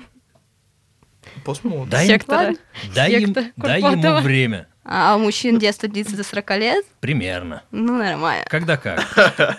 Посмотрим. 1.45 1.89
Дай, 1.89 2.07
Сектора. 2.07 2.55
дай, 2.95 3.13
им- 3.23 3.33
дай 3.57 3.81
ему 3.81 4.21
время. 4.21 4.69
А 4.85 5.17
у 5.17 5.19
мужчин 5.19 5.59
детство 5.59 5.89
длится 5.89 6.17
до 6.17 6.23
40 6.25 6.57
лет? 6.59 6.85
Примерно. 7.01 7.63
Ну, 7.71 7.99
нормально. 7.99 8.45
Когда 8.49 8.77
как. 8.77 9.59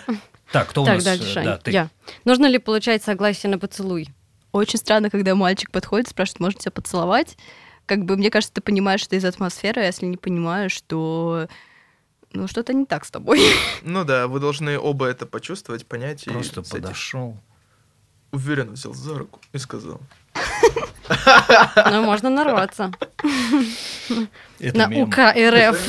Так, 0.50 0.68
кто 0.70 0.82
у 0.82 0.86
Так, 0.86 0.94
нас? 0.94 1.04
дальше. 1.04 1.42
Да, 1.44 1.58
ты. 1.58 1.70
Я. 1.70 1.90
Нужно 2.24 2.46
ли 2.46 2.56
получать 2.56 3.02
согласие 3.02 3.50
на 3.50 3.58
поцелуй? 3.58 4.08
Очень 4.50 4.78
странно, 4.78 5.10
когда 5.10 5.34
мальчик 5.34 5.70
подходит, 5.70 6.08
спрашивает, 6.08 6.40
можно 6.40 6.58
тебя 6.60 6.72
поцеловать? 6.72 7.36
Как 7.84 8.06
бы, 8.06 8.16
мне 8.16 8.30
кажется, 8.30 8.54
ты 8.54 8.62
понимаешь, 8.62 9.02
что 9.02 9.14
из 9.14 9.26
атмосферы, 9.26 9.82
а 9.82 9.84
если 9.84 10.06
не 10.06 10.16
понимаешь, 10.16 10.80
то 10.86 11.48
ну, 12.32 12.48
что-то 12.48 12.72
не 12.72 12.86
так 12.86 13.04
с 13.04 13.10
тобой. 13.10 13.42
Ну 13.82 14.04
да, 14.04 14.26
вы 14.26 14.40
должны 14.40 14.78
оба 14.78 15.04
это 15.08 15.26
почувствовать, 15.26 15.84
понять 15.86 16.26
и 16.26 16.30
Просто 16.30 16.62
с 16.64 16.68
этим 16.70 16.82
подошел. 16.82 17.36
уверенно 18.32 18.72
взял 18.72 18.94
за 18.94 19.18
руку 19.18 19.40
и 19.52 19.58
сказал. 19.58 20.00
Ну, 21.90 22.02
можно 22.04 22.30
нарваться. 22.30 22.92
Это 24.58 24.78
На 24.78 24.86
мем. 24.86 25.08
УК 25.08 25.18
РФ. 25.36 25.88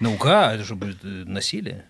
На 0.00 0.10
УК 0.12 0.26
это 0.26 0.64
же 0.64 0.74
будет 0.74 1.02
э, 1.04 1.06
насилие. 1.24 1.86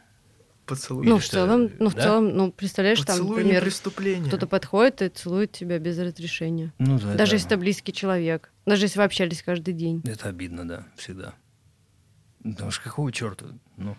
Поцелуй. 0.67 1.07
Ну, 1.07 1.19
в 1.19 1.25
целом, 1.25 1.71
ну, 1.79 1.91
в 1.91 1.95
да? 1.95 2.03
целом, 2.03 2.37
ну, 2.37 2.51
представляешь, 2.53 2.99
там, 2.99 3.17
Поцелуй 3.17 3.37
например, 3.37 3.63
преступление. 3.63 4.27
кто-то 4.27 4.47
подходит 4.49 5.01
и 5.03 5.09
целует 5.09 5.53
тебя 5.53 5.79
без 5.79 5.97
разрешения. 5.99 6.73
Ну, 6.79 6.99
да, 6.99 7.15
Даже 7.15 7.37
если 7.37 7.47
это 7.47 7.57
близкий 7.57 7.93
человек. 7.93 8.51
Даже 8.65 8.85
если 8.87 8.99
вы 8.99 9.05
общались 9.05 9.43
каждый 9.43 9.75
день. 9.75 10.03
Это 10.05 10.29
обидно, 10.29 10.67
да, 10.67 10.87
всегда. 10.97 11.35
Потому 12.43 12.71
что 12.73 12.83
какого 12.83 13.13
черта? 13.13 13.47
Ну. 13.77 13.97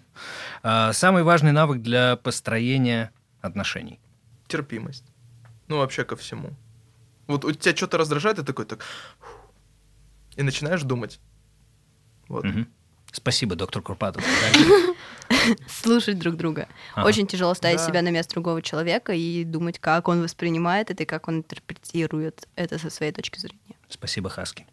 А, 0.61 0.91
самый 0.93 1.23
важный 1.23 1.53
навык 1.53 1.81
для 1.81 2.17
построения 2.17 3.11
отношений. 3.41 3.99
Терпимость. 4.47 5.05
Ну, 5.67 5.77
вообще 5.77 6.03
ко 6.03 6.15
всему. 6.17 6.51
Вот 7.27 7.45
у 7.45 7.51
тебя 7.51 7.75
что-то 7.75 7.97
раздражает, 7.97 8.39
и 8.39 8.43
такой 8.43 8.65
так... 8.65 8.83
И 10.35 10.43
начинаешь 10.43 10.83
думать. 10.83 11.19
Вот. 12.27 12.43
Мгм. 12.43 12.67
Спасибо, 13.11 13.55
доктор 13.55 13.81
Курпатов. 13.81 14.23
Слушать 15.67 16.19
друг 16.19 16.35
друга. 16.35 16.67
Ага. 16.93 17.07
Очень 17.07 17.25
тяжело 17.27 17.53
ставить 17.53 17.77
Да. 17.77 17.87
себя 17.87 18.01
на 18.01 18.09
место 18.09 18.33
другого 18.33 18.61
человека 18.61 19.13
и 19.13 19.43
думать, 19.43 19.79
как 19.79 20.07
он 20.07 20.21
воспринимает 20.21 20.91
это 20.91 21.03
и 21.03 21.05
как 21.05 21.27
он 21.27 21.37
интерпретирует 21.37 22.47
это 22.55 22.77
со 22.77 22.89
своей 22.89 23.11
точки 23.11 23.39
зрения. 23.39 23.75
Спасибо, 23.89 24.29
Хаски. 24.29 24.67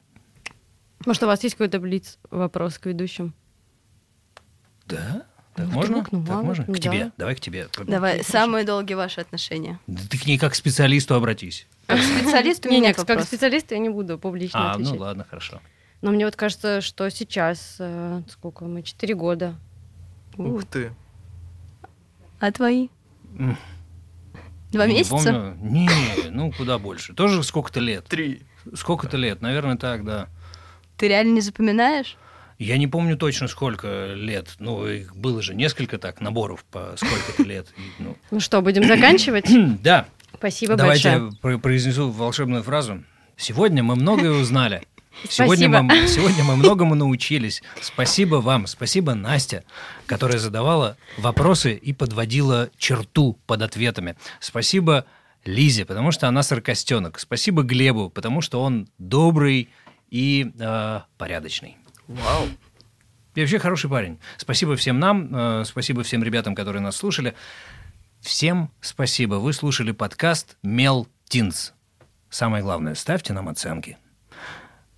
Может, 1.06 1.22
у 1.22 1.26
вас 1.26 1.42
есть 1.42 1.54
какой-то 1.54 1.80
блиц 1.80 2.18
вопрос 2.30 2.78
к 2.78 2.86
ведущим? 2.86 3.34
Да? 4.86 5.26
Так 5.54 5.66
Ну, 5.66 5.72
можно? 5.72 5.96
вдруг, 5.98 6.12
ну, 6.12 6.20
так 6.20 6.28
ладно, 6.30 6.44
можно? 6.48 6.64
ну, 6.66 6.74
к 6.74 6.80
тебе. 6.80 7.04
да. 7.04 7.12
Давай 7.16 7.34
к 7.36 7.40
тебе. 7.40 7.68
Давай, 7.86 8.24
самые 8.24 8.64
долгие 8.64 8.94
ваши 8.94 9.20
отношения. 9.20 9.78
Да 9.86 10.02
ты 10.10 10.18
к 10.18 10.26
ней 10.26 10.36
как 10.38 10.52
к 10.52 10.54
специалисту 10.56 11.14
обратись. 11.14 11.66
Как 11.86 12.00
специалист 12.00 12.64
у 12.66 12.68
меня 12.68 12.78
Не, 12.78 12.82
не, 12.82 12.86
нет 12.88 12.96
как 13.04 13.22
специалист 13.22 13.70
я 13.70 13.78
не 13.78 13.88
буду 13.88 14.18
публично 14.18 14.72
А, 14.72 14.78
ну 14.78 14.96
ладно, 14.96 15.24
хорошо. 15.28 15.60
Но 16.02 16.10
мне 16.10 16.24
вот 16.24 16.34
кажется, 16.36 16.80
что 16.80 17.08
сейчас, 17.10 17.76
э, 17.78 18.22
сколько 18.28 18.64
мы, 18.64 18.82
четыре 18.82 19.14
года. 19.14 19.54
Ух 20.36 20.64
ты. 20.64 20.92
А 22.40 22.50
твои? 22.52 22.88
Два 24.72 24.86
месяца? 24.86 25.10
помню. 25.10 25.56
Не, 25.62 25.88
ну 26.30 26.52
куда 26.52 26.78
больше. 26.78 27.14
Тоже 27.14 27.42
сколько-то 27.42 27.80
лет. 27.80 28.04
Три. 28.06 28.42
Сколько-то 28.74 29.16
лет, 29.16 29.40
наверное, 29.40 29.76
так, 29.76 30.04
да. 30.04 30.28
Ты 30.96 31.08
реально 31.08 31.34
не 31.34 31.40
запоминаешь? 31.40 32.16
Я 32.58 32.76
не 32.78 32.86
помню 32.86 33.16
точно, 33.16 33.48
сколько 33.48 34.12
лет. 34.14 34.54
Ну, 34.58 34.86
их 34.86 35.14
было 35.16 35.42
же 35.42 35.54
несколько 35.54 35.98
так 35.98 36.20
наборов 36.20 36.64
по 36.64 36.94
сколько-то 36.96 37.42
лет. 37.42 37.66
И, 37.76 38.02
ну. 38.02 38.16
Ну 38.30 38.40
что, 38.40 38.60
будем 38.62 38.84
заканчивать? 38.84 39.46
Да, 39.82 40.06
Спасибо 40.36 40.76
давайте 40.76 41.08
большое. 41.10 41.30
я 41.32 41.38
про- 41.40 41.58
произнесу 41.58 42.10
волшебную 42.10 42.62
фразу. 42.62 43.02
Сегодня 43.36 43.82
мы 43.82 43.96
многое 43.96 44.30
узнали. 44.32 44.82
Сегодня 45.28 45.68
Спасибо. 45.68 45.82
мы, 45.82 46.08
сегодня 46.08 46.44
мы 46.44 46.56
многому 46.56 46.94
научились. 46.94 47.62
Спасибо 47.80 48.36
вам, 48.36 48.66
спасибо 48.66 49.14
Настя, 49.14 49.62
которая 50.06 50.38
задавала 50.38 50.96
вопросы 51.18 51.74
и 51.74 51.92
подводила 51.92 52.70
черту 52.78 53.38
под 53.46 53.62
ответами. 53.62 54.16
Спасибо 54.40 55.06
Лизе, 55.44 55.84
потому 55.84 56.10
что 56.10 56.26
она 56.26 56.42
саркастенок. 56.42 57.20
Спасибо 57.20 57.62
Глебу, 57.62 58.10
потому 58.10 58.40
что 58.40 58.60
он 58.62 58.88
добрый 58.98 59.68
и 60.10 60.50
э, 60.58 61.00
порядочный. 61.16 61.76
Вау. 62.08 62.48
И 63.34 63.40
вообще 63.40 63.58
хороший 63.58 63.90
парень. 63.90 64.18
Спасибо 64.36 64.76
всем 64.76 65.00
нам, 65.00 65.34
э, 65.34 65.64
спасибо 65.64 66.02
всем 66.02 66.22
ребятам, 66.22 66.54
которые 66.54 66.82
нас 66.82 66.96
слушали. 66.96 67.34
Всем 68.20 68.70
спасибо. 68.80 69.34
Вы 69.34 69.52
слушали 69.52 69.92
подкаст 69.92 70.56
Мел 70.62 71.08
Тинс. 71.28 71.72
Самое 72.30 72.62
главное, 72.62 72.94
ставьте 72.94 73.32
нам 73.32 73.48
оценки. 73.48 73.98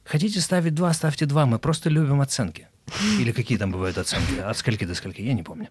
Хотите 0.04 0.40
ставить 0.40 0.74
два, 0.74 0.92
ставьте 0.92 1.26
два. 1.26 1.46
Мы 1.46 1.58
просто 1.58 1.90
любим 1.90 2.20
оценки. 2.20 2.68
Или 3.18 3.32
какие 3.32 3.58
там 3.58 3.72
бывают 3.72 3.98
оценки? 3.98 4.38
От 4.38 4.56
скольки 4.56 4.84
до 4.84 4.94
скольки? 4.94 5.20
Я 5.20 5.32
не 5.32 5.42
помню. 5.42 5.68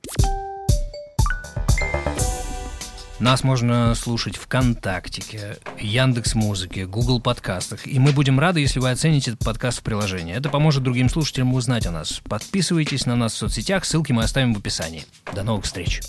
Нас 3.19 3.45
можно 3.45 3.95
слушать 3.95 4.35
ВКонтактике, 4.35 5.57
Яндекс 5.79 6.35
Музыке, 6.35 6.85
Google 6.85 7.21
подкастах. 7.21 7.87
И 7.87 7.97
мы 7.97 8.11
будем 8.11 8.41
рады, 8.41 8.59
если 8.59 8.79
вы 8.79 8.91
оцените 8.91 9.31
этот 9.31 9.45
подкаст 9.45 9.79
в 9.79 9.83
приложении. 9.83 10.35
Это 10.35 10.49
поможет 10.49 10.83
другим 10.83 11.07
слушателям 11.07 11.53
узнать 11.53 11.85
о 11.85 11.91
нас. 11.91 12.21
Подписывайтесь 12.27 13.05
на 13.05 13.15
нас 13.15 13.33
в 13.33 13.37
соцсетях, 13.37 13.85
ссылки 13.85 14.11
мы 14.11 14.23
оставим 14.23 14.53
в 14.53 14.57
описании. 14.57 15.05
До 15.33 15.43
новых 15.43 15.63
встреч. 15.63 16.01